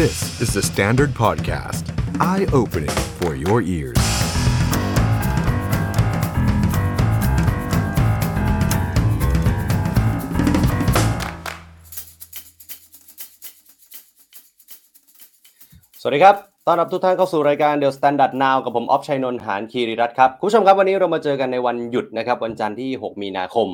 [0.00, 1.84] This is the Standard Podcast.
[2.20, 3.96] Eye-opening for your ears.
[16.00, 23.67] สวัสดีครับ ต้อนรับทุกท่านเข้าสู่รายการ The Standard Now กับผมออฟชัยนนท์หานคีริรัตครับคุณผู้ชมครับวันนี้เรามาเจอกันในวันหยุดนะครับ วันจันทร์ที่ 6 มีนาคม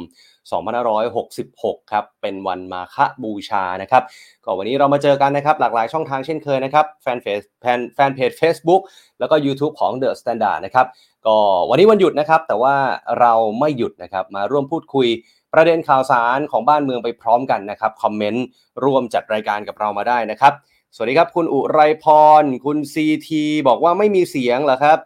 [1.14, 4.04] 2566 ครับ เป็นวันมาฆบูชานะครับ
[4.46, 8.82] ก็วันนี้เรามาเจอกันนะครับ หลากหลายช่องทางเช่นเคยนะครับแฟนเพจแฟนแฟนเพจ Facebook
[9.20, 10.86] แล้วก็ YouTube ของ The Standard นะครับ
[11.28, 11.38] ก็
[11.70, 12.76] วันนี้วันหยุดนะครับ แต่ว่า
[13.20, 15.08] เราไม่หยุดนะครับมาร่วมพูดคุย
[15.54, 18.46] ประเด็นข่าวสารของบ้านเมืองไปพร้อมกันนะครับคอมเมนต์
[18.84, 20.54] ร่วมจัดรายการกับเรามาได้นะครับ
[20.96, 22.06] สวัสดีครับคุณอุไรพ
[22.42, 24.98] ร คุณซีทีบอกว่าไม่มีเสียงเหรอครับ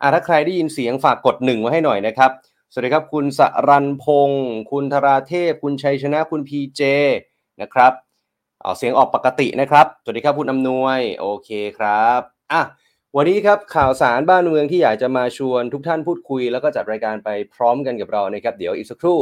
[0.00, 2.30] อ่าถ้าใครได้ยินเสียงฝากกดหนึ่งมาให้หน่อยนะครับ
[2.72, 6.80] สวัสดีครับคุณสรันพงศ์คุณธราเทพ คุณชัยชนะคุณพีเจ
[7.60, 7.92] นะครับ
[8.62, 12.20] เอาเสียงออกปกตินะครับ สวัสดีครับคุณอำนวย โอเคครับ
[12.52, 12.62] อะ
[13.16, 19.18] วันนี้ครับข่าวสารบ้านเมืองที่อยากจะมาชวนทุกท่านพูดคุย แล้วก็จัดรายการไปพร้อมกันกับเรานะครับ เดี๋ยวอีกสักครู่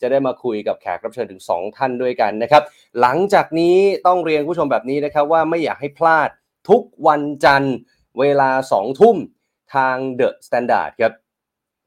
[0.00, 2.62] จะได้มาคุยกับแขกรับเชิญถึง 2 ท่านด้วยกันนะครับ
[3.00, 6.28] หลังจากนี้ต้องเรียนผู้ชมแบบนี้นะครับว่าไม่อยากให้พลาด
[6.68, 7.74] ทุกวันจันทร์
[8.20, 9.16] เวลา 2 ทุ่ม
[9.74, 11.12] ทาง The Standard ครับ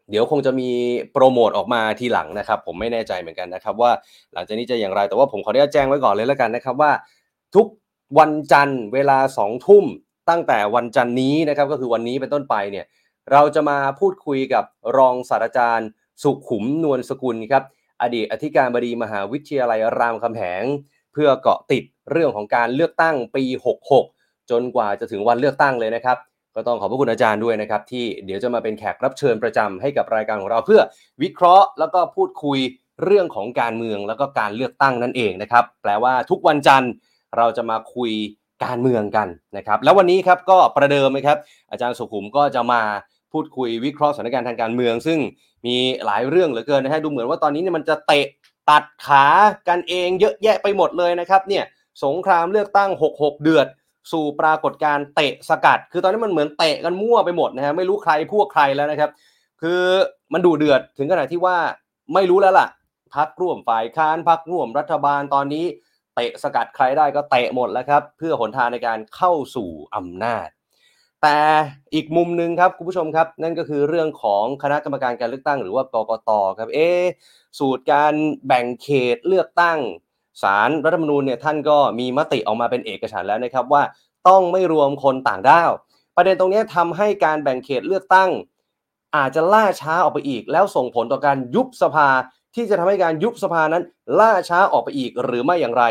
[0.10, 0.70] เดี๋ยวคงจะมี
[1.12, 3.92] โปรโมทออกมาทีหลังนะครับ ผมไม่แน่ใจเหมือนกันนะครับ ว่า
[4.34, 6.92] หลังจากนี้จะอย่างไรแต่ว่าผมขออนุญาตแจ้งไว้ก่อนเลยแล้วกันนะครับว่า
[7.56, 7.68] ทุก
[8.20, 9.86] วันจันทร์เวลา2ทุ่ม
[10.30, 12.86] ตั้งแต่วันจันทร์นี้นะครับก็คือวันนี้เป็นต้นไปเนี่ย
[13.32, 14.66] เราจะมาพูดคุยกับ
[14.98, 15.90] รองศาสตราจารย์
[16.24, 17.64] สุขุมนวลสกุลครับ
[18.02, 20.64] อดีตอธิการบดีมหาวิทยาลัยรามคำแหง
[21.14, 23.44] เพื่อเกาะติดเรื่องของการเลือกตั้งปี
[23.98, 26.18] 66 จนกว่าจะถึงวันเลือกตั้งเลยนะครับ
[26.56, 30.82] ก็ต้องขอบพระคุณอาจารย์ด้วยนะครับ ที่เดี๋ยวจะมาเป็นแขกรับเชิญประจำให้กับรายการของเราเพื่อ
[31.22, 32.60] วิเคราะห์แล้วก็พูดคุย
[33.04, 36.92] เรื่องของการเมืองแล้วก็การเลือกตั้งนั่นเองนะครับ แปลว่าทุกวันจันทร์
[37.38, 38.12] เราจะมาคุย
[38.66, 41.38] การเมืองกันนะครับ แล้ววันนี้ครับก็ประเดิมนะครับ
[41.72, 42.82] อาจารย์สุขุมก็จะมา
[43.34, 45.20] พูดคุยวิเคราะห์สถานการณ์ทางการเมือง ซึ่ง
[45.66, 48.26] มีหลายเรื่องเหลือเกินนะฮะดูเหมือนว่าตอนนี้เนี่ยมันจะเตะ
[48.70, 49.26] ตัดขา
[49.68, 51.64] กันเองเยอะแยะไปหมดเลยนะครับเนี่ย
[52.06, 53.68] สงครามเลือกตั้ง 66 เดือด
[54.12, 59.12] สู่ปรากฏการเตะสกัด คือตอนนี้มันเหมือนเตะกันมั่วไปหมดนะฮะไม่รู้ใครพวกใครแล้วนะครับ
[59.62, 59.82] คือ
[60.34, 61.58] มันดูเดือดถึงขนาดที่ว่า
[62.14, 62.68] ไม่รู้แล้วล่ะ
[63.16, 65.66] พักร่วมฝ่ายค้านพักร่วมรัฐบาลตอนนี้
[66.16, 70.48] เตะสกัดใครได้ก็เตะหมดแล้วครับ เพื่อหนทางในการเข้าสู่อำนาจ
[71.22, 71.40] แต่
[71.94, 77.04] อีกมุมหนึ่งครับคุณผู้ชมครับ นั่นก็คือเรื่องของคณะกรรมการการเลือกตั้งหรือว่ากกตครับเอะ
[77.60, 78.14] สูตรการ
[78.48, 79.80] แบ่งเขตเลือกตั้ง
[80.44, 83.84] สารรัฐธรรมนูญเนี่ยท่านก็มีมติออกมาเป็นเอกฉันแล้วนะครับว่า
[84.28, 85.72] ต้องไม่รวมคนต่างด้าว
[86.16, 88.30] ประเด็นตรงนี้ทำให้การแบ่งเขตเลือกตั้ง
[89.16, 92.10] อาจจะล่าช้าออกไปอีก แล้วส่งผลต่อการยุบสภา
[92.56, 93.84] ที่จะทำให้การยุบสภานั้น
[94.20, 95.84] ล่าช้าออกไปอีกหรือไม่อย่างไร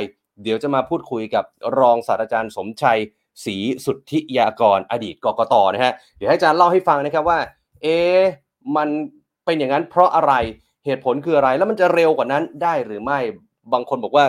[0.43, 1.45] เดี๋ยวจะมาพูดคุยกับ
[1.79, 3.01] รองศาสตราจารย์สมชัย
[3.45, 7.39] ศรีสุทธิยากรอดีตกกตนะฮะเดี๋ยวให้อาจารย์เล่าให้ฟังนะครับว่า
[7.83, 7.97] เอ๊
[8.77, 8.89] มัน
[9.45, 10.33] เป็นอย่างนั้นเพราะอะไร
[10.85, 13.19] เหตุผลคืออะไรแล้วมันจะเร็วกว่านั้นได้หรือไม่
[13.73, 14.25] บางคนบอกว่า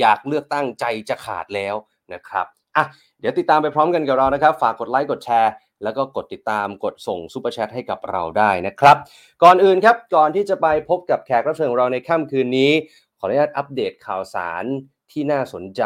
[0.00, 1.74] อยากเลือกตั้งใจจะขาดแล้ว
[2.12, 2.84] นะครับอะ
[3.20, 8.96] เดี๋ยวติดตามไปพร้อมกันกับเรานะครับ ฝากกดไลค์กดแชร์แล้วก็กดติดตามกดส่งซูเปอร์แชทให้กับเราได้นะครับ
[9.42, 12.72] ก่อนอื่นครับก่อนที่จะไปพบกับแขกรับเชิญของเราในค่ำคืนนี้
[13.18, 14.64] ขออนุญาตอัปเดตข่าวสาร
[15.10, 15.82] ที่น่าสนใจ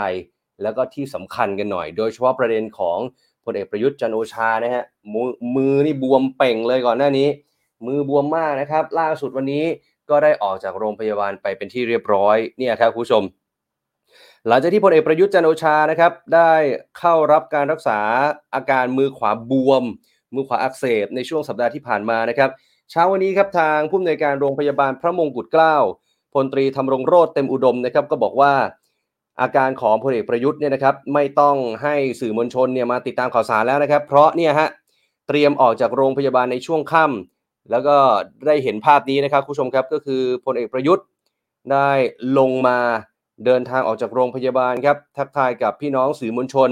[0.63, 2.99] แล้วก็ที่สำคัญกันหน่อย โดยเฉพาะประเด็นของ
[3.45, 7.29] พลเอกประยุทธ์จันโอชานะฮะมือมือนี่บวมเป่งเลยก่อนหน้านี้
[7.87, 9.65] มือบวมมากนะครับ ล่าสุดวันนี้
[10.11, 13.25] ก็ได้ออกจากโรงพยาบาลไปเป็นที่เรียบร้อยเนี่ยครับคุณผู้ชม
[14.49, 16.53] หลังจากที่พลเอกประยุทธ์จันโอชานะครับได้
[16.99, 18.01] เข้ารับการรักษา
[18.55, 19.85] อาการมือขวาบวม
[20.35, 22.51] มือขวาอักเสบในช่วงสัปดาห์ที่ผ่านมานะครับ
[22.91, 25.77] เช้าวันนี้ครับทางผู้อำนวยการโรงพยาบาลพระมงกุฎเกล้า
[26.35, 28.53] พลตรีธรรมรงโรธเต็มอุดมนะครับก็บอกว่า
[29.41, 34.69] อาการของพลเอกประยุทธ์เนี่ยนะครับไม่ต้องให้สื่อมวลชนเนี่ยมาติดตามข่าวสารแล้วนะครับ เพราะเนี่ยฮะ
[35.29, 37.97] เตรียมออกจากโรงพยาบาลในช่วงค่ำแล้วก็
[38.47, 41.05] ได้เห็นภาพนี้นะครับคุณผู้ชมครับก็คือพลเอกประยุทธ์
[41.73, 41.91] ได้
[42.39, 42.79] ลงมา
[43.45, 46.71] เดินทางออกจากโรงพยาบาลครับทักทายกับพี่น้องสื่อมวลชน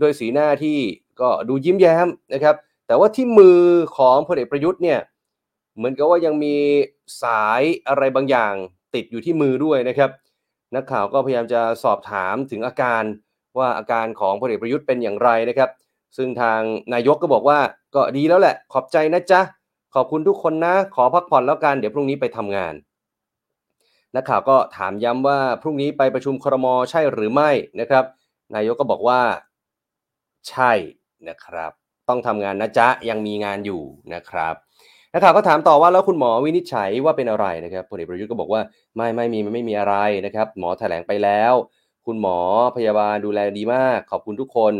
[0.00, 0.78] ด้วยสีหน้าที่
[1.20, 2.54] ก็ดูยิ้มแย้มนะครับ
[2.86, 3.60] แต่ว่าที่มือ
[3.96, 4.98] ของพลเอกประยุทธ์เนี่ย
[5.76, 6.56] เหมือนกับว่ายังมี
[7.22, 8.54] สายอะไรบางอย่าง
[8.94, 10.10] ติดอยู่ที่มือด้วยนะครับ
[10.74, 13.02] นักข่าวก็พยายามจะสอบถามถึงอาการ
[13.58, 15.70] ว่าอาการของพลเอกประยุทธ์เป็นอย่างไรนะครับ
[16.16, 16.60] ซึ่งทาง
[16.94, 17.58] นายกก็บอกว่า
[17.94, 19.40] ก็ดีแล้วแหละ ขอบใจนะจ๊ะ
[19.94, 22.74] ขอบคุณทุกคนนะ ขอพักผ่อนแล้วกัน เดี๋ยวพรุ่งนี้ไปทำงาน
[24.14, 27.50] นักข่าวก็ถามย้ำว่าพรุ่งนี้ไปประชุมครมใช่หรือไม่
[27.80, 28.04] นะครับ
[28.54, 29.20] นายกก็บอกว่า
[30.48, 30.72] ใช่
[31.28, 31.72] นะครับ
[32.08, 33.82] ต้องทำงานนะจ๊ะ ยังมีงานอยู่
[34.14, 34.54] นะครับ
[35.12, 38.60] นักข่าวก็ถามต่อว่าแล้วคุณหมอวินิจฉัยว่าเป็นอะไรนะครับพลเอกประยุทธ์ก็บอกว่า
[38.96, 39.94] ไม่ไม่มีมันไม่มีอะไร
[40.26, 41.52] นะครับ หมอแถลงไปแล้ว
[42.06, 42.38] คุณหมอ
[42.76, 44.74] พยาบาลดูแลดีมาก ขอบคุณทุกคน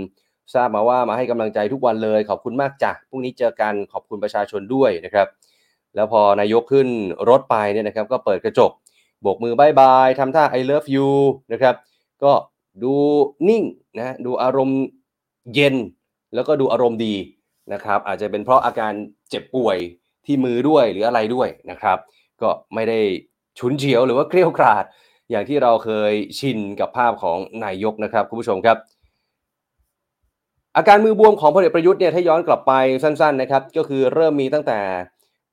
[0.55, 5.27] ทราบมาว่ามาให้กำลังใจทุกวันเลย ขอบคุณมากจ้ะพรุ่งนี้เจอกันขอบคุณประชาชนด้วยนะครับ
[5.95, 6.89] แล้วพอนายกขึ้น
[7.29, 8.71] รถไปเนี่ยนะครับ ก็เปิดกระจก
[9.23, 11.11] โบกมือบายบายทำท่า I love you
[11.53, 11.75] นะครับ
[12.23, 12.33] ก็
[12.83, 12.95] ดู
[13.49, 13.63] นิ่ง
[13.99, 14.81] นะดูอารมณ์
[15.55, 15.77] เย็น
[16.35, 17.15] แล้วก็ดูอารมณ์ดี
[17.73, 18.93] นะครับ อาจจะเป็นเพราะอาการ
[19.31, 19.79] เจ็บป่วย
[20.31, 21.99] ที่มือด้วยหรืออะไรด้วยนะครับ
[22.43, 22.99] ก็ไม่ได้
[23.59, 24.85] ฉุนเฉียวหรือว่าเกรี้ยวกราด
[25.31, 28.77] อย่างที่เราเคยชินกับภาพของนายกนะครับคุณผู้ชมครับ
[30.77, 32.73] อาการมือบวมของพลเอกประยุทธ์เนี่ยถ้าย้อนกลับไป
[33.03, 34.79] สั้นๆนะครับก็คือเริ่มมีตั้งแต่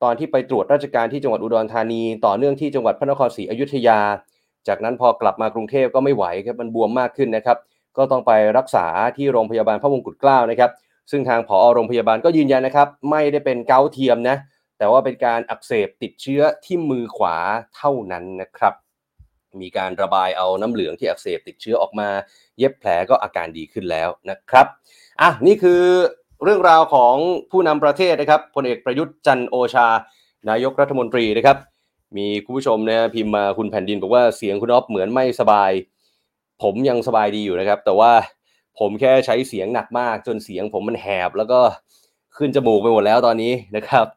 [0.03, 4.00] ตอนที่ไปตรวจราชการที่จังหวัดอุดรธานี ต่อเนื่องที่จังหวัดพระนครศรีอยุธยา
[4.68, 7.57] จากนั้นพอกลับมากรุงเทพก็ไม่ไหวครับมันบวมมากขึ้นนะครับ
[7.97, 8.85] ก็ต้องไปรักษา
[9.18, 10.71] ที่โรงพยาบาลพระมงกุฎเกล้านะครับ
[11.12, 14.38] ซึ่งทางผอโรงพยาบาลก็ยืนยันนะครับ ไม่ได้เป็นเกาเทียมนะ
[14.77, 17.38] แต่ว่าเป็นการอักเสบติดเชื้อที่มือขวา
[17.75, 18.74] เท่านั้นนะครับ
[19.62, 22.09] มีการระบายเอาน้ำเหลืองที่อักเสบติดเชื้อออกมา
[22.57, 24.65] เย็บแผลก็อาการดีขึ้นแล้วนะครับ
[25.21, 25.81] อะนี่คือ
[26.44, 27.15] เรื่องราวของ
[27.51, 29.88] ผู้นำประเทศนะครับพลเอกประยุทธ์จันโอชา
[30.50, 31.57] นายกรัฐมนตรีนะครับ
[32.18, 35.71] มีคุณผู้ชมเนี่ยพิมพ์มาคุณแผ่นดินบอกว่าเสียงคุณอ๊อฟเหมือนไม่สบาย
[36.62, 38.12] ผมยังสบายดีอยู่นะครับ แต่ว่า
[38.80, 41.59] ผมแค่ใช้เสียงหนักมากจนเสียงผมมันแหบแล้วก็
[42.38, 44.07] ขึ้นจมูกไปหมดแล้วตอนนี้นะครับ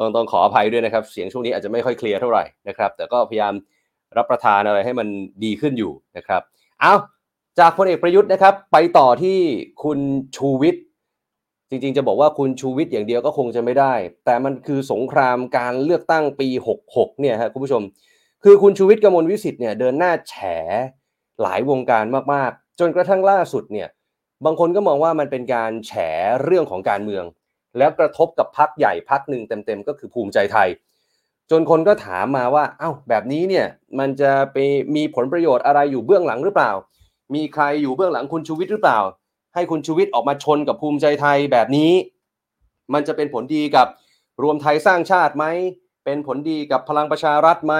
[0.00, 3.54] ต้องต้องขออภัยด้วยนะครับ เสียงช่วงนี้อาจจะไม่ค่อยเคลียร์เท่าไหร่นะครับ แต่ก็พยายาม
[4.16, 5.08] รับประทานอะไรให้มัน
[5.44, 6.42] ดีขึ้นอยู่นะครับ
[6.80, 6.94] เอา
[7.58, 9.38] จากพลเอกประยุทธ์นะครับ ไปต่อที่
[9.82, 9.98] คุณ
[10.36, 10.82] ชูวิทย์
[11.70, 13.94] จริงๆ จะบอกว่าคุณชูวิทย์อย่างเดียวก็คงจะไม่ได้
[14.24, 16.48] แต่มันคือสงครามการเลือกตั้งปี
[16.86, 17.82] 66 เนี่ยครับคุณผู้ชม
[18.44, 20.34] คือคุณชูวิทย์กมลวิสิทธิ์เนี่ยเดินหน้าแฉ
[21.42, 23.88] หลายวงการมากๆ จนกระทั่งล่าสุดเนี่ย
[24.44, 25.92] บางคนก็มองว่ามันเป็นการแฉ
[26.44, 27.24] เรื่องของการเมือง
[27.78, 30.68] แล้วกระทบกับพักใหญ่พักหนึ่งเต็มๆ ก็คือภูมิใจไทย
[31.50, 33.66] จนคนก็ถามมาว่าเอ้าแบบนี้เนี่ย
[33.98, 34.56] มันจะไป
[34.96, 36.70] มีผลประโยชน์อะไรอยู่เบื้องหลังหรือเปล่า
[37.34, 38.98] มีใครอยู่เบื้องหลังคุณชูวิทย์หรือเปล่า
[39.54, 41.92] ให้คุณชูวิทย์ออกมาชนกับภูมิใจไทยแบบนี้
[42.92, 43.86] มันจะเป็นผลดีกับ
[44.42, 45.44] รวมไทยสร้างชาติไหม
[46.04, 47.74] เป็นผลดีกับพลังประชารัฐไหม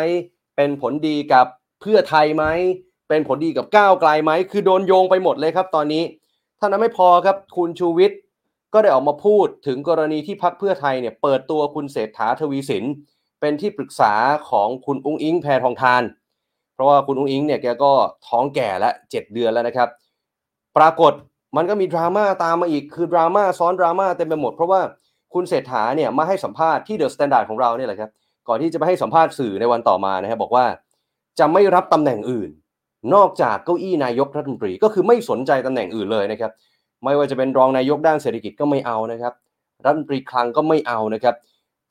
[0.57, 1.47] เป็นผลดีกับ
[1.81, 2.45] เพื่อไทยไหม
[3.09, 6.03] เป็นผลดีกับก้าวไกลไหมคือโดนโยงไปหมดเลยครับตอนนี้
[6.59, 8.19] ถ้านั้นไม่พอครับคุณชูวิทย์
[8.75, 12.84] ก็ได้ออกมาพูดถึงกรณีที่พักเพื่อไทยเนี่ยเปิดตัวคุณเศรษฐาทวีสิน
[13.40, 14.12] เป็นที่ปรึกษา
[14.50, 16.02] ของคุณอุ้งอิงแพทองทาน
[16.75, 17.93] เพราะว่าคุณอุ้งอิงเนี่ยแกก็
[18.28, 19.88] ท้องแก่แล้วเจ็ดเดือนแล้วนะครับ
[20.76, 21.12] ปรากฏ
[21.56, 24.81] มันก็มีดราม่าตามมาอีกคือดราม่าซ้อนดราม่าเต็มไปหมด เพราะว่า
[25.34, 28.11] คุณเศรษฐาเนี่ยมาให้สัมภาษณ์ที่ The Standard ของเราเนี่ยแหละครับ
[28.49, 30.64] ก่อนที่จะไปให้สัมภาษณ์สื่อในวันต่อมานะครับบอกว่า
[31.38, 32.50] จะไม่รับตำแหน่งอื่น
[33.14, 36.50] นอกจากเก้าอี้นายกรัฐมนตรีก็คือไม่สนใจตำแหน่งอื่นเลยนะครับ
[37.05, 39.32] ไม่ว่าจะเป็นรองนายกด้านเศรษฐกิจก็ไม่เอานะครับ
[39.85, 41.35] รัฐมนตรีคลังก็ไม่เอานะครับ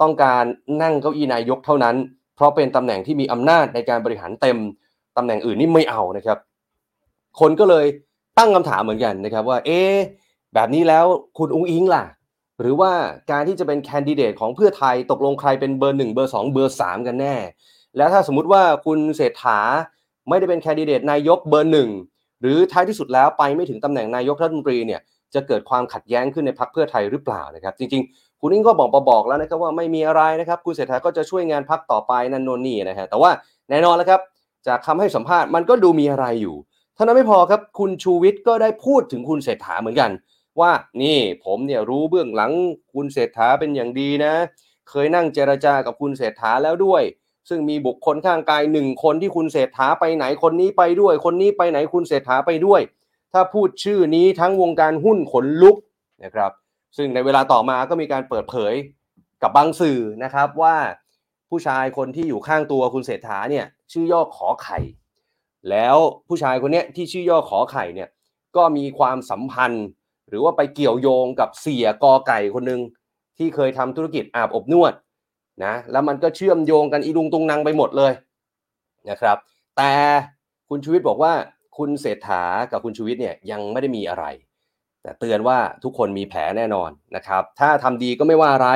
[0.02, 0.44] ต้องการ
[0.82, 1.96] นั่งเก้าอี้นายกเท่านั้น
[2.36, 4.58] เพราะเป็นตำแหน่งที่มีอำนาจในการบริหารเต็ม
[5.18, 6.38] ตำแหน่งอื่นนี่ไม่เอานะครับ
[7.40, 7.86] คนก็เลย
[8.38, 9.80] ตั้งคำถามเหมือนกันนะครับว่า เอ๊
[10.54, 11.06] แบบนี้แล้ว
[11.38, 12.04] คุณอุ้งอิงล่ะ
[12.60, 12.92] หรือว่า
[13.32, 17.36] การที่จะเป็นแคนดิเดตของเพื่อไทยตกลงใครเป็นเบอร์หนึ่งเบอร์สองเบอร์สามกันแน่
[17.98, 19.60] แล้วถ้าสมมุติว่าคุณเศรษฐา
[20.30, 21.90] ไม่ได้เป็นแคนดิเดตนายกเบอร์หนึ่ง
[22.42, 25.02] หรือท้ายที่สุดแล้วไปไม่ถึงตำแหน่งนายกรัฐมนตรีเนี่ย
[25.34, 33.32] จะเกิดความขัดแย้งขึ้นในพรรคเพื่อไทยหรือเปล่านะครับ จริงๆ คุณอิงก็บอกบอกแล้วนะครับว่าไม่มีอะไรนะครับ คุณเศรษฐาก็จะช่วยงานพรรคต่อไปนั่นโน่นนี่นะฮะแต่ว่า
[33.70, 34.22] แน่นอนแล้วครับ
[34.68, 36.56] จากคำให้สัมภาษณ์มันก็ดูมีอะไรอยู่
[36.96, 40.12] เท่านั้นไม่พอครับคุณชูวิทย์ก็ได้พูดถึงคุณเศรษฐาเหมือนกัน
[40.60, 42.52] ว่านี่ผมเนี่ยรู้เบื้องหลัง
[42.94, 44.34] คุณเศรษฐาเป็นอย่างดีนะ
[44.90, 47.04] เคยนั่งเจรจากับคุณเศรษฐาแล้วด้วย
[47.50, 52.82] ซึ่งมีบุคคลข้างกายหนึ่งคนที่คุณเศรษฐาไปไหนคนนี้ไปด้วย คนนี้ไปไหนคุณเศรษฐาไปด้วย
[53.34, 55.76] ถ้าพูดชื่อนี้ทั้งวงการหุ้นขนลุก
[56.24, 56.52] นะครับ
[56.98, 58.74] ซึ่งในเวลาต่อมาก็มีการเปิดเผย
[59.42, 60.76] กับบางสื่อนะครับว่า
[61.50, 64.80] ผู้ชายคนที่อยู่ข้างตัวคุณเศรษฐาเนี่ยชื่อย่อขอไข่
[65.70, 68.10] แล้วผู้ชายคนนี้ที่ชื่อย่อขอไข่เนี่ย
[68.56, 69.86] ก็มีความสัมพันธ์
[70.30, 72.82] หรือว่าไปเกี่ยวโยงกับเสียกอไก่คนหนึ่ง
[73.38, 74.94] ที่เคยทำธุรกิจอาบอบนวด
[75.64, 78.14] นะแล้วมันก็เชื่อมโยงกันอีลุงตุงนางไปหมดเลย
[79.10, 79.38] นะครับ
[79.78, 79.92] แต่
[80.70, 81.34] คุณชูวิทย์บอกว่า
[81.78, 84.26] คุณเศรษฐากับคุณชูวิทย์เนี่ยยังไม่ได้มีอะไร
[85.04, 88.70] แต่เตือนว่าทุกคนมีแผลแน่นอนนะครับ ถ้าทำดีก็ไม่ว่าอะไร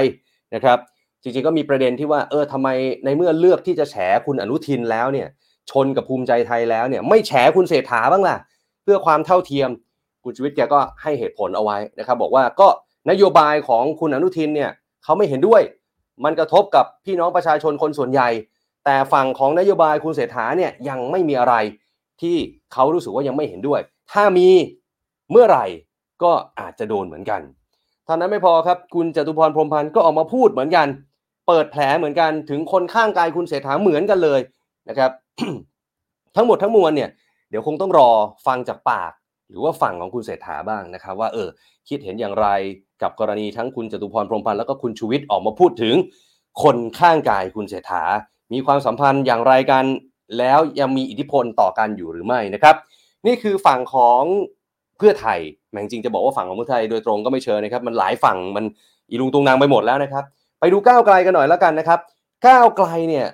[0.56, 0.78] นะครับ
[1.22, 2.70] จริงๆก็มีประเด็นที่ว่าเออทำไม
[3.06, 5.28] ในเมื่อเลือกที่จะแฉคุณอนุทินแล้วเนี่ย
[5.72, 8.38] ชนกับภูมิใจไทยแล้วเนี่ย ไม่แฉคุณเศรษฐาบ้างล่ะ
[8.84, 9.70] เพื่อความเท่าเทียม
[10.24, 12.68] คุณชูวิทย์แกก็ให้เหตุผลเอาไว้นะครับ บอกว่าก็
[13.10, 14.72] นโยบายของคุณอนุทินเนี่ย
[15.04, 15.62] เขาไม่เห็นด้วย
[16.24, 18.30] มันกระทบกับพี่น้องประชาชนคนส่วนใหญ่
[18.86, 21.56] แต่ฝั่งของนโยบายคุณเศรษฐาเนี่ยยังไม่มีอะไร
[22.22, 22.38] ที่
[22.74, 24.50] เขารู้สึกว่ายังไม่เห็นด้วย ถ้ามี
[25.32, 25.66] เมื่อไหร่
[26.24, 27.42] ก็อาจจะโดนเหมือนกัน
[28.08, 30.88] ท่านั้นไม่พอครับคุณจตุพรพรมพันธ์ก็ออกมาพูดเหมือนกัน
[31.48, 34.40] เปิดแผลเหมือนกันถึงคนข้างกายคุณเศรษฐาเหมือนกันเลย
[34.90, 35.12] นะครับ
[36.36, 37.10] ทั้งหมดทั้งมวลเนี่ย
[37.50, 38.10] เดี๋ยวคงต้องรอ
[38.48, 39.12] ฟังจากปาก
[39.50, 41.48] หรือว่าฝั่งของคุณเศรษฐาบ้างนะครับ ว่าเออ
[41.90, 42.48] คิดเห็นอย่างไร
[43.04, 45.96] กับกรณีทั้งคุณจตุพรพรมพันธ์แล้วก็คุณชูวิทย์ออกมาพูดถึง
[46.64, 48.04] คนข้างกายคุณเศรษฐา
[48.54, 49.86] มีความสัมพันธ์อย่างไรกัน
[50.38, 52.76] แล้วยังมีอิทธิพลต่อกันอยู่หรือไม่นะครับ
[53.26, 54.24] นี่คือฝั่งของ
[54.98, 55.40] เพื่อไทย
[55.72, 58.66] แม่งจริงจะบอกว่าฝั่งของเพื่อไทยโดยตรงก็ไม่เชิญนะครับ มันหลายฝั่งมัน
[59.10, 60.24] อีลุงตุงนางไปหมดแล้วนะครับ
[60.60, 62.00] ไปดูก้าวไกลกันหน่อยแล้วกันนะครับ
[62.48, 63.28] ก้าวไกลเนี่ย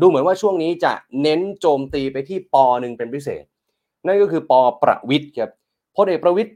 [0.00, 3.44] ดูเหมือนว่าช่วงนี้จะเน้นโจมตีไปที่ปอหนึ่งเป็นพิเศษ
[4.06, 5.50] นั่นก็คือปอประวิทย์ครับ
[5.96, 6.54] พลเอกประวิทย์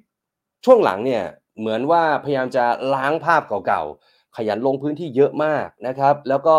[0.65, 1.23] ช่วงหลังเนี่ย
[1.59, 6.57] เหมือนว่าพยายามจะล้างภาพเก่าๆ ขยันลงพื้นที่เยอะมากนะครับ แล้วก็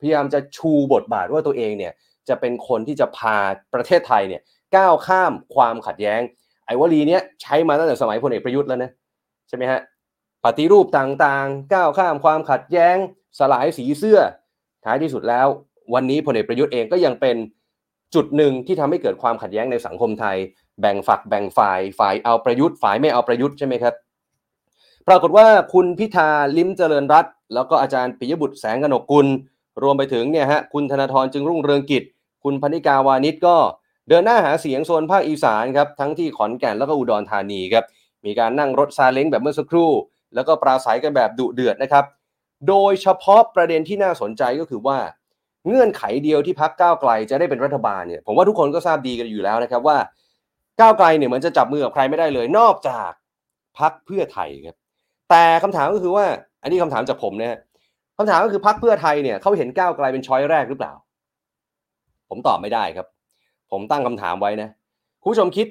[0.00, 1.92] พยายามจะชูบทบาทว่าตัวเองเนี่ย
[2.28, 3.36] จะเป็นคนที่จะพา
[3.74, 4.42] ประเทศไทยเนี่ย
[4.76, 6.20] ก้าวข้ามความขัดแย้ง
[6.66, 8.90] ไอ้วลีเนี้ยใช้มาตั้งแต่สมัยพลเอกประยุทธ์แล้วนะ
[9.48, 9.80] ใช่ไหมฮะ
[10.44, 12.96] ปฏิรูปต่างๆ ก้าวข้ามความขัดแย้ง
[13.38, 14.18] สลายสีเสื้อ
[14.84, 15.46] ท้ายที่สุดแล้ว
[15.94, 17.36] วันนี้พลเอกประยุทธ์เองก็ยังเป็น
[18.14, 20.36] จุดหนึ่งที่ทำให้เกิดความขัดแย้งในสังคมไทย
[20.80, 23.94] แบ่งฝักแบ่งฝ่ายฝ่ายเอาประยุทธ์ฝ่ายไม่เอาประยุทธ์ใช่ไหมครับ
[25.08, 29.26] ปรากฏว่าคุณพิธาลิ้มเจริญรัตน์แล้วก็อาจารย์ปิยบุตรแสงกนกกุล
[29.82, 32.04] รวมไปถึงเนี่ยฮะคุณธนาธรจึงรุ่งเรืองกิจ
[32.44, 33.56] คุณพนิกาวานิชก็
[34.08, 37.84] เดินหน้าหาเสียงโซนภาคอีสานครับทั้งที่ขอนแก่นแล้วก็อุดรธานีครับ
[38.26, 39.90] มีการนั่งรถซาเล้งแบบเมื่อสักครู่
[40.34, 42.04] แล้วก็ปราศัยกันแบบดุเดือดนะครับ
[42.68, 44.98] โดยเฉพาะประเด็นที่น่าสนใจก็คือว่า
[45.66, 49.98] เงื่อนไขเดียวที่พักก้าวไกลจะได้เป็นรัฐบาลเนี่ยผมว่าทุกคนก็ทราบดีกันอยู่แล้วนะครับว่า
[50.80, 53.10] ก้าวไกลเนี่ยเหมือนจะจับมือกับใครไม่ได้เลย นอกจาก
[53.78, 54.76] พักเพื่อไทยครับ
[55.32, 56.26] แต่คำถามก็คือว่า
[56.62, 57.58] อันนี้คำถามจากผมนะ
[58.18, 60.92] คำถามก็คือพักเพื่อไทยเนี่ยเขาเห็นก้าวไกลเป็นช้อยแรกหรือเปล่า
[62.28, 63.06] ผมตอบไม่ได้ครับ
[63.70, 64.68] ผมตั้งคำถามไว้นะ
[65.22, 65.66] คุณผู้ชมคิด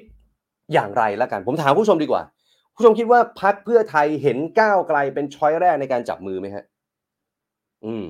[0.72, 2.22] อย่างไรละกัน ผมถามผู้ชมดีกว่า
[2.74, 6.64] ผู้ชมคิดว่าพักเพื่อไทยเห็นก้าวไกลเป็นช้อยแรกในการจับมือไหมฮะ
[7.84, 8.04] อืม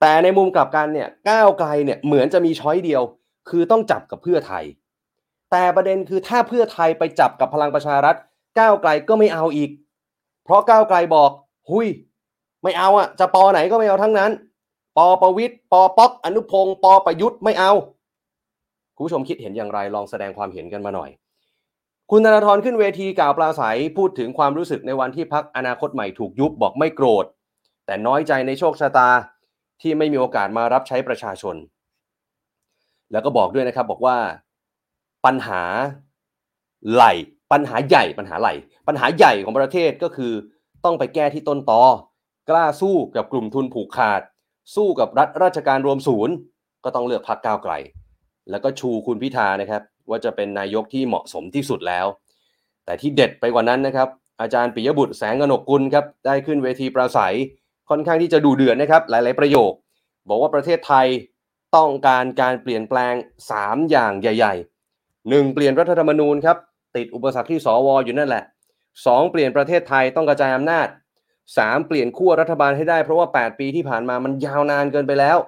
[0.00, 3.02] แต่ในมุมกลับกันเนี่ย ก้าวไกลเนี่ยเหมือนจะมีช้อยเดียว
[3.50, 4.64] คือต้องจับกับเพื่อไทย
[5.50, 8.16] แต่ประเด็นคือถ้าเพื่อไทยไปจับกับพลังประชารัฐ
[8.58, 9.70] ก้าวไกลก็ไม่เอาอีก
[10.46, 11.30] เพราะก้าวไกลบอก
[11.70, 11.86] หุย
[12.62, 14.30] ไม่เอาอะจะปอไหนก็ไม่เอาทั้งนั้น
[14.96, 17.72] ปอประวิทย์ปอป๊อกอนุพงศ์ปอประยุทธ์ไม่เอา
[18.96, 21.10] คุณผู้ชมคิดเห็นอย่างไรลองแสดงความเห็นกันมาหน่อย
[22.10, 27.24] คุณธนาธรขึ้นเวทีกล่าวปราศัยพูดถึงความรู้สึกในวันที่พักอนาคตใหม่ถูกยุบบอกไม่โกรธ
[27.86, 29.08] แต่น้อยใจในโชคชะตา
[29.82, 31.56] ที่ไม่มีโอกาสมารับใช้ประชาชน
[33.12, 34.16] แล้วก็บอกด้วยนะครับบอกว่า
[35.24, 35.62] ปัญหา
[36.92, 37.04] ไหล
[37.52, 38.48] ปัญหาใหญ่ปัญหาไหล
[38.88, 40.32] ปัญหาใหญ่ของประเทศก็คือ
[40.84, 41.84] ต้องไปแก้ที่ต้นตอ
[42.50, 44.20] กล้าสู้กับกลุ่มทุนผูกขาด
[44.74, 46.34] สู้กับรัฐราชการรวมศูนย์
[46.84, 47.72] ก็ต้องเลือกพรรคก้าวไกล
[48.50, 52.06] แล้วก็ชูคุณพิธานะครับ ว่าจะเป็นนายกที่เหมาะสมที่สุดแล้ว
[52.84, 54.08] แต่ที่เด็ดไปกว่านั้นนะครับ
[54.40, 57.36] อาจารย์ปิยบุตรแสงกนกกุลครับได้ขึ้นเวทีปราศัย
[57.90, 59.72] ค่อนข้างที่จะดูเดือดนะครับ หลาย ๆ ประโยค
[60.28, 61.06] บอกว่าประเทศไทย
[61.76, 63.14] ต้องการการเปลี่ยนแปลง
[63.52, 65.54] 3 อย่างใหญ่ๆ 1.
[65.54, 66.56] เปลี่ยนรัฐธรรมนูญครับ
[66.96, 68.44] ติดอุปสรรคที่สวอยู่นั่นแหละ
[68.86, 69.30] 2.
[69.30, 70.88] เปลี่ยนประเทศไทยต้องกระจายอำนาจ
[71.38, 71.86] 3.
[71.86, 75.38] เปลี่ยนขั้วรัฐบาลให้ได้เพราะว่า 8 ปีที่ผ่านมามันยาวนานเกินไปแล้ว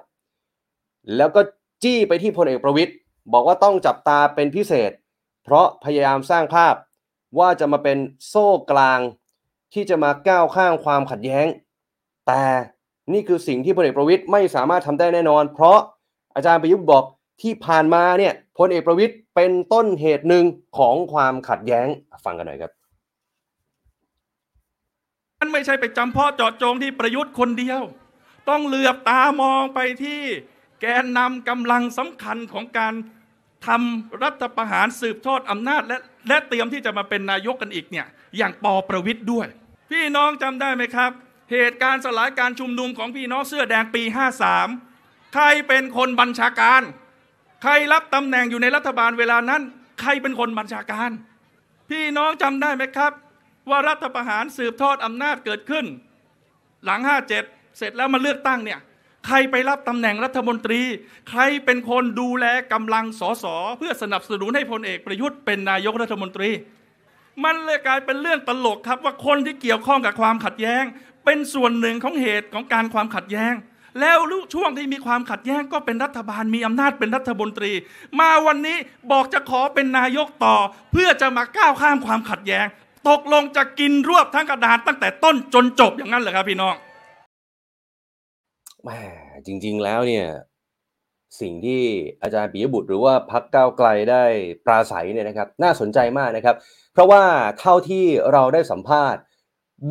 [1.17, 1.41] แล้วก็
[1.83, 2.91] จี้ไปที่พลเอกประวิตย
[3.33, 4.91] บอกว่าต้องจับตาเป็นพิเศษ
[5.43, 6.75] เพราะพยายามสร้างภาพ
[7.39, 8.99] ว่าจะมาเป็นโซ่กลาง
[9.73, 11.47] ที่จะมาก้าวข้างความขัดแย้ง
[12.27, 12.43] แต่
[13.13, 15.79] นี่คือสิ่งที่พลเอกประวิตยไม่สามารถทำได้แน่นอน เพราะ
[16.35, 17.03] อาจารย์ประยุทธ์บอก
[17.41, 20.45] ที่ผ่านมาเนี่ยพลเอกประวิตย เป็นต้นเหตุหนึ่ง
[20.77, 21.87] ของความขัดแย้ง
[22.25, 22.71] ฟังกันหน่อยครับ
[25.39, 27.81] มันไม่ใช่ไปจำเพาะเจาะจงที่ประยุทธ์คนเดียว
[28.49, 30.21] ต้องเหลือบตามองไปที่
[30.81, 32.93] แกนนำกำลังสำคัญของการ
[33.67, 39.47] ทำรัฐประหารสืบทอดอำนาจ และและเตรียมที่จะมาเป็นนายกกันอีกเนี่ยอย่างปอประวิทย์ด้วย
[39.91, 41.11] พี่น้องจำได้ไหมครับ
[41.51, 44.03] เหตุการณ์สลายการชุมนุมของพี่น้องเสื้อแดงปี
[44.67, 46.81] 53 ใครเป็นคนบัญชาการ
[47.63, 49.61] ใครรับตำแหน่งอยู่ในรัฐบาลเวลานั้น
[50.01, 51.09] ใครเป็นคนบัญชาการ
[51.89, 53.11] พี่น้องจำได้ไหมครับ
[53.69, 55.85] ว่ารัฐประหารสืบทอดอำนาจเกิดขึ้น
[56.85, 57.27] หลัง 57
[57.77, 58.79] เสร็จแล้วมาเลือกตั้งเนี่ย
[59.27, 60.81] ใครไปรับตำแหน่งรัฐมนตรี
[61.29, 63.45] ใครเป็นคนดูแลกำลังสส
[63.77, 66.49] เพื่อสนับสนุนให้พลเอกประยุทธ์เป็นนายกรัฐมนตรี
[67.43, 70.83] มันเลยกลายเป็นเรื่องตลกครับว่าคนที่เกี่ยวข้องกับความขัดแย้ง
[71.25, 73.53] เป็นส่วนหนึ่งของเหตุของการความขัดแย้ง
[73.99, 74.17] แล้ว
[74.53, 77.71] ช่วงที่มีความขัดแย้งก็เป็นรัฐบาลมีอำนาจเป็นรัฐมนตรี
[78.19, 78.77] มาวันนี้
[79.11, 80.55] บอกจะขอเป็นนายกต่อ
[80.91, 82.65] เพื่อจะมาก้าวข้ามความขัดแย้ง
[83.09, 86.75] ตกลงจะกินรวบทั้งกระดานตั้งแต่ต้นจนจบอย่างนั้นเหรอครับพี่น้อง
[88.83, 88.89] แหม
[89.45, 90.25] จริง ๆ แล้วเนี่ย
[91.41, 91.83] สิ่งที่
[92.21, 94.23] อาจารย์ปิยบุตรหรือว่าพักก้าวไกลได้
[94.65, 96.55] ปราศัยเนี่ยนะครับน่าสนใจมากนะครับ
[96.93, 97.23] เพราะว่า
[97.59, 99.21] เท่าที่เราได้สัมภาษณ์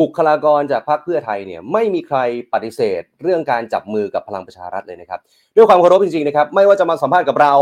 [0.01, 2.19] บุคลากรจากพรรคเพื่อไทยเนี่ยไม่มีใคร
[2.53, 5.21] ปฏิเสธ เรื่องการจับมือกับพลังประชารัฐเลยนะครับ
[5.57, 7.55] ด้วยความเคารพจริงๆนะครับไม่ว่าจะมาสัมภาษณ์กับเรา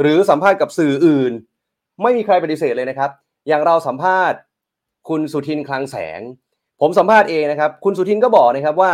[0.00, 1.32] หรือสัมภาษณ์กับสื่ออื่น
[2.02, 3.10] ไม่มีใครปฏิเสธเลยนะครับ
[3.48, 4.38] อย่างเราสัมภาษณ์
[5.08, 6.20] คุณสุทินคลังแสง
[6.80, 8.92] ผมสัมภาษณ์เองนะครับ คุณสุทินก็บอกนะครับว่า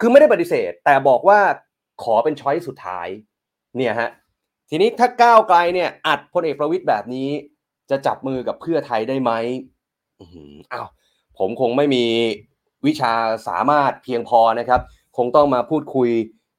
[0.00, 1.40] คือไม่ได้ปฏิเสธ แต่บอกว่า
[2.02, 3.08] ขอเป็นช้อยสุดท้าย
[3.76, 4.10] เนี่ยฮะ
[4.70, 7.28] ทีนี้ถ้าก้าวไกลเนี่ยอัดพลเอกประวิตยแบบนี้
[7.90, 9.32] จะจับมือกับเพื่อไทยได้ไหม
[10.72, 10.86] อ้าว
[11.38, 12.04] ผมคงไม่มี
[12.86, 13.12] วิชา
[13.48, 14.80] สามารถเพียงพอนะครับ
[15.16, 16.10] คงต้องมาพูดคุย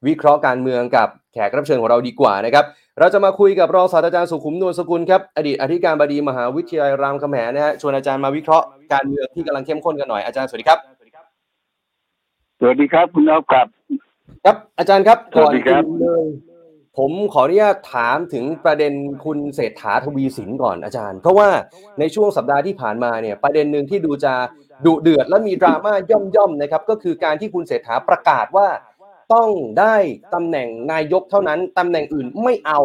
[0.06, 2.64] วิเคราะห์การเมืองกับแขกรับเชิญของเราดีกว่านะครับ
[2.98, 10.78] เราจะมาคุยกับรองศาสตราจารย์สุขุมนวลสกุลครับ อดีตอธิการบดีมหาวิทยาลัยรามคำแหงนะฮะ ชวนอาจารย์มาวิเคราะห์การเมืองที่กำลังเข้มข้นกันหน่อย อาจารย์สวัสดีครับ
[12.60, 13.66] สวัสดีครับคุณอ๊อฟครับ
[14.44, 16.49] ครับอาจารย์ครับสวัสดีครับก่อนอื่นเลย
[16.98, 18.92] ผมขออนุญาตถามถึงประเด็น
[19.24, 21.48] คุณเศรษฐาทวีสินก่อนอาจารย์ เพราะว่า
[21.98, 24.34] ในช่วงสัปดาห์ที่ผ่านมาเนี่ยประเด็นหนึ่งที่ดูจะ
[24.86, 28.68] ดุเดือดและมีดราม่าย่อมๆนะครับก็คือการที่คุณเศรษฐาประกาศว่า
[29.34, 29.48] ต้อง
[29.80, 29.96] ได้
[30.34, 32.80] ตำแหน่งนายกเท่านั้นตำแหน่งอื่นไม่เอา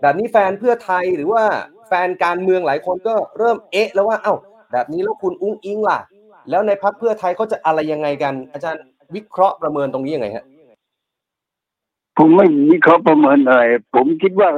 [0.00, 1.44] แบบนี้แฟนเพื่อไทยหรือว่า
[1.88, 4.34] แฟนการเมืองหลายคนก็เริ่มเอ๊ะ แล้วว่าเอ้า
[4.72, 5.98] แบบนี้แล้วคุณอุ้งอิงล่ะ
[6.50, 8.82] แล้วในพักเพื่อไทยเขาจะอะไรยังไงกัน อาจารย์
[9.14, 10.44] วิเคราะห์ประเมินตรงนี้ยังไงฮะ
[12.18, 13.62] ผมไม่วิเคราะห์ประเมินอะไร
[13.94, 14.50] ผมคิดว่า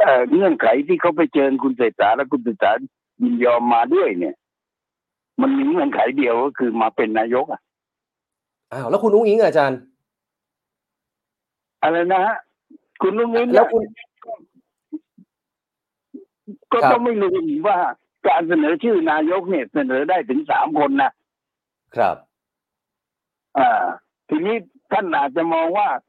[0.00, 2.72] เอ่อเงื่อนไขที่เขาไปเชิญคุณเศรษฐาและคุณเศรษฐา
[3.22, 4.34] ยินยอมมาด้วยเนี่ย
[5.40, 7.60] มันมีเงื่อนไขเดียวก็คือมาเป็นนายกอะ
[8.72, 9.80] อ้าวแล้วคุณอุ้งอิงอะอาจารย์
[11.82, 12.36] อะไรนะฮะ
[13.02, 13.82] คุณลุงนี้แล้วคุณ
[16.72, 17.78] ก็ครับต้องไม่ลืมว่า
[18.26, 21.10] การเสนอชื่อนายกเนี่ยเสนอได้ถึงสามคนนะ
[21.96, 22.16] ครับ
[23.58, 23.84] อ่า
[24.28, 24.56] ทีนี้
[24.92, 26.05] ท่านอาจจะมองว่าอ่าเอ่อ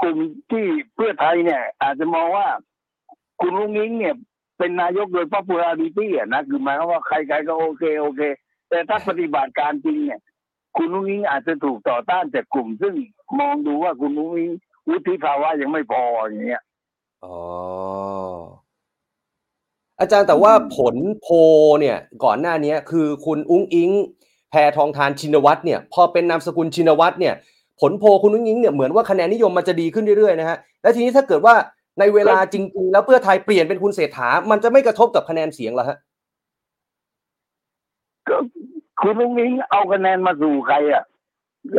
[0.00, 0.16] กลุ่ม
[0.50, 0.64] ที่
[0.94, 2.46] เพื่อไทยเนี่ย อาจจะมองว่า
[3.40, 4.14] คุณลุงนิ้งเนี่ย
[4.58, 8.22] เป็นนายกโดย popularity อะนะคือหมายความว่าใครๆก็โอเคโอเค
[8.68, 10.20] แต่ถ้าปฏิบัติการจริงเนี่ย
[10.76, 12.94] คุณลุงนิ้งอาจจะถูกต่อต้านจากกลุ่ม ซึ่ง
[13.40, 14.50] มองดูว่าคุณลุงนิ้ง
[14.88, 16.62] วุฒิภาวะยังไม่พออย่างเงี้ย
[17.24, 17.38] อ๋อ
[20.00, 21.26] อาจารย์แต่ว่าผลโพ
[21.80, 23.90] เนี่ยก่อนหน้านี้คือคุณอุ้งอิง
[24.50, 27.34] แพทองทานชินวัตรเนี่ย พอเป็นนามสกุลชินวัตรเนี่ย
[27.80, 31.54] ผลโพลคุณอุ้งอิงเนี่ยเหมือนว่าคะแนนนิยมมันจะดีขึ้นเรื่อยๆนะฮะแล้วทีนี้ถ้าเกิดว่า
[31.98, 35.98] ในเวลาจริงๆแล้วเพื่อไทยเปลี่ยนเป็นคุณเศรษฐา มันจะไม่กระทบกับคะแนนเสียงเหรอฮะ
[38.28, 38.36] ก็
[39.02, 41.04] คุณลุงอิงเอาคะแนนมาสู่ใครอะ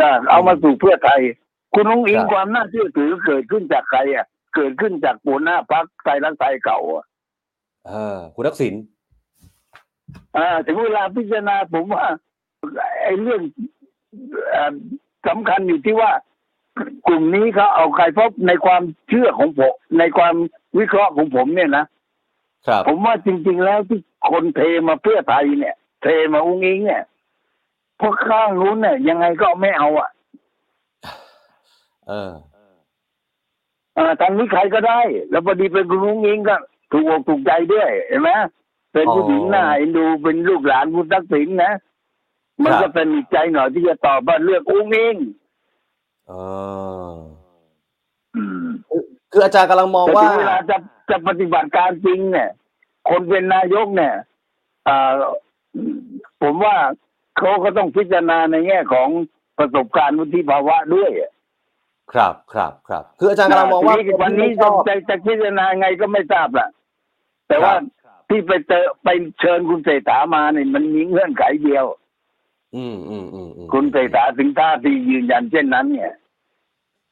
[0.01, 1.21] อ่าเอามาสู่เพื่อไทย
[1.73, 7.05] คุณลุงอิงครับความน่าเชื่อถือเกิดขึ้นจากใครอะเกิดขึ้นจากหัวหน้าพักไทยรักไทยเก่าอะ
[7.89, 8.73] อ่าคุณทักษิณ
[10.38, 12.05] อ่าถึงเวลาพิจารณาผมว่า
[13.03, 13.41] ไอ้เรื่อง
[14.51, 14.73] เอ่อ
[15.27, 16.11] สำคัญอยู่ที่ว่า
[17.07, 20.35] กลุ่มนี้เขาเอาใครเพราะในความเชื่อของผมในความ
[20.77, 21.85] วิเคราะห์ของผมเนี่ยนะ
[22.67, 27.03] ครับผมว่าจริง ๆ แล้วที่คนเทมาเพื่อไทยเนี่ย เทมาอุ้งอิงเนี่ย
[27.97, 30.09] เพราะข้างนู้นเนี่ยยังไงก็ไม่เอาอะ
[32.07, 32.33] เออ
[33.97, 36.55] อ่าทางนี้ใครก็ได้ แล้วพอดีเป็นคุณอุ้งอิงก็
[36.91, 38.29] ถูกอกถูกใจด้วยเห็นไหม
[38.93, 41.73] เป็นผู้หญิงอ๋อหน้าเอ็นดูเป็นลูกหลานคุณทักษิณนะ
[42.63, 45.15] มันครัก็บเป็นใจหน่อยที่จะตอบว่าเลือกอุ้งอิง
[46.27, 46.33] เอ
[47.11, 47.13] อ
[48.35, 48.69] อืม
[49.31, 50.77] คืออาจารย์กำลังมองแต่ว่าถึงเวลาจะ
[51.11, 52.49] จะปฏิบัติการจริง เนี่ย
[53.09, 54.15] คนเป็นนายกเนี่ย
[54.87, 55.13] อ่า
[56.41, 56.77] ผมว่า
[57.37, 59.09] เขาก็ต้องพิจารณาในแง่ของ
[59.57, 61.11] ประสบการณ์วุฒิภาวะด้วย
[62.13, 66.69] ครับครับครับ คืออาจารย์กำลังมองว่าทีวันนี้ชจะอบจะจะพิจารณาไงก็ไม่ทราบล่ะ
[67.47, 72.04] แต่ว่าครับที่ไปเจอไปเชิญคุณเศรษฐามาเนี่ยมันมีเงื่อนไขเดียวอืมอืมอืมอืม
[73.73, 76.13] คุณเศรษฐาถึงท่าทียืนยันเช่นนั้นเนี่ย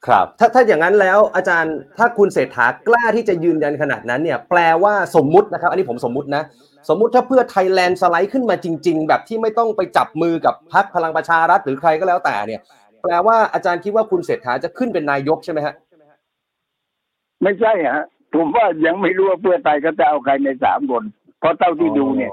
[0.08, 6.44] ครับ ถ้าถ้าอย่างนั้นแล้วอาจารย์ถ้าคุณเศรษฐากล้าที่จะยืนยันขนาดนั้นเนี่ย แปลว่าสมมุตินะครับ อันนี้ผมสมมุตินะ
[6.90, 12.62] สมมุติถ้าเพื่อไทยแลนด์สไลด์ขึ้นมาจริง ๆ แบบที่ไม่ต้องไปจับมือกับพรรคพลังประชารัฐหรือใครก็แล้วแต่เนี่ย
[13.04, 15.74] แปลว่าอาจารย์คิดว่าคุณเศรษฐาจะขึ้นเป็นนายกใช่ไหมฮะ
[17.44, 18.04] ไม่ใช่ฮะ
[18.36, 21.04] ผมว่ายังไม่รู้ว่าเพื่อไทยเขาจะเอาใครในสามคน
[21.40, 22.32] เพราะเท่าที่ดูเนี่ย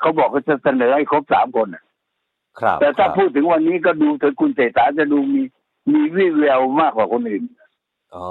[0.00, 1.82] เขาบอกว่าจะเสนอให้ครบสามคนน่ะ
[2.60, 5.42] ครับแต่ถ้าครับพูดถึงวันนี้ก็ดูเถอะคุณเศรษฐาจะดูมี
[5.92, 7.44] มีวิแววมากกว่าคนอื่น
[8.14, 8.28] อ๋อ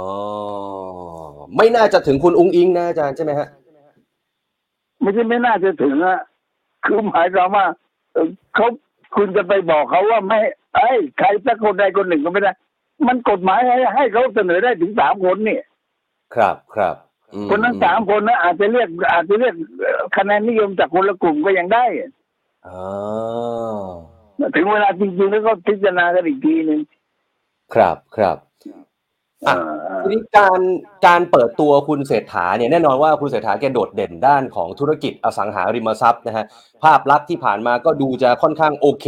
[1.56, 3.48] ไม่น่าจะถึงคุณอุ้งอิงนะอาจารย์ใช่ไหมฮะ
[5.02, 6.20] ไม่ใช่ไม่น่าจะถึงอะ
[6.86, 7.66] คือหมายความว่า
[8.14, 8.68] เอ่อเขา
[9.16, 10.40] คุณจะไปบอกเขาว่าไม่
[10.76, 12.52] ไอ้ยใครสักคนใดคนหนึ่งก็ไม่ได้
[13.08, 15.60] มันกฎหมายให้ให้เขาเสนอได้ถึงสามคนนี่
[16.36, 16.96] ครับครับ
[17.34, 21.86] อืมคนนั้นสามคนนะอาจจะเรียกอาจจะเรียกเอ่อคะแนนนิยมจากคนละกลุ่มก็ยังได้
[22.68, 22.82] อ๋อ
[24.56, 26.80] ถึงเวลาจริงๆแล้วก็พิจารณากันอีกทีหนึ่ง
[27.74, 28.38] ครับครับ
[29.48, 30.62] อะเอ่อทีนี้การ
[31.08, 36.46] การเปิดตัวคุณเศรษฐาเนี่ยแน่นอนว่าคุณเศรษฐาแกโดดเด่นด้านของธุรกิจอสังหาริมทรัพย์นะฮะ
[36.84, 39.08] ภาพลักษณ์ที่ผ่านมาก็ดูจะค่อนข้างโอเค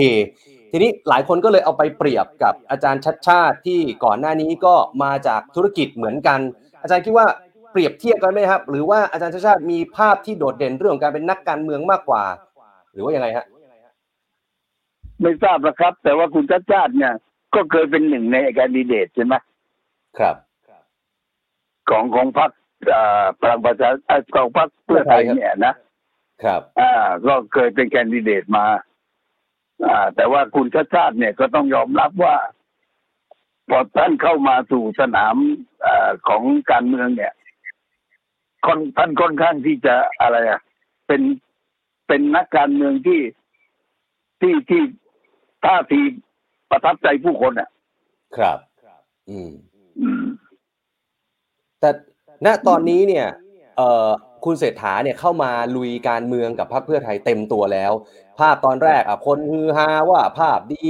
[0.72, 6.40] ทีนี้หลายคนก็เลยเอาไปเปรียบกับอาจารย์ชัดชาติที่ก่อนหน้านี้ก็มาจากธุรกิจเหมือนกัน
[6.82, 7.28] อาจารย์คิดว่า
[7.72, 12.24] เปรียบเทียบกันไหมครับ หรือว่าอาจารย์ชาติชาติมีภาพที่โดดเด่นเรื่องของการเป็นนักการเมืองมากกว่า
[12.94, 13.46] หรือว่ายังไงฮะ
[15.22, 17.14] ไม่ทราบนะครับ แต่ว่าคุณชาติชาติเนี่ย
[17.56, 19.36] ก็เคยเป็นหนึ่งในแคนดิเดตใช่ไหม
[20.20, 20.36] ครับ
[21.90, 22.52] ของของพรรค
[23.42, 25.74] พลังประชาเอ่อของพรรคเพื่อไทยเนี่ยนะ
[26.44, 26.94] ครับ อ่า
[27.26, 28.66] ก็เคยเป็นแคนดิเดตมา
[29.86, 32.36] อ่า แต่ว่าคุณชาติชาติเนี่ยก็ต้องยอมรับว่า
[33.70, 35.36] พอท่านเข้ามาสู่สนาม
[35.82, 37.34] เออของการเมืองเนี่ย
[38.66, 40.62] ค่อนท่านค่อนข้างที่จะอะไรอะ
[41.08, 41.22] เป็น
[42.08, 43.22] เป็นนักการเมืองที่
[44.42, 44.82] ที่ที่
[45.66, 46.02] ท่าที
[46.72, 47.70] ประทับใจผู้คนอะ
[48.38, 48.58] ครับ
[49.30, 49.52] อืม
[50.02, 50.26] อืม
[51.80, 51.90] แต่
[52.46, 53.28] ณตอนนี้เนี่ย
[53.78, 54.10] เอ่อ
[54.46, 57.92] คุณเศรษฐาเนี่ยเข้ามาลุยการเมืองกับพรรคเพื่อไทยเต็มตัวแล้ว
[58.40, 60.88] ภาพตอนแรกอะคนฮือฮาว่าภาพดี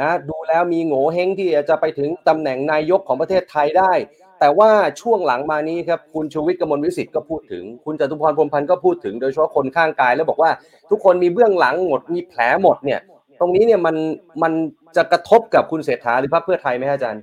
[0.00, 3.92] นะดูแล้วมีโง่เฮงที่จะไปถึงตำแหน่งนายกของประเทศไทยได้
[4.40, 10.50] แต่ว่าช่วงหลังมานี้ครับคุณชูวิทย์กมลวิสิทธิ์ก็พูดถึง คุณจตุพรพรหมพันธ์ก็พูดถึงโดยเฉพาะคนข้างกาย แล้วบอกว่า
[10.90, 13.00] ทุกคนมีเบื้องหลังหมดมีแผลหมดเนี่ย
[13.40, 13.96] ตรงนี้เนี่ยมัน
[14.42, 14.52] มัน
[14.96, 17.22] จะกระทบกับคุณเศรษฐาหรือพรรคเพื่อไทยไหมฮะอาจารย์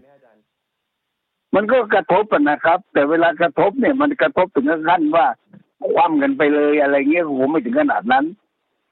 [1.56, 5.26] มันก็กระทบอะนะครับ แต่เวลากระทบเนี่ยมันกระทบถึงขั้นว่า
[5.94, 8.26] คว่ำกันไปเลยอะไรเงี้ยผมไม่ถึงขนาดนั้น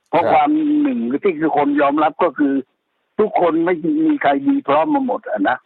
[0.10, 0.50] เพราะครับความ
[0.82, 2.54] หนึ่งที่คือคนยอมรับก็คือ
[3.20, 3.76] ทุกคนไม่
[4.08, 5.58] มีใครดีพร้อมมาหมดอะนะ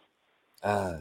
[0.66, 0.92] อ่า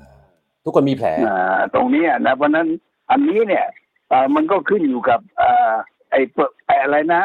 [0.63, 2.67] ทุกคนมีแผลอ่าตรงนี้อะนะเพราะฉะนั้น
[3.11, 3.65] อันนี้เนี่ย
[4.11, 5.73] อ่ามันก็ขึ้นอยู่กับอ่า
[6.11, 7.23] ไอ้เปไอ้อะไรนะ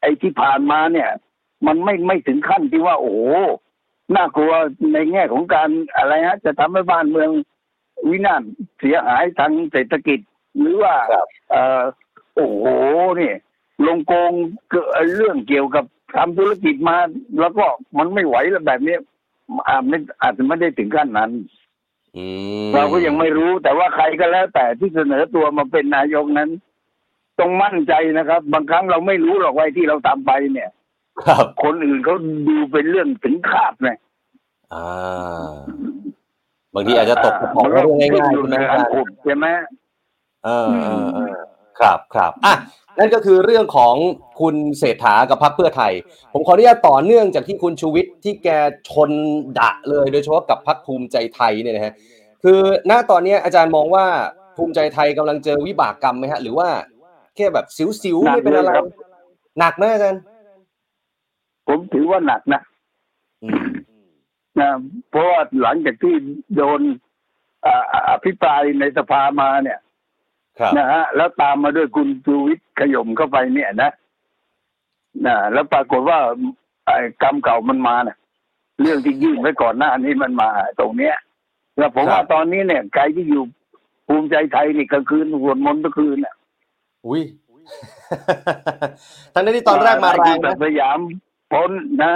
[0.00, 1.08] ไอ้ที่ผ่านมาเนี่ย
[1.66, 3.20] มันไม่ไม่ถึงขั้นที่ว่า โอ้โห
[4.16, 4.52] น่ากลัว
[4.92, 7.30] ในแง่ของการอะไรฮะ จะทำให้บ้านเมือง
[8.08, 8.42] วินาศ
[8.80, 10.20] เสียหายทางเศรษฐกิจ
[10.60, 11.82] หรือว่าครับเอ่อ
[12.34, 12.64] โอ้โห
[13.20, 13.32] นี่
[13.86, 14.32] ลงโกง
[14.70, 16.96] เกิดเรื่องเกี่ยวกับทำธุรกิจมา
[17.40, 17.66] แล้วก็
[17.98, 18.96] มันไม่ไหวแล้วแบบนี้
[19.68, 21.30] อาจไม่อาจจะไม่ได้ถึงขั้นนั้น
[22.16, 22.24] อื
[22.66, 26.50] มเราก็ยังไม่รู้แต่ว่าใครก็แล้ว แต่ที่เสนอตัวมาเป็นนายกนั้น
[27.38, 30.70] ต้องมั่นใจนะครับ บางครั้งเราไม่รู้หรอกว่าไอ้ที่เราทำไปเนี่ย
[31.26, 32.14] ครับคนอื่นเขา
[32.48, 33.90] ดูเป็นเรื่องถึงคาดไง
[34.74, 35.50] อ่า
[36.74, 39.46] บางทีอาจจะตกกระป๋องมันเรื่ก็องง่ายขึ้นๆอยู่ใช่ไหมในอาการจารย์ขุดใช่ไหม
[40.44, 41.32] เออเออเออ
[41.80, 42.54] ครับครับอะ
[42.98, 43.94] นั่นก็คือเรื่องของ
[44.40, 45.92] คุณเศรษฐากับพรรคเพื่อไทย
[46.32, 48.48] ผมขออนุญาตต่อเนื่องจากที่คุณชูวิทย์ที่แก
[48.88, 49.10] ชน
[49.58, 51.94] ดะเลยโดยเฉพาะกับพรรคภูมิใจไทยเนี่ยนะฮะ
[52.42, 54.04] คือณตอนนี้อาจารย์มองว่า
[54.56, 56.68] ภูมิใจไทยกำลังเจอวิบากกรรมไหมฮะ หรือว่า
[57.36, 57.66] แค่แบบ
[58.02, 58.86] สิวๆไม่เป็นอะไรหนักเลยครับ
[59.58, 60.20] หนักไหมอาจารย์
[61.68, 62.62] ผมถือว่าหนักนะ
[63.42, 63.68] อืม
[64.60, 64.68] นะ
[65.10, 66.14] เพราะว่าหลังจากที่
[66.56, 66.80] โดน
[67.66, 69.78] อ่าอภิปรายในสภามาเนี่ย
[70.58, 73.92] ครับนะฮะแล้วตามมาด้วยคุณชูวิทย์ขย่มเข้าไปเนี่ยนะ
[75.26, 76.18] นะแล้วปรากฏว่า
[76.86, 78.16] ไอ้กรรมเก่ามันมาเนี่ย
[78.80, 80.48] เรื่องที่ยื่นไว้ก่อนหน้านี้มันมา
[80.80, 81.16] ตรงเนี้ย
[81.78, 83.42] แล้วผมว่าตอนนี้เนี่ยใครที่อยู่
[84.08, 86.34] ภูมิใจไทยนี่กลางคืนสวดมนต์ทุกคืนน่ะ
[87.06, 87.22] อุ้ย
[89.34, 90.98] ทั้งนั้นที่ตอนแรกมาแรงคุณศันะกดิ์สยาม
[91.52, 91.70] พ้น
[92.02, 92.12] นะ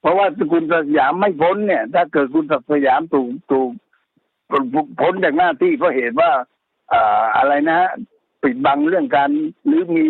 [0.00, 3.70] เพราะว่าคุณศักดิ์สยามไม่พ้นเนี่ย ถ้าเกิดคุณศักดิ์สยามถูกถูก
[5.00, 6.30] พ้นจากหน้าที่เพราะเหตุว่า
[6.92, 7.90] อ่าอะไรนะฮะ
[8.42, 9.30] ปิดบังเรื่องการ
[9.66, 10.06] หรือมี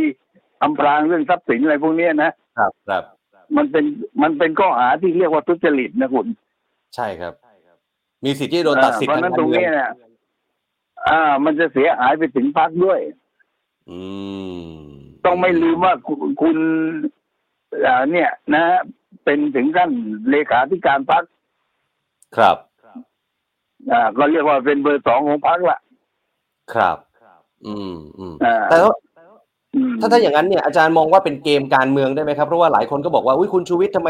[0.62, 3.04] อำพรางเรื่องทรัพย์สินอะไรพวกเนี้ยนะครับครับ
[3.56, 3.84] มันเป็น
[4.22, 6.26] มันเป็นข้อหาที่เรียกว่าทุจริตนะคุณ
[6.94, 7.34] ใช่ครับ
[8.24, 9.90] มีสิทธิ์ที่จะโดนตัดสิทธิ์เพราะทางฉะนั้นกาตรรงเมืองเนี้ยเนี่ย
[11.08, 13.00] อ่า มันจะเสียหายไปถึงพักด้วย
[13.90, 14.00] อื
[14.94, 17.23] ม ต้องไม่ลืมว่าคุณคุณอ่า
[18.12, 18.78] เนี่ยนะฮะ
[19.24, 19.90] เป็นถึงขั้น
[20.30, 21.24] เลขาธิการพัก
[22.36, 22.56] ครับ
[23.92, 25.78] อ่าก็เรียกว่าเป็นเบอร์สองของพักละ
[26.74, 26.96] ครับ
[27.66, 28.94] อืมอืมอ่าแต่ว่า
[29.74, 34.08] อืมถ้าถ้าอย่างนั้นเนี่ยอาจารย์มองว่าเป็นเกมการเมืองได้ไหมครับ เพราะว่าหลายคนก็บอกว่าอุ้ยคุณชูวิทย์ทำไม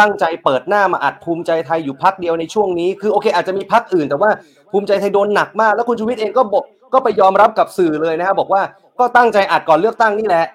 [0.00, 4.30] ตั้งใจเปิดหน้ามาอัดภูมิใจไทยอยู่พักเดียวในช่วงนี้ คือโอเค อาจจะมีพักอื่น แต่ว่า
[4.72, 8.62] ภูมิใจไทยโดนหนักมาก แล้วคุณชูวิทย์เองก็บอกก็ไปยอมรับกับสื่อเลยนะครับบอกว่า
[8.98, 10.46] ก็ตั้งใจอัดก่อนเลือกตั้งนี่แหละ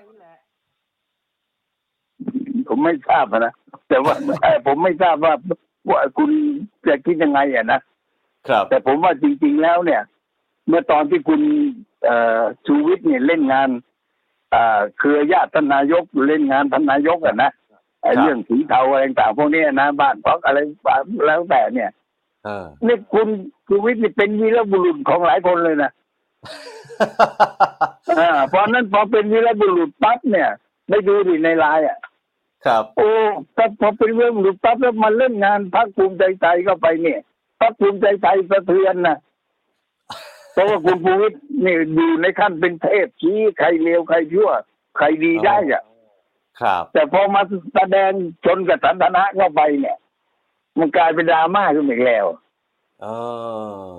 [2.70, 3.54] ผมไม่ทราบอะนะ
[3.90, 5.34] แต่ว่าเอ่อผมไม่ทราบว่า
[5.90, 6.30] ว่าคุณ
[6.88, 7.80] จะคิดยังไงอะนะ
[8.48, 10.02] ครับ แต่ผมว่าจริง ๆแล้วเนี่ย
[10.68, 11.42] เมื่อตอนที่คุณ
[12.06, 13.70] เอ่อชูวิทย์เนี่ยเล่นงาน
[14.54, 17.52] อ่าเครือญาติท่านนายกเล่นงานท่านนายกอะนะ
[18.02, 20.58] ไอ้ครับเรื่องสีเทาอะไรต่างๆพวกเนี้ยนะบ้านพักอะไร
[21.26, 21.90] แล้วแต่เนี่ย
[22.46, 23.28] เออนี่คุณ
[23.68, 25.92] ชูวิทย์นี่เป็นวีรบุรุษของหลายคนเลยนะ
[28.20, 30.50] อ่าเพราะนั้นพอเป็นวีรบุรุษปั๊บเนี่ย
[30.90, 31.98] ไม่ดูดิในไลน์อะ
[32.66, 33.10] ครับโอ้
[33.56, 37.20] ถ้าพอเป็นวีรบุรุษปั๊บแล้วมาเล่นงานพรรคภูมิใจไทยเข้าไปเนี่ย
[37.60, 39.18] พรรคภูมิใจไทยสะเทือนนะ
[40.54, 44.50] เพราะว่าคุณภูวิทย์นี่อยู่ในขั้นเป็นเทพชี้ใครเลวใครชั่ว
[44.98, 45.84] ใครดีได้อะ
[46.62, 47.42] ครับ แต่พอมา
[47.76, 48.12] แสดง
[48.46, 49.98] ชนกับสันทนะเข้าไปเนี่ย
[50.80, 52.26] มันกลายเป็นดราม่าขึ้นมาอีกแล้ว
[53.02, 53.06] เอ
[53.94, 53.98] อ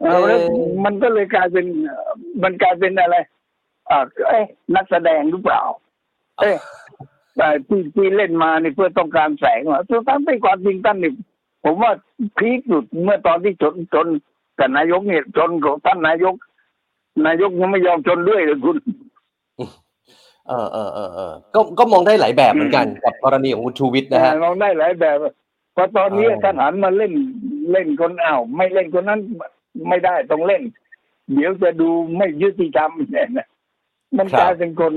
[0.00, 2.10] เอเอาแล้วเอ่อมันก็เลยกลายเป็นเอ่อ
[2.42, 3.16] มันกลายเป็นอะไร
[3.90, 4.44] อ่าเอ้ย
[4.74, 5.62] นักแสดงหรือเปล่า
[6.38, 6.56] เอ้ย
[7.38, 11.12] แต่ที่ที่เล่นมานี่เพื่อต้องการแสงเหรอสุดท้ายไม่ความจริงท่านนี่
[11.64, 11.92] ผมว่า
[12.38, 14.08] พีคสุดเมื่อตอนที่ชนชน
[14.58, 16.34] กับนายกเนี่ยชนของท่านนายก
[17.26, 18.76] นายกยังไม่ยอมชนด้วยเลยคุณ
[20.48, 25.18] เออเออเออเออก็ก็มองได้หลายแบบเหมือนกันกับกรณีของคุณชูวิทย์นะฮะลองได้หลายแบบ
[25.74, 27.14] เพราะตอนนี้อ๋อท่านหันมาเล่น
[27.72, 29.20] เล่นคนอ้าวไม่เล่นคนนั้น
[29.88, 30.62] ไม่ได้ต้องเล่น
[31.34, 33.48] เดี๋ยวจะดูไม่ยุติธรรมเนี่ยนะ
[34.18, 34.94] มันกลายเป็นคน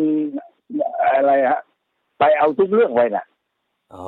[1.16, 1.62] อะไรฮะ
[2.22, 3.26] ไปเอาทุกเรื่องไว้น่ะ
[3.96, 4.08] อ๋อ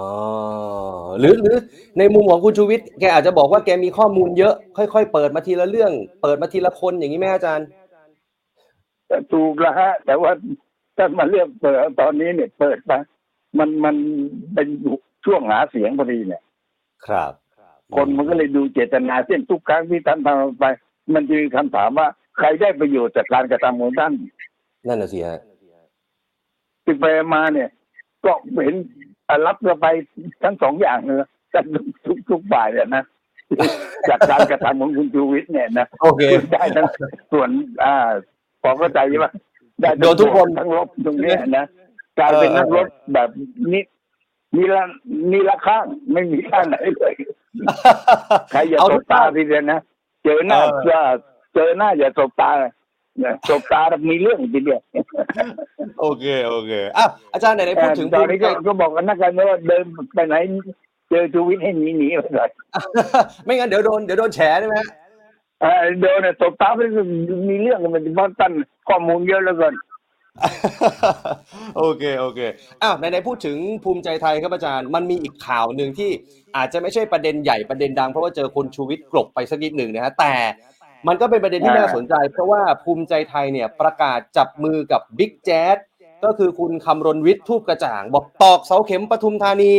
[1.20, 1.58] หรือหรือ
[1.98, 7.68] ในมุมของคุณชูวิทย์แกอาจจะบอกว่าแกมีข้อมูลเยอะ ค่อยๆ เปิดมาทีละเรื่อง เปิดมาทีละคนอย่างนี้ไหมอาจารย์
[9.34, 10.32] ถูกแล้วฮะ แต่ว่า
[10.98, 12.98] ถ้ามาเลือกเปิดตอนนี้เนี่ยเปิดมา
[13.60, 13.96] มันมัน
[14.54, 14.68] เป็น
[15.26, 16.44] ช่วงหาเสียงพอดีเนี่ย
[17.06, 17.32] ครับ
[17.96, 20.66] คนมันก็เลยดูเจตนาเช่นทุกครั้งที่ท่านทำไป
[21.14, 24.14] มันจะมีคำถามว่าใครได้ประโยชน์จากการกระทำของท่าน
[24.88, 25.40] นั่นน่ะสิฮะ
[26.84, 27.70] ที่ไปมาเนี่ย
[28.26, 28.32] ก็
[28.64, 28.76] เห็น
[29.30, 29.88] อะรับกันไป
[30.44, 31.66] ทั้งสองอย่างเลยกัน
[32.06, 33.04] ทุกทุกฝ่ายเนี่ยนะ
[34.10, 36.88] จากการกระทำของคุณชูวิทย์เนี่ยนะโอเคได้ทั้ง
[37.32, 37.50] ส่วน
[37.84, 38.10] อ่า
[38.62, 39.32] พอเข้าใจว่า
[39.82, 41.66] ได้ทั้งโดนทุกคนทั้งลบตรงเนี้ยนะ
[42.20, 43.30] กลายเป็นเออนักรบแบบ
[43.74, 43.82] นิ
[44.56, 44.84] นี่ละ
[45.32, 47.14] นี่ละข้างไม่มีข้างไหนเลย
[48.52, 49.80] ใครอย่าเอาสทุบกตาตาทีเดียวนะ
[50.24, 51.00] เจอหน้าเออจะ
[51.54, 52.52] เจอหน้าอย่าสบตา
[53.20, 54.82] เนี่ยสบตาแล้วมีเรื่องทีเดียว
[56.02, 60.36] โอเคโอเคอะอาจารย์ไหนๆพูดถึงตภูอนมินี้ใจก็ก็บอกกันนักการเมืองว่าเดินไปไหน
[61.10, 62.50] เจอชูวิทย์ให้หนีหนีไปเลย
[63.46, 64.90] ไม่งั้นเดี๋ยวโดนเดี๋ยวโดนแฉได้ไหมฮะ
[65.62, 66.82] เออเดินเนี่ยสบตาไป
[67.50, 68.52] มีเรื่องกันมันเพราะตั้น
[68.88, 69.74] ข้อมูลเยอะแล้วกัน
[71.78, 72.40] โอเคโอเค
[72.84, 76.10] อ้าวไหนๆพูดถึงภูมิใจไทยครับอาจารย์ มันมีอีกข่าวหนึ่งที่
[76.58, 80.34] อาจจะไม่ใช่ประเด็นใหญ่ประเด็นดังเพราะว่าเจอคนชูวิทย์กลบไปสักนิดหนึ่งนะฮะแต่
[81.08, 85.78] มันก็เป็นประเด็นที่อ่าน่าสนใจ เพราะว่าภูมิใจไทยเนี่ยประกาศจับมือกับบิ๊กแจ๊ด
[86.26, 89.72] ก็คือคุณคำรณวิทย์ทูปกระจ่าง บอกตอกเสาเข็มปทุมธานี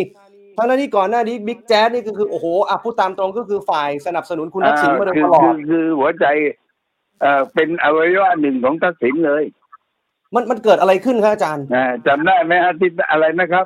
[0.57, 6.27] ทั้งนั้นที่ก่อนหน้านี้บิ๊กแจ๊ดนี่ก็คือโอ้โหอะพูดตามตรงก็คือฝ่ายสนับสนุนคุณทักษิณมาโดยคืตลอคืดคือหัวใจ
[7.21, 9.45] เอ่อเป็นอวัยวะหนึ่งของทักษิณเลย
[10.35, 13.65] มันมันเกิดอะไรขึ้นครับอาจารย์อ่าจำได้ไหมฮะที่อะไรนะครับ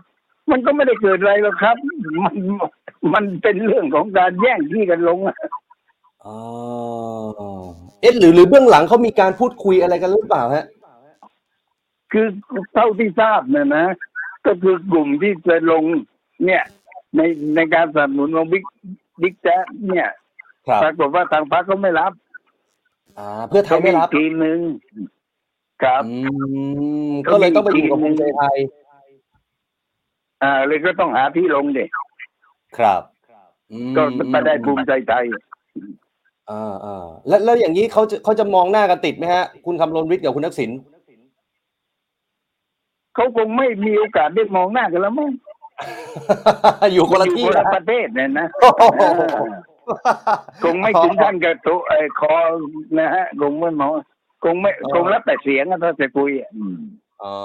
[0.50, 1.76] มันก็ไม่ได้เกิดอะไรหรอกครับ
[2.24, 2.34] มัน
[3.14, 5.18] มันเป็นเรื่องของการแย่งที่กันลง
[6.24, 6.36] อะอ๋อ
[8.00, 10.66] เอ๊ะหรือหรือเบื้องหลังเขามีการพูดคุยอะไรกันหรือเปล่าฮะ
[12.12, 12.26] คือ
[12.74, 13.86] เท่าที่ทราบเนี่ยนะ
[14.46, 15.84] ก็คือกลุ่มที่จะลง
[16.44, 16.62] เนี่ย
[17.16, 17.20] ใน
[17.56, 18.64] ในการสนับสนุนของบิ๊ก
[19.22, 20.08] บิ๊กแจ๊สเนี่ย
[20.68, 22.12] ครับปรากฏว่าทางพรรคก็ไม่รับ
[23.18, 24.58] อ่า เพื่อไทยไม่รับก็อีกทีมหนึ่ง
[25.82, 26.12] ครับ อื
[27.10, 28.56] มก็เลยต้องไปอยู่กับภูมิใจไทย
[30.42, 31.90] อ่า เลยก็ต้องหาที่ลงเด็ก
[32.78, 33.02] ครับ
[33.72, 34.02] อืมก็
[34.34, 35.24] มาได้ภูมิใจไทย
[36.50, 40.70] อ่าอ่าแล้วแล้วอย่างนี้เขาจะเขาจะมองหน้ากันติดไหมฮะ คุณคำรณวิทย์กับคุณทักษิณ
[43.14, 45.30] เขาคงไม่มีโอกาสได้มองหน้ากันแล้วมั้ง
[46.94, 49.02] อยู่คนละที่อยู่คนนะละประเทศเนี่ยนะโอ้โห
[50.64, 52.34] คงไม่ถึงขั้นกับตัวไอ้คอ
[52.98, 53.90] นะฮะคงไม่มอง
[54.44, 56.76] คงไม่คงรับแต่เสียงอะถ้าจะคุยอะอืม
[57.22, 57.36] อ๋อ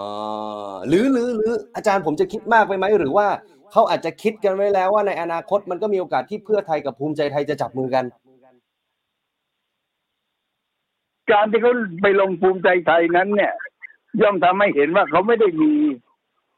[0.88, 3.28] หรือหรือหรืออาจารย์ผมจะคิดมากไปไหมหรือว่า
[3.72, 8.06] เขาอาจจะคิดกันไว้แล้วว่าในอนาคตมันก็มีโอกาสที่เพื่อไทยกับภูมิใจไทยจะจับมือกัน
[11.32, 13.54] การที่เขาไปลงภูมิใจไทยนั้น เนี่ย
[14.22, 15.74] ย่อมทำให้เห็นว่าเขาไม่ได้มี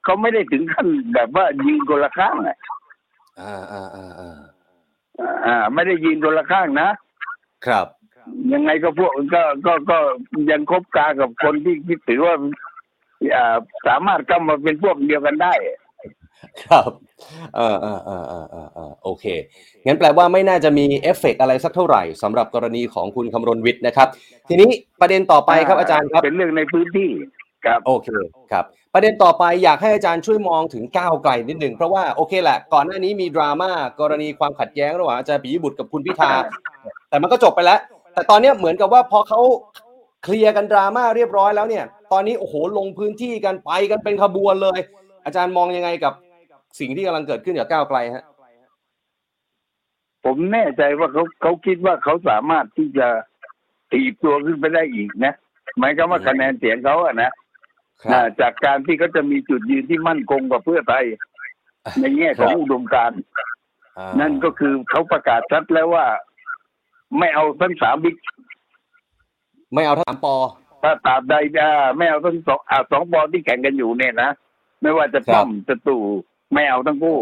[0.04, 2.58] เขาไม่ได้ถึงขั้นแบบว่ายืนคนละข้างอะ
[3.42, 4.38] อ่าอ่าอ่าอ่า
[5.46, 6.90] อ่า ไม่ได้ยืนคนละข้างนะ
[7.68, 7.88] ครับ
[8.54, 9.98] ยังไงก็พวกก็ก็ก็
[10.52, 12.36] ยังคบกากับคนที่คิดถือว่า
[13.36, 15.54] อ่าสามารถเข้ามาเป็นพวกเดียวกันได้
[16.64, 16.92] ครับ
[17.56, 19.26] เออเออเออเออเออเออโอเค
[19.86, 24.08] งั้นแปลว่าไม่น่าจะมีเอฟเฟกต์อะไรสักเท่าไหร่สำหรับกรณีของคุณคำรณวิทย์นะครับ
[24.50, 24.70] ทีนี้
[25.02, 27.10] ประเด็นต่อไปครับอาจารย์ครับ เป็นเรื่องในพื้นที่
[27.66, 28.08] ครับโอเค
[28.52, 36.32] ครับ ประเด็นต่อไปอยากให้อาจารย์ช่วยมองถึงก้าวไกลนิดหนึ่งเพราะว่าโอเคแหละก่อนหน้านี้มีดราม่ากรณีความขัดแย้งระหว่างอาจารย์ปิยบุตรกับคุณพิธา
[37.10, 37.80] แต่มันก็จบไปแล้ว
[38.14, 39.40] แต่ตอนเนี้ยเหมือนกับว่าพอเขา
[40.24, 44.80] เคลียร์กันดราม่าเรียบร้อยแล้วเนี่ย ตอนนี้โอ้โหลงพื้นที่กันไปกันเป็นขบวนเลย
[45.26, 46.14] อาจารย์มองยังไงกับ
[46.80, 48.24] สิ่งที่กำลังเกิดขึ้นกับก้าวไกลฮะ
[50.26, 53.08] ผมแน่ใจว่าเขาเขาคิดว่าเขาสามารถที่จะ
[53.92, 55.34] ตีบตัวขึ้นไปได้อีกนะ
[55.80, 57.32] หมายความว่าคะแนนเสียงเขาอะนะ
[58.12, 61.06] อ่าจากการที่เขาจะมีจุดยืนที่มั่นคงกว่าเพื่อไทย
[62.02, 63.20] ในแง่ของอุดมการณ์
[63.98, 66.06] อ่านั่นก็คือเขาประกาศชัดแล้วว่า
[67.20, 68.18] ไม่เอาทั้งสามบิ๊ก
[69.74, 70.36] ไม่เอาทั้งสามปอ
[70.84, 74.30] ถ้าตราบใดอ่าไม่เอาทั้งสองอ่าสองบอลที่แข่งกันอยู่เนี่ยนะ
[74.82, 76.04] ไม่ว่าจะครับป้อมจะตู่
[76.54, 77.20] ไม่เอาทั้งคู่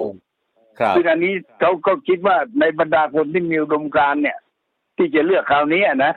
[0.80, 4.38] ครับซึ่งอันนี้เขาก็คิดว่าในบรรดาคนที่มีอุดมการณ์เนี่ย
[4.98, 6.14] ที่จะเลือกคราวนี้อะนะ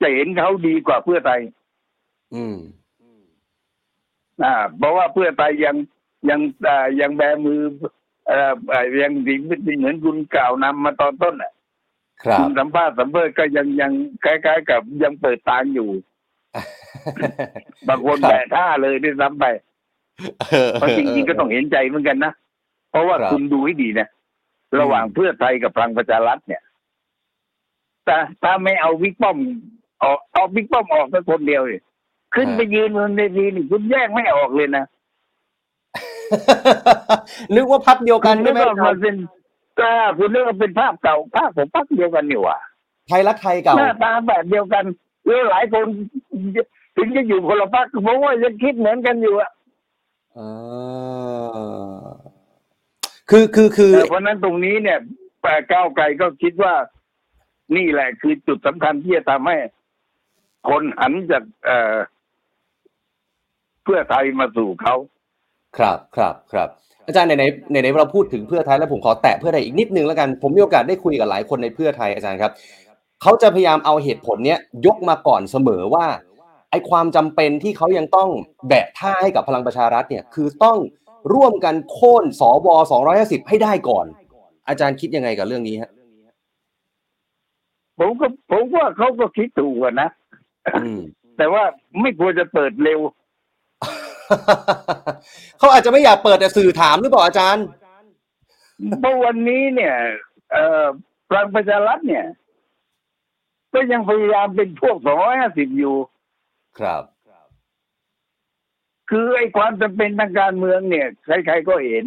[0.00, 1.40] จะเห็นเขาดีกว่าเพื่อไทย
[2.34, 2.56] อืม
[4.42, 5.76] อ่าเพราะว่าเพื่อไทยยัง
[6.28, 7.60] ยังอ่ายังแบมือ
[8.28, 9.34] เอ่อเอ่อยังดี
[9.78, 11.52] เหมือนคุณกล่าวนำมาตอนต้นอะ
[12.22, 13.92] ครับคุณสัมภาษณ์สัมเภอก็ยังยัง
[14.24, 15.90] คล้ายๆ กับยังเปิดทางอยู่
[17.88, 19.46] บางคนครับแบะท่าเลยด้วยซ้ำไป
[20.72, 22.32] เพราะจริงๆก็ต้องเห็นใจเหมือนกันนะ
[22.90, 24.08] เพราะว่าครับคุณดูให้ดีนะ
[24.80, 26.62] ระหว่างเพื่อไทยกับพลังประชารัฐเนี่ย
[28.04, 29.38] แต่ถ้าไม่เอาวิกป้อม
[30.02, 31.82] ออกเอาวิกป้อมออกแค่คนเดียวเนี่ย
[32.34, 34.84] ขึ้นไปยืนบนเวทีนี่คุณแยกไม่ออกเลยนะ
[37.54, 39.16] นึกว่าพักเดียวกันคุใช่ณไหมนึกว่ามันเป็น
[39.80, 42.58] ก็คุณนึกว่าเป็นภาพเก่าภาพของพรรคเดียวกันนี่หว่า
[43.08, 44.84] ไทยรักไทยเก่าหน้าตาแบบเดียวกัน
[45.24, 45.86] แล้วหลายคน
[46.96, 49.55] ถึงจะอยู่คนละพรรคผมว่ายังคิดเหมือนกันอยู่อะอ่า
[53.30, 54.98] คือคือคือเพราะฉะนั้นตรงนี้เนี่ย
[55.42, 56.74] แต่ก้าวไกลก็คิดว่า
[57.76, 59.56] นี่แหละคือจุดสำคัญที่จะทำให้
[60.68, 61.96] คนหันจากเอ่อ
[63.84, 64.94] เพื่อไทยมาสู่เขา
[65.78, 66.68] ครับครับครับ
[67.06, 72.52] อาจารย์ไหนไหนไหนไหนเราพูดถึงเพื่อไทยแล้วผมขอแตะเพื่อไทยอีกนิดนึงแล้วกันผมมีโอกาสได้คุยกับหลายคนในเพื่อไทยอาจารย์ครับ
[73.22, 76.06] เขาจะพยายามเอาเหตุผลเนี้ยยกมาก่อนเสมอว่า
[76.70, 78.28] ไอ้ความจำเป็นที่เขายังต้อง
[78.68, 80.78] แบะท่าให้กับพลังประชารัฐเนี่ยคือต้อง
[81.34, 82.68] ร่วมกันโค่นสว
[83.08, 84.06] 250ให้ได้ก่อน
[84.68, 85.90] อาจารย์คิดยังไงกับเรื่องนี้ฮะ
[87.98, 90.08] ผมก็ผมว่าเขาก็คิดถูกอะนะ
[90.82, 91.00] อืม
[91.36, 91.62] แต่ว่า
[92.00, 93.00] ไม่ควรจะเปิดเร็ว
[95.58, 97.64] เขาอาจจะไม่อยากเปิดแต่สื่อถามหรือเปล่าอาจารย์
[99.00, 99.94] เพราะวันนี้เนี่ย
[100.52, 100.86] เอ่อ
[101.28, 102.24] พลังประชารัฐเนี่ย
[103.74, 105.96] ก็ยังพยายามเป็นพวกสองร้อยห้าสิบอยู่
[106.78, 107.02] ครับ
[109.10, 112.06] คือไอ้ความจำเป็นทางการเมืองเนี่ยใครๆก็เห็น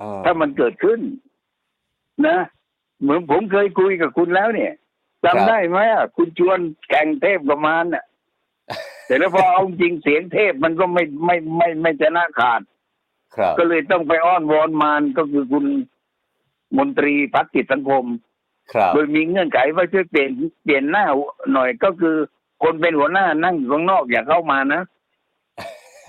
[0.00, 1.00] อ่าถ้ามันเกิดขึ้น
[2.26, 2.38] นะ
[3.00, 4.72] เหมือนผมเคยคุยกับคุณแล้วเนี่ย
[5.24, 8.04] จำได้ไหมอะคุณชวนแข่งเทพกับมารน่ะ
[9.06, 12.60] แต่แล้วพอเอาจริงเสียงเทพมันก็ไม่ไม่ไม่ไม่ชนะขาด
[13.36, 15.64] ครับก็เลยต้องไปอ้อนวอนมารก็คือคุณ
[16.78, 18.04] มนตรีพัฒกิจสังคม
[18.72, 20.30] ครับโดยมีเงื่อนไขว่าช่วยเปลี่ยน
[20.62, 21.06] เปลี่ยนหน้า
[21.52, 22.16] หน่อยก็คือ
[22.62, 24.82] คนเป็นหัวหน้านั่งอยู่ข้างนอกอย่าเข้ามานะ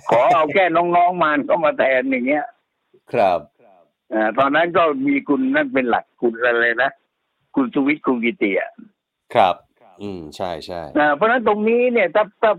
[0.10, 2.46] ขอเอาแค่น้องๆมาเข้ามาแทนอย่างเงี้ย
[3.14, 3.40] ครับ
[4.14, 6.92] อ่าตอนนั้นก็มีคุณนั่นเป็นหลักคุณอะไรนะ
[7.56, 8.72] คุณสุวิทย์คุณกิติอะ
[9.36, 9.56] ครับ
[10.02, 12.52] อืมใช่ใช่อ่าเพราะฉะนั้นตรงนี้เนี่ยถ้าถ้า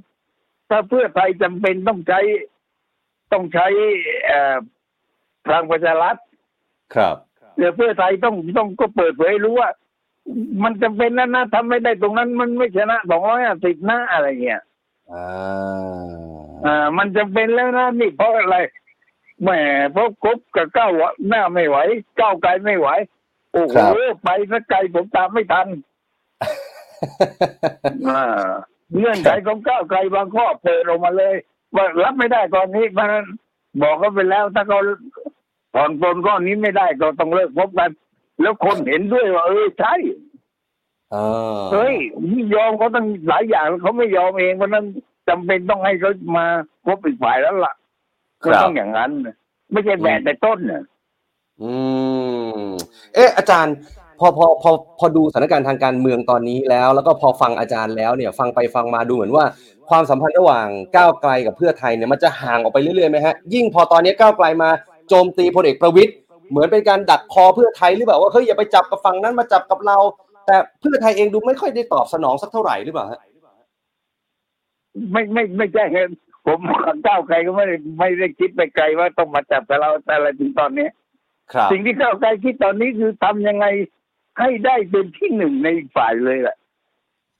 [0.70, 2.20] ถ้าเพื่อไทยจำเป็นต้องใช้
[3.32, 3.66] ต้องใช้
[4.26, 4.56] เอ่อ
[5.48, 6.16] ทางประชารัฐ
[6.94, 7.16] ครับ
[7.58, 9.70] เดี๋ยวเพื่อไทยต้องต้องก็เปิดเผยให้รู้ว่า
[10.62, 14.62] มันจำเป็นนะนะทำไม่ได้ตรงนั้นมันไม่ชนะสองร้อยห้าสิบนะอะไรเงี้ย
[15.12, 15.26] อ่า
[16.66, 18.56] อ่า มันจำเป็นแล้วนะนี่เพราะอะไร
[19.42, 19.50] แหม
[19.92, 20.90] เพราะคบกับก้าว
[21.28, 21.76] หน้าไม่ไหว
[22.20, 22.88] ก้าวไกลไม่ไหว
[23.52, 23.92] โอ้โหครับ
[24.24, 25.68] ไปสักไกลผมตามไม่ทัน
[28.08, 28.22] อ่า
[28.96, 31.34] เงื่อนไขของก้าวไกลบางข้อเปิดออกมาเลย
[31.76, 33.26] ว่ารับไม่ได้ตอนนี้เพราะฉะนั้น
[33.82, 34.80] บอกเขาไปแล้วถ้าเขา
[35.74, 37.90] ผ่อนปลนก้อนนี้ไม่ได้ก็ต้องเลิกพบกัน
[38.40, 39.94] แล้วคนเห็นด้วยว่าเออใช่
[41.14, 41.94] อ่าเฮ้ย
[42.54, 44.84] ยอมเขาตั้งหลายอย่างเขาไม่ยอมเองเพราะฉะนั้น
[45.28, 46.46] จำเป็นต้องให้เขามา
[46.86, 47.74] พบอีกฝ่ายแล้วล่ะ
[48.42, 49.34] คก็รับต้องอย่างนั้นนะ
[49.72, 50.82] ไม่ใช่แบกแต่ต้นน่ะ
[51.62, 51.72] อื
[52.64, 52.68] ม
[53.14, 53.74] เอ๊ะอาจารย์
[54.20, 59.44] พอพอพอพอดูสถานการณ์ทางการเมืองตอนนี้แล้ว แล้วก็พอฟังอาจารย์แล้วเนี่ย ฟังไปฟังมาดูเหมือนว่า
[59.90, 60.66] ความสัมพันธ์ระหว่าง
[60.96, 64.70] ก้าวไกลกับเพื่อไทยเนี่ยมันจะห่างออกไปเรื่อยๆไหมฮะยิ่งพอตอนนี้ก้าวไกลมา
[65.08, 66.12] โจมตีพลเอกประวิตย
[66.52, 69.96] เหมือนเป็นการดักคอเพื่อไทยหรือเปล่าว่าเฮ้ยอย่าไปจับกับฝั่งนั้นมาจับกับเรา
[70.46, 73.20] แต่เพื่อไทยเองดูไม่ค่อยได้ตอบสนองสักเท่าไหร่หรือเปล่าฮะ
[75.12, 76.00] ไม่ไม่ไม่ใช่ไง
[76.46, 80.86] ผมกับก้าวไกลก็ไม่ได้ไม่ได้คิดไปไกลว่าต้องมาจับกับเราแต่อะไรถึงตอนนี้
[81.52, 83.66] ครับสิ่งที่ก้าวไกลคิดตอนนี้คือทำยังไง
[84.38, 86.56] ให้ได้เป็นที่หนึ่งในอีกฝ่ายเลยแหละ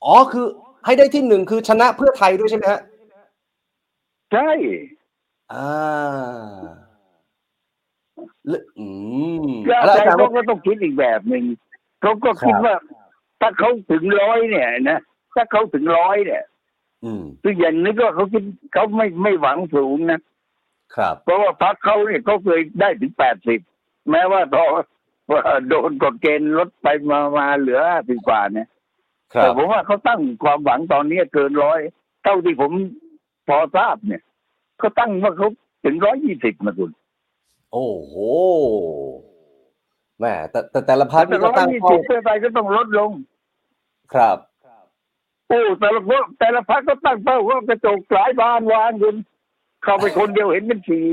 [0.04, 0.46] อ๋อคือ
[0.84, 2.80] ให้ได้ที่หนึ่งคือชนะเพื่อไทยด้วยใช่ไหมฮะ
[4.32, 4.50] ใช่
[5.52, 5.70] อ่า
[6.60, 6.81] แล้ว
[8.78, 8.86] อื
[9.48, 11.44] มก้าวแล้วไกลอาจารย์เขาว่าก็ต้องคิดอีกแบบหนึ่ง
[12.02, 12.74] เขาก็คิดครับว่า
[13.40, 15.00] ถ้าเขาถึงร้อยเนี่ยนะ
[15.34, 16.42] ถ้าเขาถึงร้อยเนี่ย
[17.04, 20.20] อืมคืออย่างนึกว่าเขาคิดเขาไม่ไม่หวังสูงนะ
[20.96, 23.60] ครับ เพราะว่าพรรคเขาเนี่ยเขาเคยได้ถึงแปดสิบ
[24.10, 24.68] แม้ว่าตอน
[25.30, 28.68] ว่าโดนกฎเกณฑ์ลดไปมามาเหลือห้าสิบกว่าเนี่ย
[29.34, 31.80] ครัแต่บผมว่าเขาตั้งความหวังตอนนี้เกินร้อย
[32.24, 32.72] เท่าที่ผม
[33.48, 34.22] พอทราบเนี่ย
[34.78, 35.48] เขาตั้งว่าเขา
[35.84, 36.90] ถึงร้อยยี่สิบนะคุณ
[37.72, 38.14] โอ้โห
[40.18, 43.10] แหม่แต่แต่แต่ละพักแต่นี่ก็ร้อยตั้งยี่เป้าสิบเพื่อไทยก็ต้องลดลง
[44.14, 44.38] ครับ
[45.48, 49.16] โอ้แต่ละพวกแต่ละพรรคก็ตั้งเป้าว่ากระจกหลายบานวางคุณ
[49.82, 51.06] เข้าไปคนเดียวเห็นเป็นสี่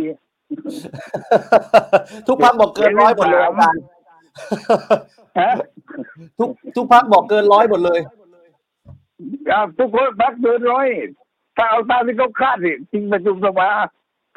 [2.28, 3.82] ทุกพักบอกเกินร้อยหมดเลยอาจารย์
[5.40, 5.52] ฮะ
[6.40, 8.00] ทุกทุกพักบอกเกินร้อยหมดเลย
[9.52, 10.88] อ่าทุกคนพักเกินร้อย
[11.58, 13.70] ถ้าเอาตามที่เขาคาดสิจริงประชุมสภา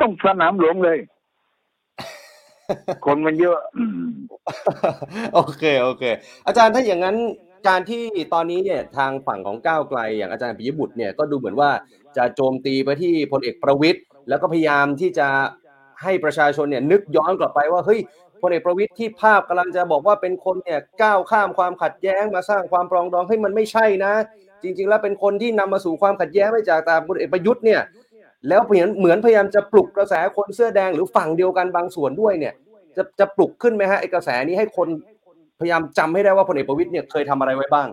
[0.01, 0.99] ต้องสนามหลวงเลย
[3.07, 3.59] คนมันเยอะ
[5.35, 6.05] โอเคโอเค
[6.47, 7.17] อาจารย์ถ้าอย่างนั้น
[7.69, 8.05] การที่
[8.35, 11.71] ตอนนี้เนี่ยทางฝั่งของก้าวไกล อย่างอาจารย์ปิยบุตรเนี่ยก็ดูเหมือนว่า
[12.17, 15.29] จะโจมตีไปที่พลเอกประวิตยแล้วก็พยายามที่จะ
[16.03, 18.01] ให้ประชาชนเนี่ยนึกย้อนกลับไปว่าเฮ้ย
[18.43, 24.13] พลเอกประวิตยที่ภาพกำลังจะบอกว่าเป็นคนเนี่ยก้าวข้ามความขัดแย้งมาสร้างความปรองดองให้มันไม่ใช่นะ
[24.63, 27.81] จริง ๆ แล้วเป็นคนที่นำมาสู่ความขัดแย้งไม่จากตามพลเอกประยุทธ์เนี่ย
[28.49, 32.55] แล้วเหมือนเหมือนพยายามจะปลุกกระแสคนเสื้อแดงหรือฝั่งเดียวกันบางส่วนด้วยเนี่ย
[32.97, 34.89] จะจะปลุกขึ้นไหมฮะไอ้กระแสนี้ให้คน
[35.61, 37.89] พยายามจำให้ได้ว่าพลเอกประวิตยเนี่ยเคยทำอะไรไว้บ้าง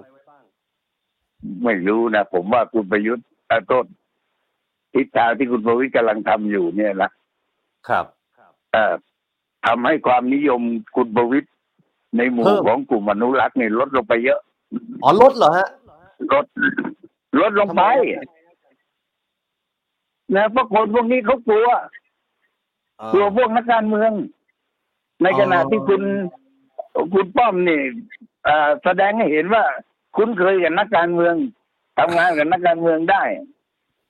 [1.63, 3.85] ไม่รู้นะผมว่าคุณประยุทธ์เอ่อต้น
[4.93, 7.09] ทิศทางที่คุณประวิตรกำลังทำอยู่เนี่ยนะ
[7.89, 8.05] ครับ
[8.71, 8.93] เอ่อ
[9.65, 10.61] ทำให้ความนิยม
[10.95, 11.49] คุณประวิตร
[12.17, 14.39] ในหมู่เพิ่มของกลุ่มอนุรักษ์นี่ลดลงไปเยอะ
[15.03, 15.67] อ๋อลดเหรอฮะ
[16.33, 16.45] ลด
[17.41, 17.83] ลดลงไป
[20.35, 21.69] นะเพราะคนพวกนี้เขากลัว
[23.13, 24.11] กลัวพวกนักการเมือง
[25.23, 26.01] ในขณะอ๋อที่คุณ
[27.13, 27.81] คุณป้อมนี่
[28.45, 29.63] เอ่อแสดงให้เห็นว่า
[30.15, 31.35] คุ้นเคยกับนักการเมือง
[31.99, 33.23] ทำงานกับนักการเมืองได้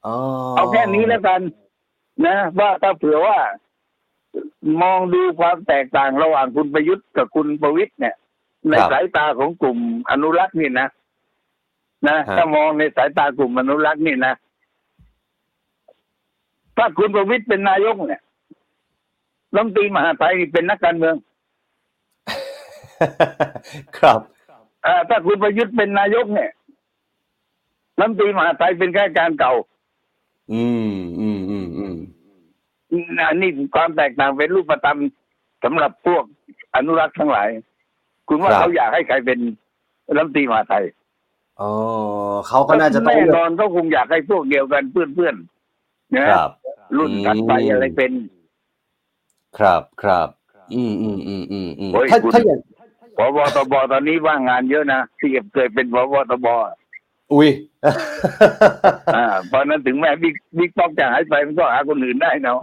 [0.05, 0.15] อ๋อ
[0.55, 1.41] เอาแค่นี้แล้วกัน
[2.25, 3.39] นะว่าถ้าเผื่อว่า
[4.81, 8.15] มองดูความแตกต่างระหว่างคุณประยุทธ์กับคุณประวิตยเนี่ย
[8.69, 9.77] ในสายตาของกลุ่ม
[10.11, 10.87] อนุรักษ์นี่นะ
[12.07, 14.33] นะถ้ามองในสายตากลุ่มอนุรักษ์นี่นะ
[16.79, 18.21] ถ้าคุณประวิตยเป็นนายกเนี่ย
[19.53, 21.15] รัฐมนตรีมหาดไทยนี่เป็นนักการเมือง
[23.97, 24.21] ครับ
[24.83, 26.51] เอ่อถ้าคุณประยุทธ์เป็นนายกเนี่ย
[27.99, 29.53] รัฐมนตรีมหาดไทยเป็นข้าราชการเก่า
[30.51, 31.95] อืมอืมอืมอืม
[33.29, 34.99] อันนี้ความแตกต่างเป็นรูปธรรม
[35.63, 36.23] สำหรับพวก
[36.75, 37.49] อนุรักษ์ทั้งหลาย
[38.27, 39.39] คุณว่าเขาอยากให้ใครเป็น
[40.15, 40.85] รัฐมนตรีมหาดไทย
[41.61, 41.71] อ๋อ
[42.47, 45.58] เขาก็น่าจะต้องแน่เลืนอกอนเขาคงอยากให้พวกเดียวกันเพื่อนๆ
[46.15, 46.49] นะครับ
[46.97, 48.11] รุ่นถัดไปอืมอะไรเป็น
[49.57, 50.27] ครับครับ
[50.73, 52.59] อืมอืมอืมอืมอืมโอ้ยถ้าคุณถ้าอย่าง
[53.17, 56.47] พบตบตอนนี้ว่างงานเยอะนะที่เคยเป็นพบตบ
[57.33, 57.49] อุ้ย
[59.15, 62.59] อ่าเพราะนั้นถึงแม้บิ๊กบิ๊กป้อมจะหายไปมันก็หาคนอื่นได้เนาะ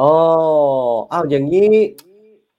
[0.00, 0.12] อ๋อ
[1.12, 1.72] อ้าวอย่างนี้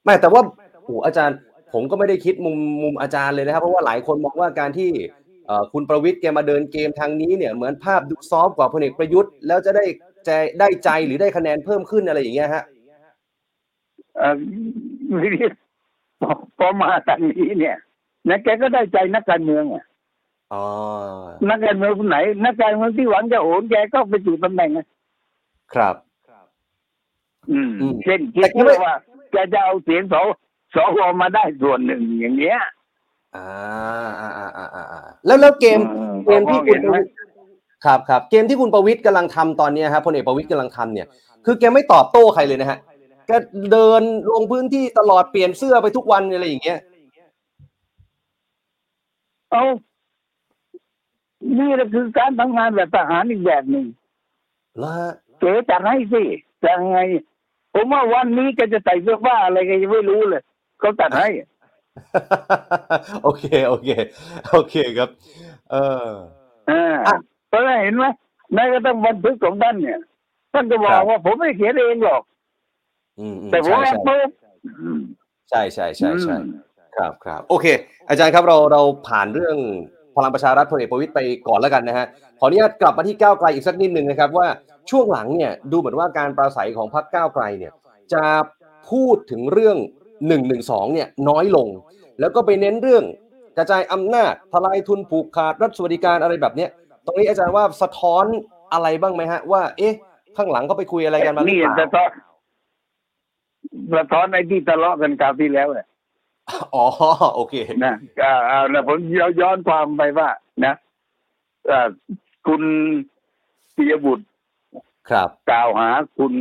[0.04, 0.42] ไม่แต่ว่า
[0.84, 1.38] โอ้อาจารย์
[1.74, 5.21] ผมก็ไม่ได้คิดมุมมุมอาจารย์เลยนะครับ เพราะว่าหลายคนมองว่าการที่เอ่อ
[5.74, 9.86] คุณประวิทย์แกมาเดินเกมทางนี้เนี่ยเหมือนภาพดูซอฟต์กว่าพลเอกประยุทธ์ แล้วจะได้
[10.26, 12.64] ใจได้ใจหรือได้คะแนนเพิ่มขึ้นอะไรอย่างเงี้ยฮะ
[14.18, 14.36] เอ่อ
[15.14, 15.46] ไม่ได้
[16.22, 17.78] พอพอมาทางนี้เนี่ย
[18.30, 19.84] นะแกก็ได้ใจนักการเมืองอะ
[20.54, 20.66] อ๋อ
[21.50, 24.88] นักการเมืองคนไหน นักการเมืองที่หวังจะโอนแกก็ไปสู่ตำแหน่งอะ
[25.74, 25.96] ครับ
[27.52, 28.94] อืมอืมเช่นคิแต่ดคิดว่าว่า
[29.32, 30.16] แกจะเอาเสียงส
[30.76, 32.60] สวมาได้ส่วนหนึ่งอย่างเงี้ย
[33.36, 33.48] อ่า
[34.20, 37.10] อ่าอ่าอ่าอ่าอ่าแล้วแล้วเกมอืมเกมที่พอคุเห็ณนประไหมวิตร
[37.86, 41.08] ครับครับเกมที่คุณประวิตรกำลังทำตอนเนี้ยครับพลเอกประวิตรกำลังทำเนี่ย
[41.46, 42.80] คือแกไม่ตอบโต้ใครเลยนะฮะ
[43.28, 43.32] แก
[43.72, 44.02] เดิน
[44.32, 46.80] ลงพื้นที่ตลอดเปลี่ยนเสื้อไปทุกวันอะไรอย่างเงี้ย
[49.52, 49.64] เอา
[51.58, 53.86] นี่แหละคือการทำงานแบบทหารอีกแบบหนึ่ง
[54.80, 56.24] แล้วฮะเก๋จัดให้สิ
[56.64, 57.00] จะไง
[57.74, 60.42] ผมว่าวันนี้แกจะใส่เสื้อผ้าอะไรแกยังไม่รู้เลย
[60.80, 61.30] เขาจัดให้
[63.24, 63.90] โอเค โอเค
[64.52, 65.10] โอเคครับ
[65.72, 65.76] เอ
[66.08, 66.10] อ
[66.70, 67.18] อ่าอะ
[67.50, 68.06] เพราะฉะนั้นเห็นไหม
[68.54, 70.00] แม้กระทั่งบันทึกของท่านเนี่ย
[70.54, 72.22] ท่านก็บอครักบว่าผมไม่ได้เขียนเองหรอก
[73.20, 74.30] อืมอืมแต่ผมใช่แอบใช่ปุ๊บ
[74.82, 75.00] อืม
[75.50, 76.44] ใช่ใช่ใช่ใช่อืม
[76.98, 77.66] ครับครับโอเค
[78.10, 79.58] อาจารย์ครับเราเราผ่านเรื่อง
[80.16, 82.06] พลังประชารัฐพลเอกประวิตยไปก่อนแล้วกันนะฮะ
[82.40, 84.48] ขออนุญาตกลับมาที่ก้าวไกลอีกสักนิดหนึ่งนะครับ ว่า
[84.90, 87.74] ช่วงหลังเนี่ยดูเหมือนว่าการปราศัยของพรรคก้าวไกลเนี่ย
[88.14, 88.26] จะ
[88.90, 89.78] พูดถึงเรื่อง
[90.22, 90.38] 1นึ
[90.94, 91.68] เนี่ยน้อยลง
[92.20, 93.04] แล้วก็ไปเน้นเรื่อง
[93.58, 96.70] กระจายอำนาจทลายทุนผูกขาดรัฐสวัสดิการอะไรแบบเนี้ย
[97.06, 98.26] ตรงนี้อาจารย์ว่าสะท้อน
[98.74, 99.94] อะไรบ้างไหมฮะ ว่า เอ๊ะ
[100.38, 102.10] ข้างหลังก็ไปคุยอะไรกันมาหรือนี่เปล่าสะท้อน
[103.96, 105.88] สะท้อนไอ้ที่ทะเลาะกันคราวที่แล้วเนี่ย
[106.76, 106.86] อ๋อ
[107.36, 108.98] โอเคนะอ่าอ่าแล้วผม
[109.42, 110.30] ย้อนความไปว่า
[110.66, 110.74] นะ
[111.72, 111.88] อ่า
[112.48, 112.62] คุณ
[113.76, 114.26] ปิยบุตร
[115.10, 116.34] ครับ กล่าวหาคุณ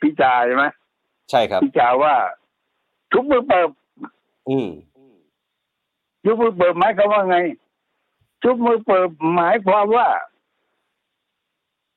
[0.00, 0.64] พิจาใช่ไหม
[1.30, 2.14] ใช่ครับ พิจาว่า
[3.12, 3.70] ทุบมือเปิบ
[4.48, 4.68] อืม
[6.24, 7.38] ทุบมือเปิบหมายความว่าไง
[8.42, 10.08] ทุบมือเปิบหมายความว่า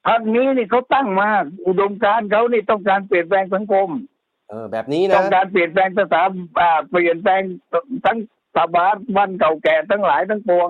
[0.07, 1.30] พรรคนี้นี่เขาตั้งมา
[1.68, 3.89] อุดมการณ์เขานี่ต้องการเปลี่ยนแปลงสังคม
[4.49, 6.24] เออ แบบนี้ต้นะองการเปลี่ยนแปลงสถา
[6.59, 7.41] อ่าเปลี่ยนแปลง
[8.05, 8.18] ทั้ง
[8.55, 8.66] สถา
[9.16, 10.70] บันเก่าแก่ทั้งหลายทั้งปวง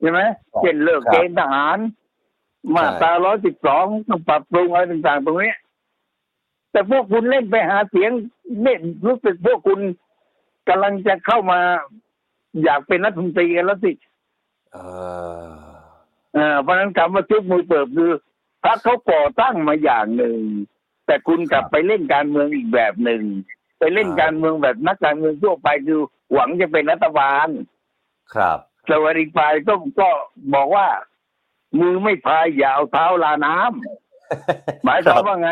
[0.00, 0.20] ใช่ไหม
[0.60, 1.78] เช่นเลิกครับเกณฑ์ทหาร
[2.74, 5.52] มาตราร้อยสิบสองต้องปรับปรุงอะไรต่างๆ ตรงนี้
[6.72, 8.10] แต่พวกคุณเล่นไปหาเสียง
[8.62, 9.80] เนี่ยรู้สึกพวกคุณ
[10.68, 11.60] กำลังจะเข้ามา
[12.64, 13.92] อยากเป็นรัฐมนตรีกันแล้วสิ
[14.72, 14.78] เอ
[15.44, 15.48] อ
[16.34, 18.12] เออเพราะฉะนั้นคำว่าชุบมือเปิบคือ
[18.64, 20.38] พรรคเขาก่อตั้งมาอย่างหนึ่ง
[21.06, 23.22] แต่คุณกลับไปเล่นการเมืองอีกแบบหนึ่ง
[23.78, 26.00] ไปเล่นการเมืองแบบนักการเมืองทั่วไปคือ
[26.32, 27.48] หวังจะเป็นรัฐบาล
[28.34, 28.58] ครับ
[28.90, 30.08] สวัสดีฝ่ายก็ก็
[30.54, 30.86] บอกว่า
[31.80, 35.50] มือไม่พายอย่าเอาเท้าลาน้ำหมายความว่าไง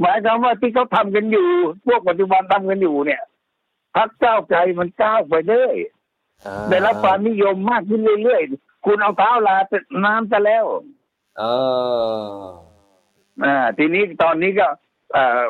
[0.00, 1.48] หมายความว่าที่เขาทำกันอยู่
[1.86, 3.22] พวกปัจจุบันทำกันอยู่เนี่ย
[3.96, 5.76] พักเก้าวไกลมันก้าวไปเรื่อย
[6.46, 9.56] อ่าได้รับความนิยมมากขึ้นเรื่อยๆคุณเอาเท้าลา
[10.04, 10.64] น้ำซะแล้ว
[11.38, 11.42] เอ
[12.36, 12.44] อ
[13.44, 14.66] อ่า ทีนี้ตอนนี้ก็
[15.12, 15.42] เอ่อ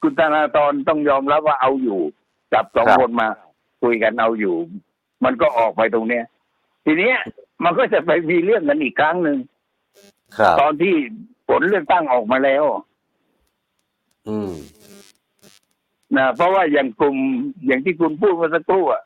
[0.00, 2.00] คุณธนาธรต้องยอมรับว่าเอาอยู่
[2.52, 3.28] จับสองครับคนมา
[3.82, 4.54] คุยกันเอาอยู่
[5.24, 6.24] มันก็ออกไปตรงเนี้ย
[6.84, 7.16] ทีเนี้ย
[7.64, 9.38] มันก็จะไปมีเรื่องกันอีกครั้งหนึ่ง
[10.38, 10.94] ครับตอนที่
[11.48, 12.64] ผลเลือกตั้งออกมาแล้ว
[14.28, 14.52] อืม
[16.16, 17.16] นะเพราะว่าอย่างกลุ่ม
[17.66, 19.02] อย่างที่คุณพูดเมื่อสักครู่อะ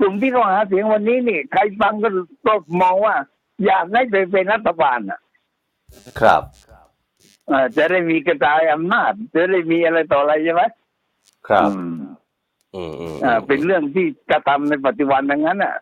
[0.00, 2.08] กลุ่มที่เขาหาเสียงวันนี้นี่ ใครฟังก็
[2.46, 3.14] ก็มองว่า
[3.64, 5.20] อยากให้ไปเป็นรัฐบาลอะ
[6.20, 6.42] ครับ
[7.50, 10.62] อ่าจะได้มีกระจายอำนาจจะได้มีอะไรต่ออะไรใช่ไหม
[11.48, 11.94] ครับอืม
[12.74, 15.74] อืมอืมอ่าเป็นเรื่องที่กระทำในปัจจุบันดังนั้นอะ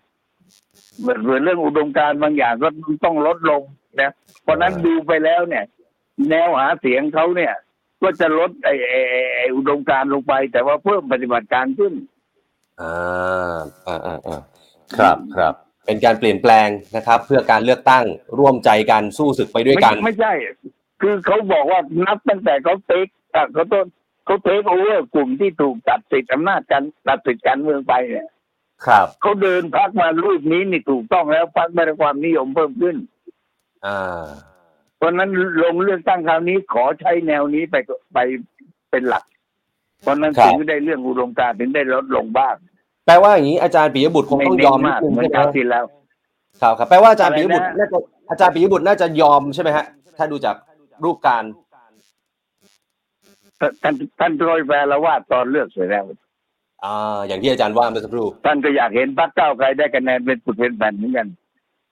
[1.00, 2.68] เหมือนเหมือนเรื่องอุดมการณ์บางอย่างก็
[3.04, 3.62] ต้องลดลง
[4.00, 4.10] นะ
[4.42, 5.64] เพราะฉะนั้นดูไปแล้วเนี่ย
[6.30, 7.54] แนวหาเสียงเขาเนี่ย
[8.02, 11.92] ก็จะลดไอ้ไอ้ไอ้ไอ้อุดมการณ์ลงไป แต่ว่าเพิ่มปฏิบัติการขึ้น
[12.80, 14.40] อ่าอ่าอ่าอ่า
[14.98, 15.54] ครับครับ
[15.86, 18.04] เป็นการเปลี่ยนแปลงนะครับ เพื่อการเลือกตั้ง
[18.38, 20.32] ร่วมใจกันสู้ศึกไปด้วยกัน ไม่ไม่ใช่
[21.02, 23.86] คือเขาบอกว่านับตั้งแต่เขาเทคอะเขาต้น
[24.24, 28.28] เขาเทคโอเวอร์กลุ่มที่ถูกตัดสิทธิอำนาจการตัดสิทธิการเมืองไปเนี่ย
[28.86, 32.96] ครับเขาเดินพักมารูปนี้นี่ถูกต้องแล้วพักไม่ได้ความนิยมเพิ่มขึ้น
[33.86, 34.24] อ่า
[34.96, 35.30] เพราะฉะนั้น
[35.62, 37.76] ลงเลือกตั้งคราวนี้ขอใช้แนวนี้ไป
[38.14, 38.18] ไป
[38.90, 39.24] เป็นหลัก
[40.02, 42.54] เพราะฉะนั้นครับถึงได้เรื่องอุดมการณ์ถึงได้ลดลงบ้าง
[43.06, 45.84] แปลว่าอย่างนี้อาจารย์ปิยบุตรคงไม่ต้องเน้ยอนมมากนิดนึงเหมือนใช่ไหมคราวที่แล้ว
[46.62, 47.98] ครับครับแปลว่าอาจารย์อะไรปิยบุตรนะน่าจะ
[48.30, 49.84] อาจารย์ปิยบุตรน่าจะยอมใช่ไหมฮะ
[50.16, 50.56] ถ้าดูจาก
[51.04, 51.44] รูปการ
[53.82, 56.04] ท่านท่านโรยแปลว่าตอนเลือกเสร็จแล้ว
[56.84, 61.28] อ่าอย่างที่อาจารย์ว่าเมื่อสักครู่ท่านก็อยากเห็นพรรคเก้าวไกลได้คะแนนเป็นปุดเป็นแผ่นเหมือนกัน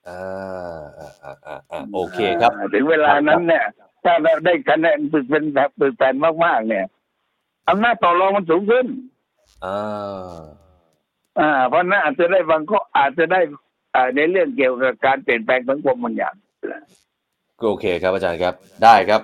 [0.09, 3.65] อ่าอ่าอ่าอ่าอ่าโอเคครับอ่าถึงเวลานั้นเนี่ย
[4.03, 6.85] ถ้าเราได้คะแนนปึกเป็นแบบปึกแผ่นมากๆ เนี่ย
[7.69, 8.85] อำนาจต่อรองมันสูงขึ้น
[9.65, 10.39] อ่า
[11.39, 13.39] อ่า เพราะฉะนั้นอาจจะได้บางข้ออาจจะได้
[13.95, 16.35] อ่าในเรื่องเกี่ยวกับการเปลี่ยนแปลงสังคมบางอย่าง
[17.61, 18.53] โอเคครับอาจารย์ครับ
[18.83, 19.21] ได้ครับ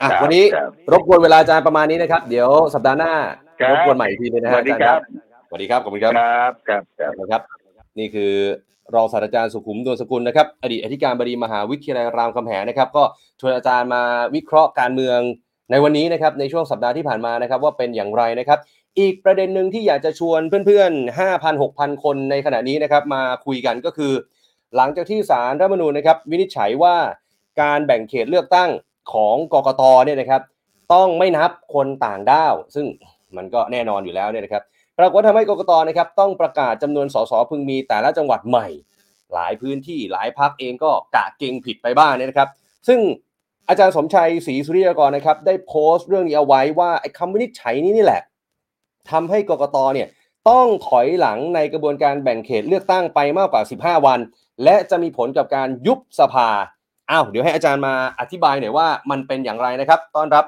[0.00, 3.12] อะครับวันนี้ครับรบกวนเวลาอาจารย์ประมาณนี้นะครับ เดี๋ยวสัปดาห์หน้า
[3.60, 5.00] ครับรบกวนใหม่อีกทีนึงนะสฮะวัสดีอาจารย์ครับ
[5.48, 7.42] สวัสดีครับขอบคุณครับครับครับครับนะครับ
[7.98, 8.32] นี่คือ
[8.94, 13.04] รองศาสตราจารย์สุขุมดวงสกุลนะครับอดีตอธิการบดีมหาวิทยาลัยรามคำแหงนะครับ ก็
[13.40, 14.02] ชวนอาจารย์มา
[14.34, 15.18] วิเคราะห์การเมือง
[15.70, 18.58] ในวันนี้นะครับในช่วงสัปดาห์ที่ผ่านมานะครับ ว่าเป็นอย่างไรนะครับ
[18.98, 24.12] อีกประเด็นหนึ่งที่อยากจะชวนเพื่อนๆ 5,000 6,000 คนในขณะนี้นะครับมาคุยกันก็คือ
[24.76, 26.96] หลังจากที่สารรัฐมนูญนะครับวินิจฉัยว่า
[27.60, 28.70] การแบ่งเขตเลือกตั้ง
[29.12, 30.42] ของกกตเนี่ยนะครับ
[30.94, 32.86] ต้องไม่นับคนต่างด้าว ซึ่ง
[33.36, 34.62] มันก็แน่นอนอยู่แล้วเนี่ยนะครับ
[34.98, 38.68] ปรากฏว่าทำให้กกตนะครับต้องประกาศจำนวนสสพึงมีแต่ละจังหวัดใหม่
[39.34, 42.48] หลายพื้นที่หลายพักเองก็กะเกงผิดไปบ้างเนี่ยนะครับ
[42.88, 43.00] ซึ่ง
[43.68, 48.22] อาจารย์สมชัยศรีสุริยากรนะครับได้โพสต์เรื่องนี้เอาไว้ว่าไอ้คำวินิจฉัยนี้นี่แหละ
[49.10, 50.08] ทำให้กกตเนี่ย
[50.48, 54.18] ต้องถอยหลังในกระบวนการแบ่งเขตเลือกตั้งไปมากกว่า 15 วัน
[54.64, 56.48] และจะมีผลกับการยุบสภา
[57.10, 60.44] อ้าวเดี๋ยวให้อาจารย์มาอธิบายหน่อยว่ามันเป็นอย่างไรนะครับ ต้อนรับ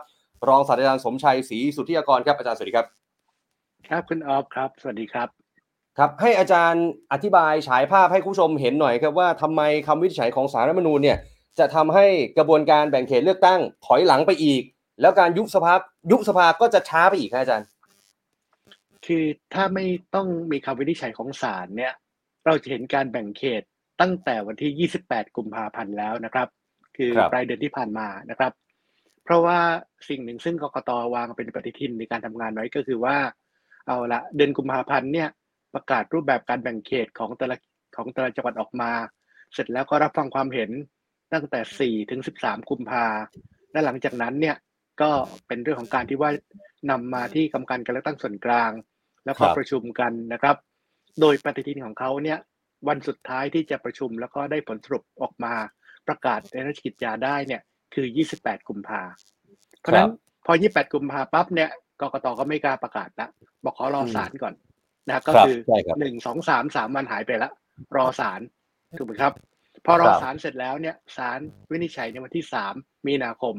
[0.49, 3.04] รองศาสตราจารย์สมชัยศรีสุทธิยากรครับอาจารย์สวัสดีครับ
[3.89, 5.29] ครับคุณออฟครับ สวัสดีครับ
[5.99, 11.19] ครับ ให้อาจารย์อธิบายฉายภาพให้คุณผู้ชมเห็นหน่อยครับว่าทำไมคำวินิจฉัยของสารรัฐธรรมนูญเนี่ย
[11.59, 12.07] จะทำให้
[12.39, 14.63] กระบวนการแบ่งเขตเลือกตั้งถอยหลังไปอีก
[15.01, 15.75] แล้วการยุบสภา
[16.11, 17.69] ยุบสภาก็จะช้าไปอีกครับอาจารย์
[19.07, 19.25] คือ
[19.55, 21.93] ถ้าไม่ต้องมีคำวินิจฉัยของศาลเนี่ย
[22.47, 23.63] เราจะเห็นการแบ่งเขต
[24.01, 26.49] ตั้งแต่วันที่ 28 กุมภาพันธ์แล้วนะครับ
[26.97, 28.53] คือครับปลายเดือนที่ผ่านมานะครับ
[29.25, 29.59] เพราะว่า
[30.09, 33.17] สิ่งหนึ่งซึ่งกกตวางเป็นปฏิทินในการทำงานไว้ก็คือว่า
[33.87, 35.29] เอาละเดือนกุมภาพันธ์เนี่ย
[35.75, 37.57] ประกาศรูปแบบการแบ่งเขตของแต่ละ
[37.97, 38.91] ของแต่ละจังหวัดออกมา
[39.53, 40.71] เสร็จแล้วก็รับฟังความเห็น
[41.33, 43.07] ตั้งแต่ 4 ถึง 13 กุมภา
[43.73, 44.57] และหลังจากนั้นเนี่ย
[45.03, 45.11] ก็
[45.47, 46.31] เป็นเรื่องของการที่ว่า
[46.91, 48.71] นำมาที่กรรมการการเลือกตั้งส่วนกลาง
[49.25, 50.57] แล้วก็ครับประชุมกันนะครับ
[51.21, 52.39] โดยปฏิทินของเขาเนี่ย
[52.89, 55.55] วันสุดท้ายที่จะประชุมแล้วก็ได้ผลสรุปออกมา
[56.09, 57.63] ประกาศในราชกิจจาได้เนี่ย
[57.95, 58.07] คือ
[58.39, 59.03] 28 กุมภา
[59.81, 60.13] เพราะฉะนั้น
[60.47, 61.71] พอ 28 กุมภาปั๊บเนี่ย
[62.01, 63.29] กกตก็ไม่กล้าประกาศละ
[63.65, 64.55] บอกขอรอศาลก่อน
[65.09, 67.51] นะก็ครับคือใช่ครับหนึ่งสองสามสามวันหายไปละ
[67.97, 68.41] รอศาล
[68.99, 69.33] ถูกไหมครับ
[69.87, 71.39] พอรอครับศาลเสร็จแล้วเนี่ยศาล
[71.71, 72.75] วินิจฉัยในวันที่สาม
[73.07, 73.55] มีนาคม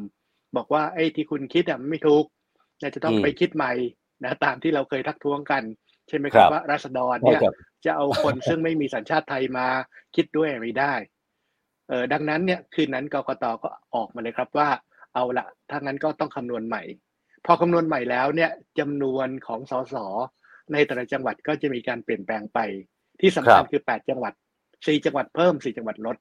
[0.57, 2.25] บอกว่าไอ้ที่คุณคิดอะมันไม่ถูก
[2.81, 3.71] จะต้องอืมไปคิดใหม่
[4.23, 5.63] นะตามที่เราเคยทักท้วงกัน
[6.07, 7.55] ใช่ไหมคครัรับบว่าราษฎรเนี่ยใช่ครับ
[7.85, 9.67] จะเอาคนซึ่งไม่มีสัญชาติไทยมา
[10.15, 10.93] คิดด้วยไม่ได้
[11.89, 14.69] เออดังนั้นเนี่ยคืนนั้นกกตก็ออกมาเลยครับว่า
[15.13, 16.81] เอาละถ้างั้นก็ต้องคำนวณใหม่
[17.45, 19.95] พอคำนวณใหม่แล้วเนี่ยจำนวนของสส
[20.73, 22.59] ในแต่ละจังหวัดก็จะมีการเปลี่ยนแปลงไป
[23.21, 24.33] ที่สำคัญครับคือ8จังหวัด
[24.69, 26.17] 4จังหวัดเพิ่ม4จังหวัดลด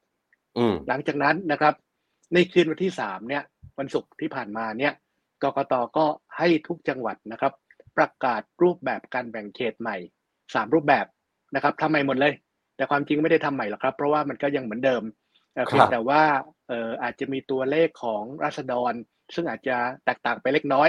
[0.89, 1.75] หลังจากนั้นนะครับ
[2.35, 3.43] ในคืนวันที่3เนี่ย
[3.79, 4.93] วันศุกร์ที่ผ่านมาเนี่ย
[5.43, 6.07] กกตก็
[6.39, 7.53] ให้ทุกจังหวัดนะครับ
[7.97, 9.97] ประกาศรูปแบบการแบ่งเขตใหม่
[10.37, 11.07] 3รูปแบบ
[11.55, 12.35] นะครับทำใหม่หมดเลย
[12.77, 15.03] แต่ความจริงไม่ได้ทำใหม่หรอกครับ เพราะว่ามันก็ยังเหมือนเดิม
[15.55, 16.23] เอ่เพียงแต่ว่า
[16.71, 18.93] อออาจจะมีตัวเลขของราษฎร
[19.35, 20.89] ซึ่งอาจจะแตกต่างไปเล็กน้อย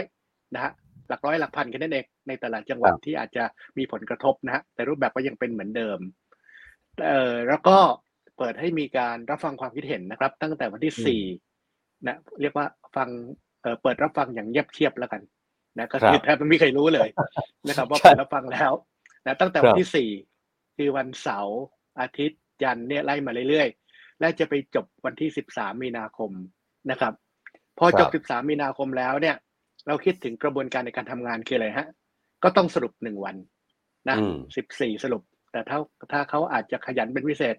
[0.56, 0.72] นะฮะ
[1.10, 3.44] หลักร้อยหลักพันกันนั่นเองในแต่ละจังหวัดที่อาจจะ
[3.78, 6.00] มีผลกระทบนะฮะแต่รูปแบบก็ยังเป็นเหมือนเดิม
[7.06, 7.78] เอ่อแล้วก็
[8.38, 11.24] เปิดให้มีการรับฟังความคิดเห็นนะครับ ตั้งแต่วันที่สี่
[12.06, 13.10] นะเรียกว่าฟัง
[13.62, 15.22] เอ่อเปิดรับฟังอย่างเงียบเชียบแล้วกัน
[15.78, 17.10] นะก็คือครับแทบไม่มีใครรู้เลย
[17.68, 18.72] นะครับ ว่าใช่เปิดรับฟังแล้ว
[19.26, 20.10] นะตั้งแต่วัคนรับที่สี่
[20.78, 21.62] คือวันเสาร์
[22.00, 26.32] อาทิตย์จันทร์เนี่ยไล่มาเรื่อยๆ และจะไปจบวันที่สิบสามมีนาคม
[26.92, 27.14] นะครับ
[27.78, 29.36] พอจบครับ13มีนาคมแล้วเนี่ย
[29.88, 31.88] เราคิดถึงกระบวนการในการทำงานคืออะไรฮะ
[32.44, 33.36] ก็ต้องสรุปหนึ่งวัน
[34.10, 34.38] นะอืม
[34.72, 35.80] 14สรุป แต่ถ้า
[36.12, 37.56] ถ้าเขาอาจจะขยันเป็นพิเศษ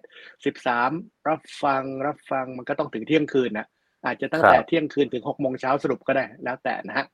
[0.63, 3.67] 13รับฟังรับฟังมันก็ต้องถึงเที่ยงคืนนะ
[4.05, 7.05] อาจจะตั้งแต่ครับเที่ยงคืนถึง6โมงเช้าสรุปก็ได้แล้วแต่นะฮะ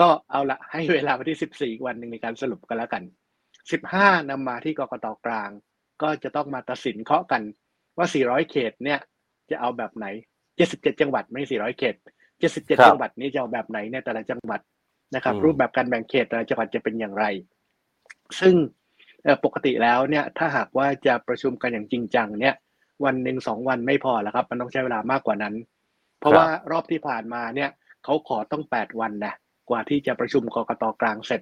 [0.00, 3.02] ก็เอาละให้เวลาวันที่14วันหนึ่งในการสรุปกันแล้วกัน
[3.66, 5.50] 15นำมาที่กกตกลาง
[6.02, 7.42] ก็จะต้องมาตัดสินเคาะกัน
[7.96, 9.00] ว่า400เขตเนี่ย
[9.50, 10.06] จะเอาแบบไหน
[10.54, 14.60] 77จังหวัดไม่ใช่400เขตครับ 77 จังหวัดนี้จะเอาแบบไหนในแต่ละจังหวัด
[15.14, 17.24] นะครับอืมรูปแบบการแบ่งเขตแต่ละจังหวัดจะเป็นอย่างไร
[18.40, 18.54] ซึ่ง
[19.22, 22.54] เอ่อปกติแล้วเนี่ยถ้าหากว่าจะประชุมกันอย่างจริงจังเนี่ย
[23.04, 25.54] วันหนึ่งสองวันไม่พอแล้วครับ มันต้องใช้เวลามากกว่านั้น
[26.18, 27.70] เพราะครับว่ารอบที่ผ่านมาเนี่ย
[28.04, 29.34] เขาขอต้องแปดวันนะ
[29.70, 31.40] กว่าที่จะประชุมกกตกลางเสร็จ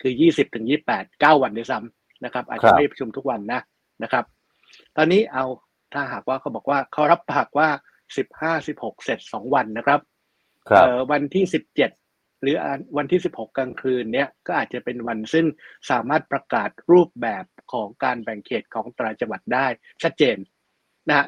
[0.00, 3.60] คือยี่สิบถึงยี่แปดเก้าวันด้วยซ้ำนะครับ อาจครัจะบไม่ประชุมทุกวันนะ
[4.02, 4.24] นะครับ
[4.96, 5.44] ตอนนี้เอา
[5.92, 7.68] ถ้าหากว่าเขาบอกว่าเขารับปากว่า
[8.16, 10.11] สิบห้าสิบหกเสร็จสองวันนะครับครับเอ่อ
[11.12, 11.90] วันที่สิบเจ็ด
[12.42, 12.56] หรือ
[12.96, 15.46] วันที่สิบหกกลางคืนเนี่ยก็อาจจะเป็นวันซึ่ง
[15.90, 19.66] สามารถประกาศรูปแบบของการแบ่งเขตของแต่ละจังหวัดได้
[20.02, 20.36] ชัดเจน
[21.08, 21.26] นะฮะ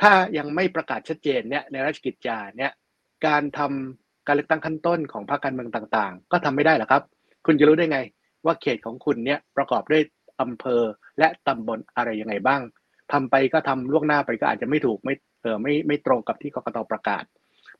[0.00, 2.72] ถ้ายังไม่ประกาศชัดเจนเนี่ยในราชกิจจาเนี่ย
[3.26, 7.02] การทำการเลือกตั้งขั้นต้นของพรรคการเมืองต่างๆ ก็ทำไม่ได้หรอกครับ
[7.46, 8.00] คุณจะรู้ได้ไง
[8.46, 10.02] ว่าเขตของคุณเนี่ยประกอบด้วย
[10.40, 10.82] อำเภอ
[11.18, 12.60] และตำบลอะไรยังไงบ้าง
[13.12, 17.24] ทำไปก็ทำล่วงหน้าไปก็อาจจะไม่ถูกไม่เออไม่ไม่ตรงกับที่กกตประกาศ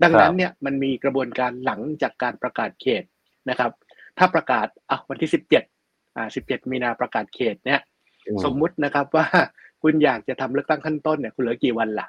[0.02, 3.04] ดังนั้นเนี่ยมันมีกระบวนการหลังจากการประกาศเขต
[3.50, 3.70] นะครับ
[4.18, 5.64] ถ้าประกาศอะวันที่สิบเจ็ด
[6.16, 7.80] อ่าสิบเจ็ดมีนาประกาศเขตเนี่ย
[8.26, 9.26] อืมสมมุตินะครับว่า
[9.82, 12.06] คุณอยากจะทำเลือกตั้งขั้นต้นเนี่ยคุณเหลือกี่วันล่ะ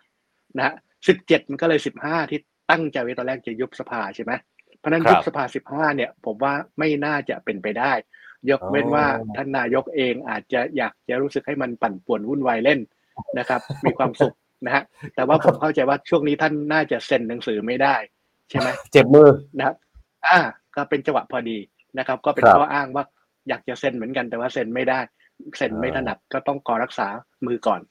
[0.57, 0.73] นะฮะ
[1.07, 2.39] สิบเจ็ดมันก็เลยสิบห้าที่
[2.71, 4.31] ตั้งใจไว้ตอนแรกจะยุบสภาใช่ไหม
[4.77, 7.91] เพราะฉะนั้นครับยุบสภาสิบห้าเนี่ย ผมว่าไม่น่าจะเป็นไปได้
[8.49, 12.79] ยกเว้นว่าอ๋อท่านนายกเองอาจจะอยากจะรู้สึกให้มันปั่นป่วนวุ่นวายเล่น
[13.39, 14.35] นะครับ มีความสุข
[14.65, 14.83] นะฮะ
[15.15, 17.95] แต่ว่าผมเข้าใจว่าช่วงนี้ท่านน่าจะเซ็นหนังสือไม่ได้
[18.49, 19.75] ใช่ไหมเจ็บมือนะครับ
[20.27, 20.39] อ่า
[20.75, 21.57] ก็เป็นจังหวะพอดี
[21.97, 23.05] นะครับ ก็เป็นครับข้ออ้างว่า
[23.49, 24.99] อยากจะเซ็นเหมือนกันแต่ว่าเซ็นไม่ได้
[25.57, 27.07] เซ็นไม่ถนัดก็ต้องขอรักษา
[27.45, 27.81] มือก่อน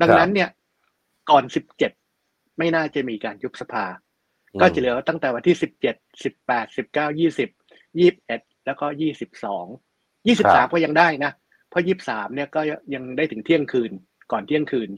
[0.00, 0.48] ดังนั้นเนี่ย
[1.30, 1.92] ก่อนสิบเจ็ด
[2.58, 3.84] ไม่น่าจะมีการยุบสภา
[4.60, 7.48] ก็จะเหลือตั้งแต่วันที่สิบเจ็ดสิบแปดสิบเก้ายี่สิบ
[7.98, 9.66] ยี่สิบเอ็ดแล้วก็ยี่สิบสอง
[10.26, 11.32] ยี่สิบคสารัมบก็ยังได้นะ
[11.68, 12.60] เพราะยี่สิบสามเนี่ยก็
[12.94, 13.92] ยังได้ถึงเที่ยงคืน
[14.32, 14.90] ก่อนเที่ยงคืน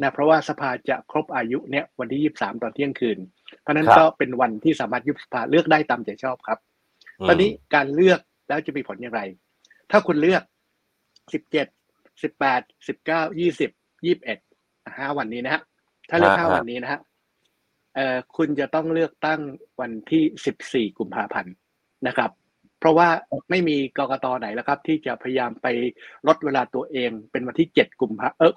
[0.00, 3.18] นะเพราะว่าสภาจะครบอายุเนี่ยวันที่ยี่สิบสามตอนเที่ยงคืน
[3.60, 6.58] เพราะฉะนั้นครับก็เป็นวันที่สามารถยุบสภาเลือกได้ตามใจชอบครับ
[7.28, 9.22] ตอนนี้การเลือกแล้วจะมีผลอย่างไร
[9.90, 10.42] ถ้าคุณเลือก
[11.32, 11.66] สิบเจ็ด
[12.22, 13.70] สิบแปดสิบเก้ายี่สิบ
[14.04, 14.38] ยี่สิบเอ็ด
[14.98, 15.62] ห้าวันนี้นะฮะ
[16.08, 17.00] ถ้าเลือกฮะห้าฮะวันนี้นะฮะ
[17.94, 19.40] เอ่อคุณจะต้องเลือกตั้ง
[19.80, 21.54] วันที่สิบสี่กุมภาพันธ์
[22.06, 22.30] นะครับ
[22.78, 23.08] เพราะว่า
[23.50, 25.66] ไม่มีกกตไหนแล้วครับ ที่จะพยายามไป
[26.26, 28.52] ลดเวลาตัวเองเป็นวันที่เจ็ดกุมภาเออ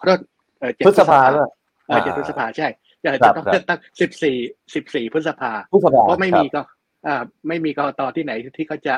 [0.66, 1.49] ขอโทษเออเจ็ดพฤษภาด้วย
[1.88, 2.68] เออเจ็ดพฤษภาใช่
[3.03, 4.38] จะครัจะบต้องครับเลือกตั้งสิบสี่
[4.76, 6.61] สิบสี่พฤษภาพฤษภาเพราะไม่มีครับก็
[7.07, 8.95] อ่าไม่มีกกตที่ไหนที่เขาจะ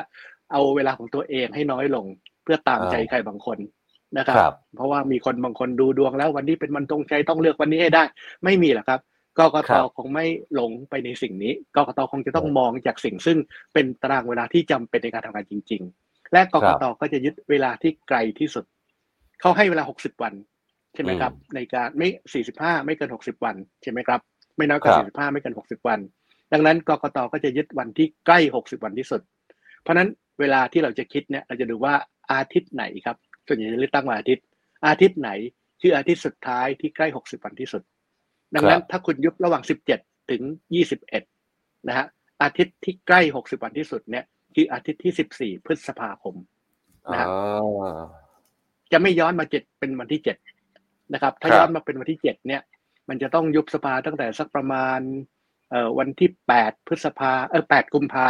[0.52, 2.06] เอาเวลาของตัวเองให้น้อยลง
[2.44, 3.58] เพื่อตามใจใครบางคน
[4.18, 8.02] นะครับครับ เพราะว่ามีคนบางคนดูดวงแล้ววันนี้เป็นวันตรงใจต้องเลือกวันนี้ให้ได้
[8.44, 9.00] ไม่มีหรอกครับ
[9.38, 13.38] กกครัตบคงไม่หลงไปในสิ่งนี้กกตคงจะต้องมองจากสิ่งซึ่ง
[13.74, 18.64] เป็นตารางเวลาที่จำเป็นในการทำงานจริง ๆ และกกตก็จะยึดเวลาที่ไกลที่สุด
[19.40, 22.08] เขาให้เวลา 60 วันใช่ไหมครับ ในการไม่
[22.48, 24.20] 45 ไม่เกิน 60 วันใช่ไหมครับ
[24.56, 26.00] ไม่น้อยกว่า45 ไม่เกิน 60 วัน
[26.52, 29.20] ดังนั้นกกตก็จะยึดวันที่ใกล้ 60 วันที่สุด
[29.82, 30.08] เพราะฉะนั้น
[30.40, 31.94] เวลาที่เราจะคิดเนี่ยเราจะดูว่า
[32.32, 34.44] อาทิตย์ไหนครับส่วนใหญ่จะเลือกตั้งวันอาทิตย์
[34.86, 35.30] อาทิตย์ไหน
[35.80, 37.82] คืออาทิตย์สุดท้ายที่ใกล้ 60 วันที่สุด
[38.54, 39.62] ดังนั้นถ้าคุณยุบระหว่าง
[39.96, 40.42] 17 ถึง
[41.16, 42.06] 21 นะฮะ
[42.42, 44.24] อาทิตย์ที่ใกล้ 60 วันที่สุดเนี่ย
[44.54, 46.34] คืออาทิตย์ที่สิบสี่พฤษภาคม
[47.12, 48.00] นะคอ่รับา
[48.92, 50.36] จะไม่ย้อนมาเจ็ดเป็นวันที่เจ็ด
[51.14, 52.62] นะครับ ถ้าครับย้อนมาเป็นวันที่เจ็ดเนี่ย
[53.08, 55.00] มันจะต้องยุบสภาตั้งแต่สักประมาณ
[55.70, 58.28] เอ่อวันที่แปดพฤษภาเออแปดกุมภา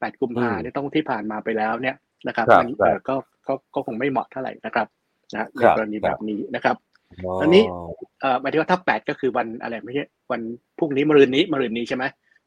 [0.00, 3.14] แปดกุมภาเนี่ยต้องที่ผ่านมาไปแล้วเนี่ยนะครับครับมันเอ่อก็
[3.46, 4.86] ก็ก็คงไม่เหมาะเท่าไหร่นะครับ
[5.32, 6.76] นะในครับกรณีแบบนี้นะครับ
[7.24, 7.62] อ๋ออันนี้
[8.20, 10.40] เอ่อหมายถึงว่าถ้าแปดก็คือวันอะไรไม่ใช่วัน
[10.78, 12.04] พรุ่งนี้มะรืนนี้มะรืนนี้ใช่ไหม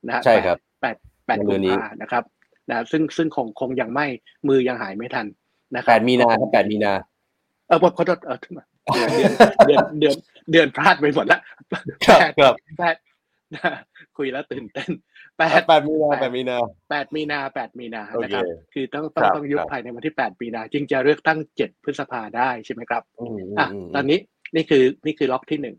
[0.07, 0.95] นะฮะใช่ครับแปด
[1.27, 2.23] แปดมะรืกุนมนี้ภานะครับ
[2.69, 4.05] นะซึ่งซึ่งคงคงยังไม่
[4.47, 5.25] มือยังหายไม่ทัน
[5.75, 6.93] นะคแปรับดมีนาครับแปดมีนา
[7.67, 8.37] เออขอโทษเออ
[8.95, 9.09] เดือน
[9.67, 10.15] เดือนเดือน
[10.51, 11.39] เดือนพลาดไปหมดละ
[12.07, 12.95] ครับแปดครับแปด
[14.17, 14.89] คุยแล้วตื่นเต้น
[15.37, 16.57] แปดแปดมีนาแปดมีนา
[16.89, 24.19] แปดมีนาแปดมีนาโอเคนะครับคือต้องต้องครับต้องยุบครับภายในวันที่แปดมีนาจึงจะเลือกตั้งเจ็ดพฤษภาได้ใช่ไหมครับอืมอะอืมตอนนี้
[24.55, 25.75] นี่คือนี่คือล็อกที่หนึ่ง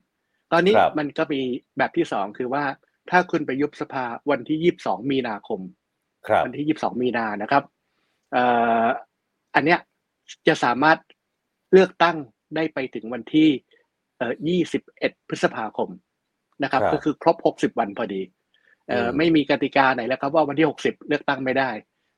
[0.52, 1.40] ตอนนี้ครับมันก็มี
[1.78, 2.64] แบบที่สองคือว่า
[3.10, 5.60] ถ้าคุณไปยุบสภาวันที่ยี่สิบสองมีนาคม
[6.28, 7.62] ครับวันที่ยี่สิบสองมีนานะครับ
[8.32, 8.44] เอ่
[8.82, 8.86] อ
[9.54, 9.80] อันเนี้ย
[10.48, 10.98] จะสามารถ
[11.72, 12.16] เลือกตั้ง
[12.56, 13.48] ได้ไปถึงวันที่
[14.18, 15.88] เอ่อยี่สิบเอ็ดพฤษภาคม
[16.62, 18.22] นะครับครับก็คือครบหกสิบวันพอดี
[18.88, 21.70] เอ่ออมไม่มีกติกาไหนแล้วครับว่าวันที่หกสิบเลือกตั้งไม่ได้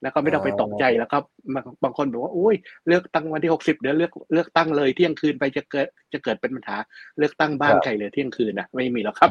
[0.02, 1.18] แล้วก็ไม่ต้องไปตกใจแล้วก็
[1.54, 2.54] บางบางคนบอกว่าอุ้ย
[2.86, 6.76] เลือกตั้งวันที่หกสิบเดี๋ยวเลือกเลือกตั้งเลยเที่ยงคืนไปจะเกิดจะเกิดเป็นปัญหา
[7.18, 9.30] เลือกตั้งบ้านครับใครเลยเที่ยงคืนนะไม่มีหรอกครับ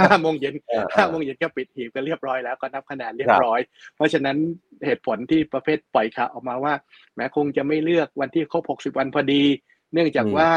[0.00, 3.60] ห้าโมงเย็นอ่าห้าโมงเย็นก็ปิดหีบกันเรียบร้อยแล้วก็นับคะแนนเรียครับบร้อย
[3.96, 4.36] เพราะฉะนั้น
[4.86, 6.74] เหตุผลที่ประเภทปล่อยข่าวออกมาว่า
[7.14, 9.42] แม้คงจะไม่เลือกวันที่ครบ 60 วันพอดี
[9.92, 10.50] เนื่องจากอืมว่า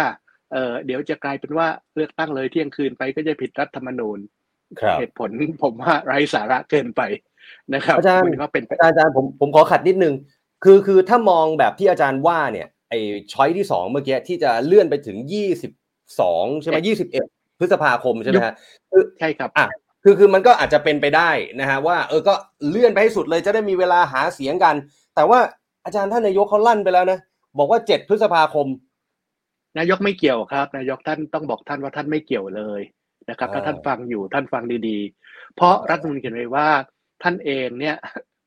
[0.52, 4.20] เออเดี๋ยวจะกลายเป็นว่าเลือกตั้งเลยเที่ยงคืนไปก็จะผิดรัฐธรรมนูญ
[4.82, 5.30] ครับเหตุผล
[5.64, 7.02] ผมว่าไร้สาระเกินไป
[7.74, 10.14] นะครับอาจารย์มันก็เป็นไปอาจารย์อาจารย์ผมผมขอขัดนิดนึง
[10.64, 13.00] คือคือถ้ามองแบบที่อาจารย์ว่าเนี่ยไอ้
[13.34, 15.72] ช้อยที่สองเมื่อกี้ที่จะเลื่อนไปถึงยี่สิบ
[16.20, 17.26] สองใช่ไหมยี่สิบเอ็ด
[17.60, 18.54] พฤษภาคมใช่ไหมฮะ
[18.92, 19.68] คือใช่ครับอะ
[20.04, 21.30] คือคือมันก็อาจจะเป็นไปได้
[21.60, 22.34] นะฮะว่าเออก็
[22.70, 24.76] เลื่อนไปให้สุดเลยจะได้มีเวลาหาเสียงกัน
[25.16, 25.40] แต่ว่า
[25.86, 27.20] อาจารย์ท่านนายกเขาลั่นไปแล้วนะ
[27.58, 28.68] บอกว่าเจ็ดพฤษภาคม
[29.78, 32.82] นายกไม่เกี่ยวครับ นายกท่านต้องบอกท่านว่าท่านไม่เกี่ยวเลย
[33.30, 36.70] นะครับ ถ้าอ่าท่านฟังอยู่ท่านฟังดีๆ เพราะรัฐธรรมนูญเขียนไว้ว่า
[37.24, 37.96] ท่านเองเนี่ย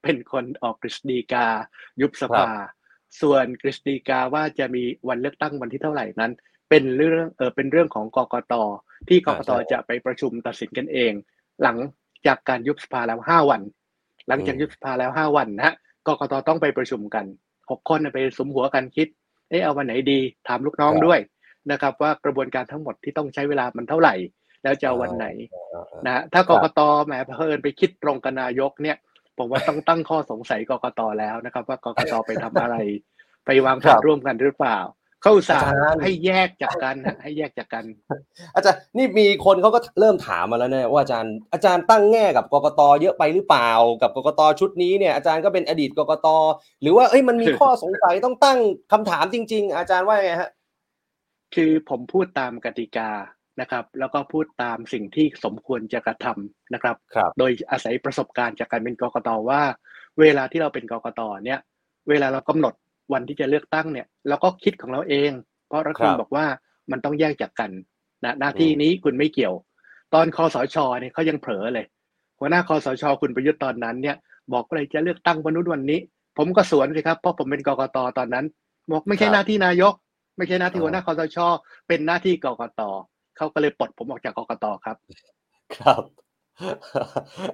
[0.03, 1.47] เป็นคนออกกฤษฎีกา
[2.01, 2.49] ยุบสภา
[3.21, 6.33] ส่วนกฤษฎีกาว่าจะมีวันเลือกตั้งวันที่เท่าไหร่นั้น
[6.71, 8.55] เป็นเรื่องเออเป็นเรื่องของกกต
[9.09, 11.13] ที่กกตอ่าใช่จะไปประชุมตัดสินกันเอง
[11.63, 11.77] หลัง
[12.27, 13.63] จากการยุบสภาแล้วห้าวัน
[14.29, 15.75] หลังจากอืมยุบสภาแล้วห้าวันนะฮะ
[16.07, 17.25] กกตต้องไปประชุมกัน
[17.71, 19.09] หกคนไปสมหัวกันคิด
[19.51, 21.21] เอะเอาวันไหนดีถามลูกน้องครับด้วย
[21.71, 24.15] นะครับ ว่ากระบวนการทั้งหมดที่ต้องใช้เวลามันเท่าไหร่
[24.63, 25.27] แล้วจะเอาวันไหน
[26.07, 28.97] นะฮะถ้ากกตแหมเพิ่นไปคิดตรงกับนายกเนี่ย
[29.39, 32.77] ผมว่าต้องตั้งข้อสงสัยกกตแล้วนะครับ ว่ากกตไปทำอะไร
[33.47, 34.79] ไปวางแผครันบร่วมกันหรือเปล่า
[35.27, 37.85] เขาอุตสาห์อาจารย์ให้แยกจากกันฮะให้แยกจากกัน
[38.55, 43.71] อาจารย์นี่มีคนเขาก็เริ่มถามมาแล้วเนี่ยว่าอาจารย์อาจารย์ตั้งแง่กับกกตเยอะไปหรือเปล่า
[44.03, 46.27] กับกกตชุดนี้เนี่ยอาจารย์ก็เป็นอดีตกกต
[46.83, 48.59] หรือว่าเอ้ยมันมีข้อสงสัยต้องตั้ง
[48.93, 50.51] คำถามจริง ๆ อาจารย์ว่าไงฮะ
[51.55, 53.11] คือผมพูดตามกติกา
[53.61, 59.63] นะครับ แล้วก็พูดตามสิ่งที่สมควรจะกระทำนะครับครับโดยอาศัยประสบการณ์จากการเป็นกกตว่า
[60.21, 61.61] เวลาที่เราเป็นกกตเนี่ย
[62.09, 62.75] เวลาเรากำหนด
[63.13, 65.31] วันที่จะเลือกตั้งเนี่ยเราก็คิดของเราเอง
[65.69, 66.47] เพราะรัฐธรรมนูญบอกว่า
[66.91, 67.71] มันต้องแยกจากกัน
[68.25, 69.55] นะหน้าที่นี้คุณไม่เกี่ยว
[70.15, 71.87] ตอนคอสชเนี่ยเขายังเผลอเลย
[72.39, 74.17] หัวหน้าคอสชคุณประยุทธ์ตอนนั้นเนี่ย
[74.53, 76.01] บอกเลยจะเลือกตั้งวันนู้นวันนี้
[76.39, 78.45] ผมก็สวนสิครับเพราะผมเป็นกกตตอนนั้น
[78.91, 79.95] บอกไม่ใช่ครับหน้าที่นายก
[80.37, 81.39] ไม่ใช่หน้าที่อ่าหัวหน้าคอสช
[81.89, 82.81] เป็นหน้าที่กกต
[83.37, 84.97] เขาก็เลยปลดผมออกจากกกตครับ
[85.79, 86.03] ครับ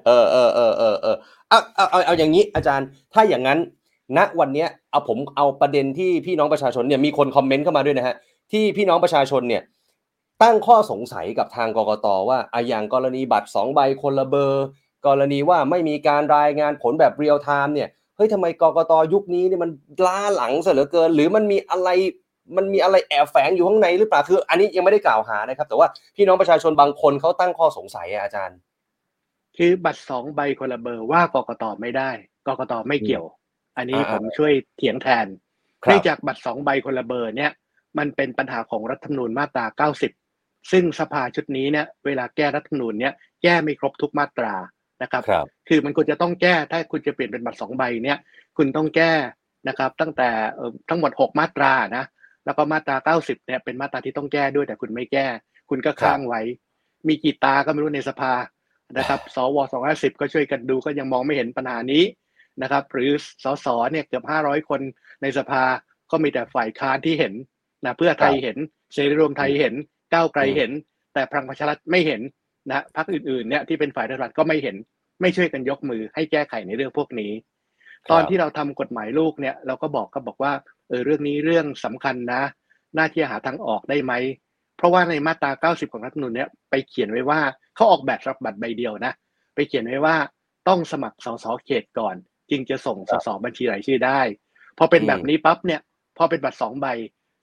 [0.06, 1.16] เออเออเออเออเออ
[1.48, 3.58] เอาเอาเอาเอาอย่างนี้อาจารย์ถ้าอย่างนั้น
[4.16, 8.16] ณวันนี้เอาผมเอาประเด็นที่พี่น้องประชาชนเนี่ยมีคนคอมเมนต์เข้ามาด้วยนะฮะ
[8.52, 9.62] ที่พี่น้องประชาชนเนี่ย
[10.42, 14.64] ตั้งข้อสงสัยกับทางกกตว่าอะอย่างกรณีบัตรสองใบคนละเบอร์
[15.06, 19.70] กรณีว่าไม่มีการรายงานผลแบบ real-time เนี่ยเฮ้ยทำไมกกตยุคนี้เนี่ยมัน
[20.06, 21.88] ล้าหลังเสียเหลือเกิน หรือมันมีอะไร
[22.56, 28.58] มันมีอะไรแอบแฝงอยู่ข้างในหรือเปล่าคือ อันนี้ยังไม่ได้กล่าวหานะครับ แต่ว่าพี่น้องประชาชนบางคนเขาตั้งข้อสงสัยอะอาจารย์
[29.56, 32.10] คือบัตรสองใบคนละเบอร์ว่ากกตไม่ได้
[32.46, 33.24] กกตไม่เกี่ยว
[33.76, 35.26] อันนี้อ่าผมช่วยเถียงแทน
[35.84, 37.52] ครับเนื่องจากบัตรสองใบคนละเบอร์เนี่ย
[37.98, 39.88] มันเป็นปัญหาของรัฐธรรมนูญมาตรา
[40.24, 43.12] 90 ซึ่งสภาชุดนี้เนี่ย เวลาแก้รัฐธรรมนูญเนี่ย
[43.42, 44.54] แก้ไม่ครบทุกมาตรา
[45.02, 48.18] นะครับครับคือมันควรจะต้องแก้ถ้าคุณจะเปลี่ยนเป็นบัตรสองใบเนี่ย
[48.56, 49.12] คุณต้องแก้
[49.68, 52.04] นะครับ ตั้งแต่เอ่อทั้งหมด 6 มาตรานะ
[52.44, 55.26] แล้วก็มาตรา 90 เนี่ยเป็นมาตราที่ต้องแก้ด้วยแต่คุณไม่แก้
[55.70, 56.40] คุณก็ค้างไว้
[57.08, 58.32] มีกี่ตาก็ไม่รู้ในสภา
[58.98, 59.56] นะครับ สว
[59.88, 62.02] 250ก็ช่วยกันดูก็ยังมองไม่เห็นปัญหานี้
[62.62, 63.10] นะครับ หรือ
[63.44, 64.80] สสเนี่ยเกือบ500คน
[65.22, 65.62] ในสภา
[66.10, 67.34] ก็มีแต่ฝ่ายค้านที่เห็น
[67.84, 68.56] นะเพื่อไทยเห็น
[68.92, 69.74] เสรีรวมไทยเห็น
[70.12, 70.70] ก้าวไกลเห็น
[71.14, 72.20] แต่พลังประชารัฐไม่เห็น
[72.68, 74.76] นะพรรคอื่นๆเนี่ยที่เป็นฝ่ายรัฐบาลก็ไม่เห็น
[75.20, 77.32] ไม่ช่วยกันยกมือให้แก้ไขในเรื่องพวกนี้
[78.10, 80.52] ตอนที่เราทำกฎหมายลูกเนี่ยเราก็บอกก็บอกว่า
[80.88, 82.42] เออเรื่องนี้เรื่องสำคัญนะ
[82.96, 84.12] น่าที่จะหาทางออกได้ไหม
[84.76, 87.40] เพราะว่าในมาตรา 90 ของรัฐธรรมนูญเนี่ยไปเขียนไว้ว่า
[87.74, 89.12] เขาออกแบบรับบัตรใบเดียวนะ
[89.54, 90.16] ไปเขียนไว้ว่า
[90.68, 92.16] ต้องสมัครสสเขตก่อน
[92.52, 94.20] จึงจะส่งสสบัญชีรายชื่อได้
[94.78, 95.80] พอเป็นแบบนี้ปั๊บเนี่ย
[96.18, 96.86] พอเป็นบัตรสองใบ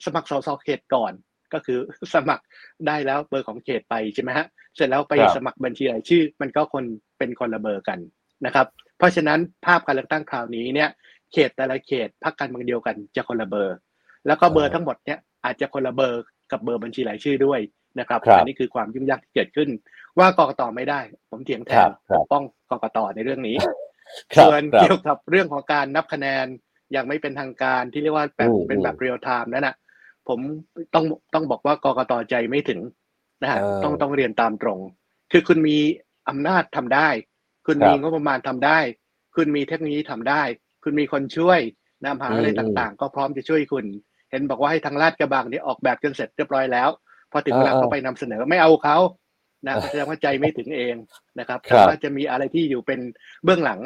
[0.06, 1.14] สมัครสสเขตก่อน
[1.54, 1.80] ก็คือ
[2.14, 2.44] สมัคร
[2.88, 6.84] ได้แล้วเบอร์ของเขตไปใช่ไหมฮะเสร็จแล้วไปสมัครบัญชีรายชื่อ มันก็คน
[7.18, 8.00] เป็นคนละเบอร์กัน
[8.46, 10.90] นะครับ เพราะฉะนั้นภาพการเลือกตั้งคราวนี้เนี่ย
[11.34, 13.76] เขตแต่ละเขตพรรคการเมืองเดียวกันจะคนละเบอร์
[14.28, 17.60] แล้วก็เบอร์ทั้งหมดเนี่ยอาจจะคนละเบอร์กับเบอร์บัญชีรายชื่อด้วย
[18.00, 19.70] นะครับอันนี้คือความยุ่งยากที่เกิดขึ้น
[20.20, 21.00] ว่ากกตไม่ได้
[21.30, 21.86] ผมเถียงแทน
[22.16, 23.56] ปกป้องกกตในเรื่องนี้
[24.38, 26.46] ส่วนเกี่ยวกับเรื่องของการนับคะแนน
[26.92, 29.76] อย่างไม่เป็นทางการที่เรียกว่าแบบเป็นแบบเรียลไทม์นั่นนะ
[30.28, 30.40] ผม
[30.94, 32.80] ต้องต้องบอกว่ากกตใจไม่ถึง
[33.42, 34.80] นะฮะต้องต้องเรียนตามตรง
[35.32, 35.78] คือคุณมี
[36.30, 37.10] อำนาจทำได้
[37.68, 38.80] คุณมีงบประมาณทำได้
[39.36, 40.42] คุณมีเทคโนโลยีทำได้
[40.84, 41.60] คุณมีคนช่วย
[42.06, 43.86] นำหาอะไรต่างๆ ก็พร้อมจะช่วยคุณ
[44.32, 46.90] เห็นบอกว่าให้ทางลาดกระบังนี่ออกแบบจนเสร็จเรียบร้อยแล้ว
[47.32, 48.98] พอถึงเวลาเขาไปนำเสนอไม่เอาเขา
[49.66, 50.96] นะแสดงว่าใจไม่ถึงเอง
[51.40, 53.00] นะครับว่าจะมีอะไรที่อยู่เป็น
[53.44, 53.80] เบื้องหลัง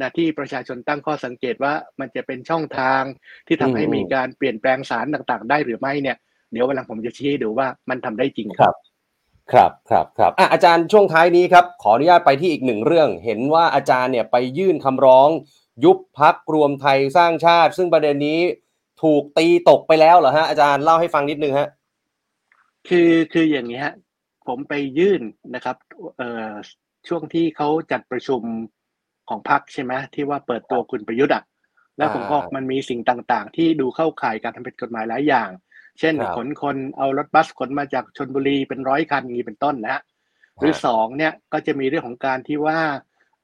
[0.00, 3.02] นะที่ประชาชนตั้งข้อสังเกตว่ามันจะเป็นช่องทาง
[3.46, 6.16] ที่ทำให้มีการเปลี่ยนแปลงสารต่างๆ ได้หรือไม่เนี่ย
[6.52, 8.74] เดี๋ยววันหลังผมจะชี้ให้ดูว่ามันทำได้จริงครับ
[9.52, 15.28] ครับครับครับอะอาจารย์ช่วงท้ายนี้ครับ ขออนุญาตไปที่อีกหนึ่งเรื่อง เห็นว่าอาจารย์เนี่ยไปยื่นคำร้อง
[15.84, 18.40] ยุบพักรวมไทยสร้างชาติ ซึ่งประเด็นนี้
[19.02, 21.68] ถูกตีตกไปแล้วเหรอฮะอาจารย์เล่าให้ฟังนิดนึงฮะ
[22.88, 23.94] คือคืออย่างนี้ฮะ
[24.48, 25.22] ผมไปยื่น
[25.54, 25.76] นะครับ
[26.16, 26.52] เอ่อ
[27.08, 28.42] ช่วงที่เขาจัดประชุม
[29.28, 31.44] ของพรรคใช่ไหมที่ว่าเปิดตัวคุณประยุทธ์อะ
[31.98, 35.50] แล้วผมก็มันมีสิ่งต่างๆ ที่ดูเข้าข่ายการทำผิดกฎหมายหลายอย่าง
[35.98, 40.02] เช่นขนคนเอารถบัสขนมาจากชนบุรีเป็นร้อยคันนี้เป็นต้นนะฮะ
[40.60, 42.78] หรือสองเนี่ยก็จะมีเรื่องของการที่ว่า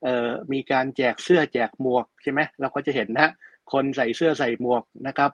[0.02, 3.30] เอ่อมีการแจกเสื้อแจกหมวกใช่ไหมเราก็จะเห็นนะ
[3.72, 5.30] คนใส่เสื้อใส่หมวกนะครับ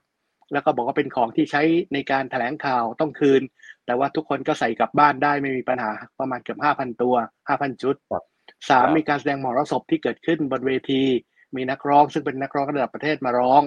[0.53, 1.63] แล้วก็บอกว่าเป็นของที่ใช้
[1.95, 3.43] ในการแถลงข่าวต้องคืน
[3.87, 7.15] แต่ว่าทุกคนก็ใส่กลับบ้านได้ไม่มีปัญหาประมาณเกือบห้าพันตัว
[7.49, 7.97] ห้าพันชุด
[8.71, 11.03] สามมีการแสดงมหรสพที่เกิดขึ้นบนเวที
[11.57, 13.63] มีนักร้องซึ่งเป็นนักร้องระดับประเทศมาร้อง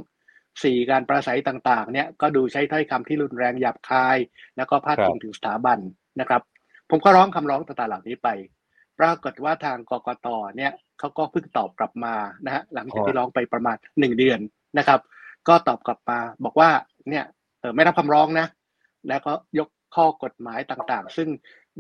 [0.63, 4.17] สี่การประสัยต่างๆ เนี่ยก็ดูใช้ถ้อยคำที่รุนแรงหยาบคาย
[4.57, 5.79] แล้วก็พาดพิงถึงสถาบัน
[6.19, 6.41] นะครับ
[6.89, 8.29] ผมก็ร้องคำร้องต่างๆเหล่านี้ไป
[8.99, 10.27] ปรากฏว่าทางกกต
[10.57, 12.15] เนี่ยเขาก็เพิ่งตอบกลับมา
[12.45, 14.39] นะฮะหลังจากที่ร้องไปประมาณหนึ่งเดือน
[14.77, 14.99] นะครับ
[15.47, 16.69] ก็ตอบกลับมาบอกว่า
[17.09, 17.25] เนี่ย
[17.59, 18.47] เออไม่รับคำร้องนะ
[19.07, 21.29] แล้วก็ยกข้อกฎหมายต่างๆ ซึ่ง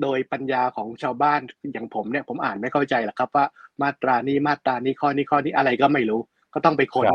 [0.01, 1.39] โดยปัญญาของชาวบ้าน
[1.73, 3.45] อย่างผมเนี่ยผมอ่านไม่เข้าใจหรอกครับว่า
[3.81, 6.21] มาตรานี้มาตรานี้ข้อนี้ข้อนี้อะไรก็ไม่รู้
[6.53, 7.05] ก็ต้องไปค้น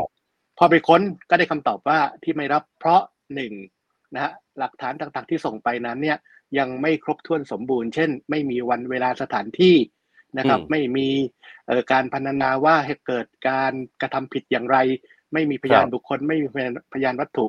[0.57, 3.01] พอไปค้นก็ได้คำตอบว่าที่ไม่รับเพราะ
[3.35, 3.53] หนึ่ง
[4.13, 6.17] นะฮะหลักฐานต่างๆที่ส่งไปนั้นเนี่ย
[6.57, 9.75] ยังไม่ครบถ้วนสมบูรณ์ เช่น ไม่มีวันเวลาสถานที่
[10.37, 11.07] นะครับ ไม่มี
[11.91, 14.77] การพันนาว่าให้เกิดการกระทำผิดอย่างไร
[15.33, 16.47] ไม่มีพยานบุคคล ไม่มี
[16.93, 17.45] พยานวัตถุ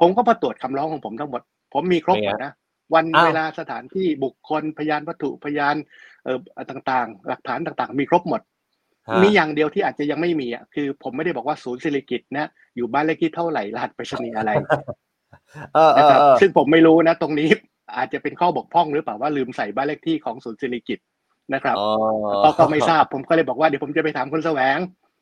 [0.00, 1.42] ผมก็มาตรวจคำร้องของผมทั้งหมด
[1.74, 2.52] ผมมีครบหมดนะ
[2.94, 5.74] วันเวลาสถานที่บุคคลพยานวัตถุพยาน
[6.24, 8.40] เอ่อต่างๆ หลักฐานต่างๆ มีครบหมด
[9.22, 14.50] มีอย่างเดียวที่อาจจะยังไม่มีอะคือ ผมไม่ได้บอกว่าศูนย์ศิริกิตนะอยู่บ้านเลขที่เท่าไหร่รหัสไปรษณีย์อะไร
[15.98, 17.48] นะครับซึ่งผมไม่รู้นะ ตรงนี้
[17.96, 20.98] อาจจะเป็นข้อบกพร่องหรือเปล่าว่าลืมใส่บ้านเลขที่ของศูนย์ศิริกิต
[21.54, 21.76] นะครับ
[22.44, 24.78] ก็ก็ไม่ทราบผมก็เลยบอกว่าเดี๋ยวผมจะไปถามคุณแสวง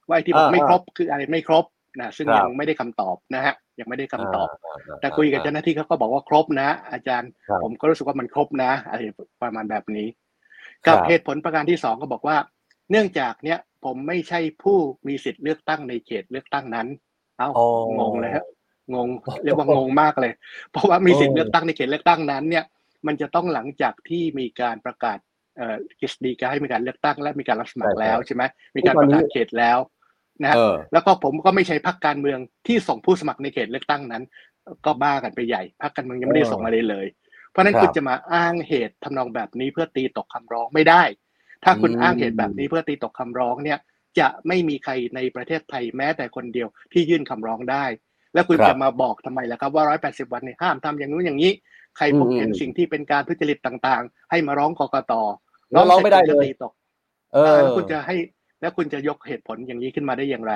[0.09, 1.65] ว่าที่บอกไม่ครบคืออะไรไม่ครบ
[1.99, 4.49] นะซึ่งยังไม่ได้คำตอบนะฮะยังไม่ได้คำตอบ
[5.01, 7.31] แต่คุยกับเจ้าหน้าที่เขาก็บอกว่าครบนะ อาจารย์
[7.63, 9.01] ผมก็รู้สึกว่ามันครบนะอะไร
[9.43, 10.09] ประมาณแบบนี้
[10.87, 12.37] กับเหตุผลประการที่สองก็บอกว่า
[12.91, 16.87] เนื่องจากเนี้ยผมไม่ใช่ผู้มีสิทธิ์เลือกตั้งในเขตเลือกตั้งนั้น
[17.39, 17.51] เอ้า
[17.99, 18.45] งงเลยฮะ
[18.95, 19.09] งง
[19.45, 20.33] เรียกว่างงมากเลย
[20.71, 22.65] เพราะว่ามีสิทธิ์เลือกตั้งในเขตเลือกตั้งนั้น เนี่ย
[23.07, 25.19] มันจะต้องหลังจากที่มีการประกาศ
[25.57, 28.43] เอ่อกฤษฎีกาให้มีการเลือกตั้งและมีการรับสมัครแล้วใช่ไหม
[28.77, 29.79] มีการประกาศเขตแล้ว
[30.43, 30.57] นะ
[30.93, 34.23] แล้วก็ผมก็ไม่ใช่พักการเมืองที่ส่งผู้สมัครในเขตเลือกตั้งนั้น
[34.87, 37.07] ก็บ้ากันไปใหญ่พักการเมืองยังไม่ได้ส่งมาเลยเลย
[37.51, 41.03] เพราะนั้นคุณจะมาอ้างเหตุทำนองแบบนี้เพื่อตีตกคำร้องไม่ได้
[41.65, 43.79] ถ้าคุณอ้างเหตุแบบนี้เพื่อตีตกคำร้องเนี่ย
[44.19, 47.85] จะไม่มีใครในประเทศไทยแม้แต่คนเดียวที่ยื่นคำร้องได้
[48.35, 51.53] แล้วคุณจะมาบอกทำไมล่ะครับว่าร้อยแปดสิบวันเนี่ยห้ามทำอย่างนู้นอย่างนี้
[51.97, 55.13] ใครพบเห็นสิ่งที่เป็นการทุจริตต่างๆ ให้มาร้องกกต
[55.75, 56.73] ร้องไม่ได้เลยตีตก
[57.35, 58.17] เออคุณจะให้
[58.61, 60.55] แล้วคุณจะยกเหตุผลอย่างนี้ขึ้นมาได้อย่างไร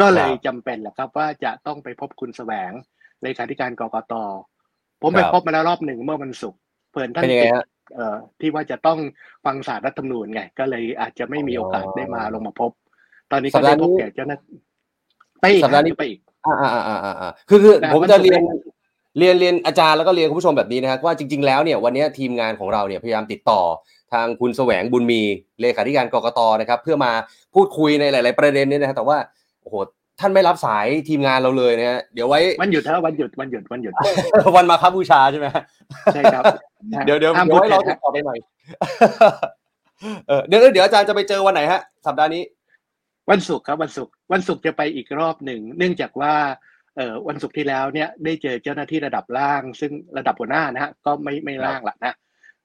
[0.00, 2.72] ก็เลยจำเป็นแหละครับ ว่าจะต้องไปพบคุณแสวง
[3.22, 4.14] เลขาธิการกกต
[5.00, 7.50] ผมไปพบมาแล้วรอบหนึ่งเมื่อวันศุกร์เพื่อนท่านติด
[7.94, 8.98] เอ่อที่ว่าจะต้อง
[9.44, 12.70] ฟังสารรัฐธรรมนูญไงก็เลยอาจจะไม่มีโอกาสได้มาลงมาพบ
[13.30, 14.38] ตอนนี้ก็ได้พบแก่เจ้าหน้า
[15.40, 18.40] ไปอีกสัปดาห์นี้ไปอีกอ่าอ่าอ่าอ่าคือคือผมจะเรียน
[19.18, 23.60] เรียนเรียนอาจารย์แล้วก็เรียนคุณผู้ชมแบบนี้นะครับว่าจริง ๆแล้วเนี่ยวันนี้ทีมงานของเราเนี่ยพยายามติดต่อ
[24.12, 25.20] ทางคุณแสวงบุญมี
[25.60, 27.12] เลขาธิการกรกตนะครับเพื่อมา
[27.54, 29.18] พูดคุยในหลาย ๆ ประเด็นนี้นะครับแต่ว่า
[29.62, 29.74] โอ้โห
[30.20, 33.92] ท่านไม่รับสายทีมงานเราเลยนะฮะเดี๋ยวไว้วันหยุดเถอะวันหยุดวันหยุดวันหยุด
[34.56, 35.46] วันมาครับบูชาใช่ไหม
[36.14, 36.44] ใช่ครับ
[37.06, 38.38] เดี๋ยวเดี๋ยวห้ามเดี๋ยวพูดให้เราเท็ติจดต่อไปหน่อย
[40.28, 42.42] เออเดี๋ยวเดี๋ยวอาจารย์จะไปเจอวันไหนฮะ สัปดาห์นี้
[43.30, 46.73] วันศุกร์ครับวันศุกร์วันศุกร์จะไปอีกรอบหนึ่ง เนื่องจากว่าเอ่อ
[47.28, 52.14] วันศุกร์ที่แล้วเนี่ยได้เจอเจ้าหน้าที่ระดับล่าง ซึ่งระดับหัวหน้านะฮะก็ไม่ไม่ล่างละนะ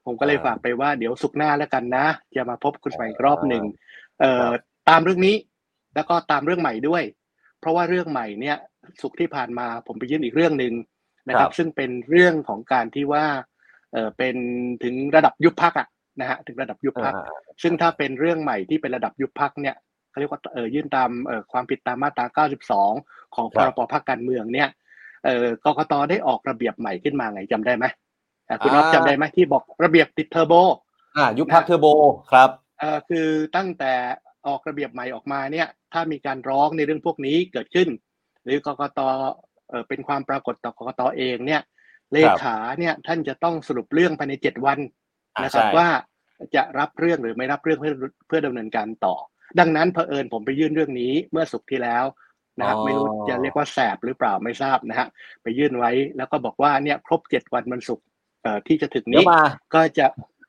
[0.06, 2.06] ผมก็เลยอ่าฝากไปว่าเดี๋ยวศุกร์หน้าแล้วกันนะ
[2.36, 3.72] จะมาพบคุณใหม่อีกรอบหนึ่งอ่
[4.20, 5.36] เอ่อครับตามเรื่องนี้
[5.96, 7.04] แล้วก็ตามเรื่องใหม่ด้วย
[7.60, 8.58] เพราะว่าเรื่องใหม่เนี่ย
[9.02, 10.74] ศุกร์ที่ผ่านมาผมไปยื่นอีกเรื่องหนึ่ง
[11.28, 13.26] นะครับ ซึ่งเป็นเรื่องของการที่ว่า
[13.94, 14.36] เออเป็น
[14.84, 15.88] ถึงระดับยุบพักอะ
[16.20, 19.76] นะฮะถึงระดับยุบพักอ่าซึ่งถ้าเป็นเรื่องใหม่ที่เป็นระดับยุบพักเนี่ย
[20.10, 22.46] เขาเรียกว่าเออยื่นตามเออความผิดตามมาตรา
[22.76, 24.70] 92 ของพครัรบบพักการเมืองเนี่ย
[25.26, 27.86] เออกกตได้ออกระเบียบใหม่ขึ้นมาไงจำได้ไหม
[28.48, 30.54] อะคุณน็อตอ่าจำได้ไหมที่บอกระเบียบติดเทอร์โบ
[31.18, 31.88] อ่ายุบพักเทอร์โบ
[32.32, 32.50] ครับ
[32.80, 33.94] เอ่อคือตั้งแต่
[34.48, 37.88] ออกระเบียบใหม่ออกมาเนี่ย ถ้ามีการร้องในเรื่องพวกนี้เกิดขึ้น
[38.44, 39.00] หรือกกต
[39.70, 41.62] เอ่อเป็นความปรากฏต่อกกตเองเนี่ย
[42.14, 44.80] เลขาเนี่ยท่านจะต้องสรุปเรื่องภายในเจ็ดวัน
[45.36, 45.88] อ่านะครับใช่ว่า
[46.56, 47.94] จะรับเรื่องหรือไม่รับเรื่องเพื่อ
[48.28, 49.16] เพื่อดำเนินการต่อ
[49.60, 52.06] ดังนั้นเผอิญผมไปยื่นเรื่องนี้เมื่อสุกร์ที่แล้ว
[52.60, 55.08] นะครับไม่รู้จะเรียกว่าแสบหรือเปล่าไม่ทราบนะฮะ
[55.44, 58.06] ไปยื่นไว้แล้วก็บอกว่าเนี่ยครบเจ็ดวันวันศุกร์
[58.44, 59.42] เอ่อที่จะถึงเดี๋ยนี้วมา
[59.74, 60.06] ก็จะ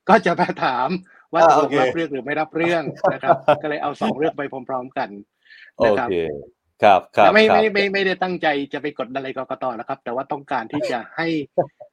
[0.08, 0.88] ก็จะมาถาม
[1.32, 2.82] ว่าอ่าตกลโองเครับเรื่องหรือไม่รับเรื่อง
[3.12, 5.08] นะครับ ก็เลยเอาสองเรื่องไปพร้อม ๆกัน
[5.78, 6.14] โอนะครับเค
[6.82, 11.26] ครับครับแต่ไม่ครับไม่ไม่ไม่ได้ตั้งใจจะไปกดอะไรกกตนะครับ แต่ว่าต้องการที่จะให้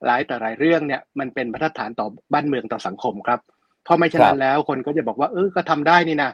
[0.05, 3.39] หลายแต่หลายเรื่องเนี่ย มันเป็นมาตรฐานต่อบ้านเมืองต่อสังคมครับ
[3.83, 6.31] เพราะไม่ฉะนั้นแล้วคนก็จะบอกว่าเออก็ทำได้นี่นะ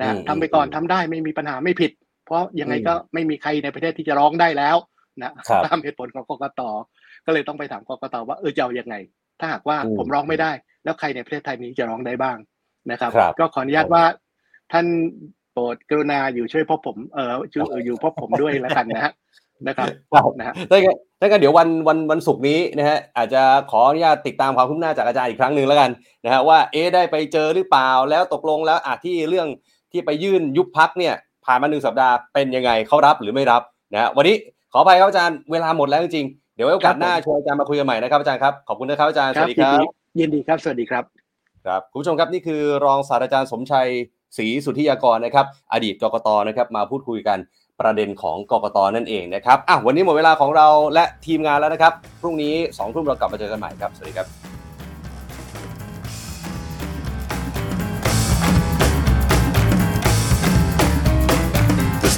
[0.00, 1.92] นะอืมทำไปก่อนทำได้ไม่มีปัญหาไม่ผิด
[2.24, 4.76] เพราะยังไงก็ไม่มีใครในประเทศที่จะร้องได้แล้ว
[5.22, 6.60] นะครับตามเหตุผลของกกต
[7.26, 8.94] ก็เลยต้องไปถามกกตว่าเออจะเอายังไง
[9.40, 10.52] ถ้าหากว่าอืมผมร้องไม่ได้
[10.84, 12.36] แล้วใครในประเทศไทยนี้จะร้องได้บ้าง
[12.90, 14.04] นะครับครับก็ขออนุญาตว่า
[14.72, 14.86] ท่าน
[15.52, 19.12] โปรดกรุณาอยู่ช่วยพบผมเอออยู่เอออยู่พบผมด้วยแล้วกันนะฮะ
[19.68, 25.90] นะครับครับนะฮะถ้างั้นถ้างั้นเดี๋ยววันวันวันศุกร์นี้นะฮะอาจจะขออนุญาตติดตามความคืบหน้าจากอาจารย์อีกครั้งหนึ่งแล้วกัน
[26.24, 29.48] นะฮะว่าเอ๊ะได้ไปเจอหรือเปล่าแล้วตกลงแล้วอาที่เรื่อง
[29.92, 31.14] ที่ไปยื่นยุบพักเนี่ย
[31.44, 33.62] ผ่านมาหนึ่งสัปดาห์เป็นยังไงเขารับหรือไม่รับ
[33.92, 34.36] นะฮะวันนี้
[34.72, 41.04] ขออภัยครับอาจารย์เวลาหมดแล้วจริงๆเดี๋ยวไว้โอกาสหน้าชวนอาจารย์มาคุยกันใหม่นะครับอาจารย์ครับขอบคุณนะครับอาจารย์สวัสดีครับยินยินดีครับสวัสดีครับ
[41.66, 43.88] ครับคุณผู้ชมครับนี่คือรองศาสตราจารย์สมชัย
[44.36, 47.38] ศรีสุทธิยากรนะครับ อดีตกกตนะครับมาพูดคุยกัน
[47.80, 54.61] ประเด็นของกกตนั่นเองนะครับอะวันนี้หมดเวลาของเราและทีมงานแล้วนะครับ พรุ่งนี้2องทุ่มเรากลับมาเจอกันใหม่ครับ สวัสดีครับ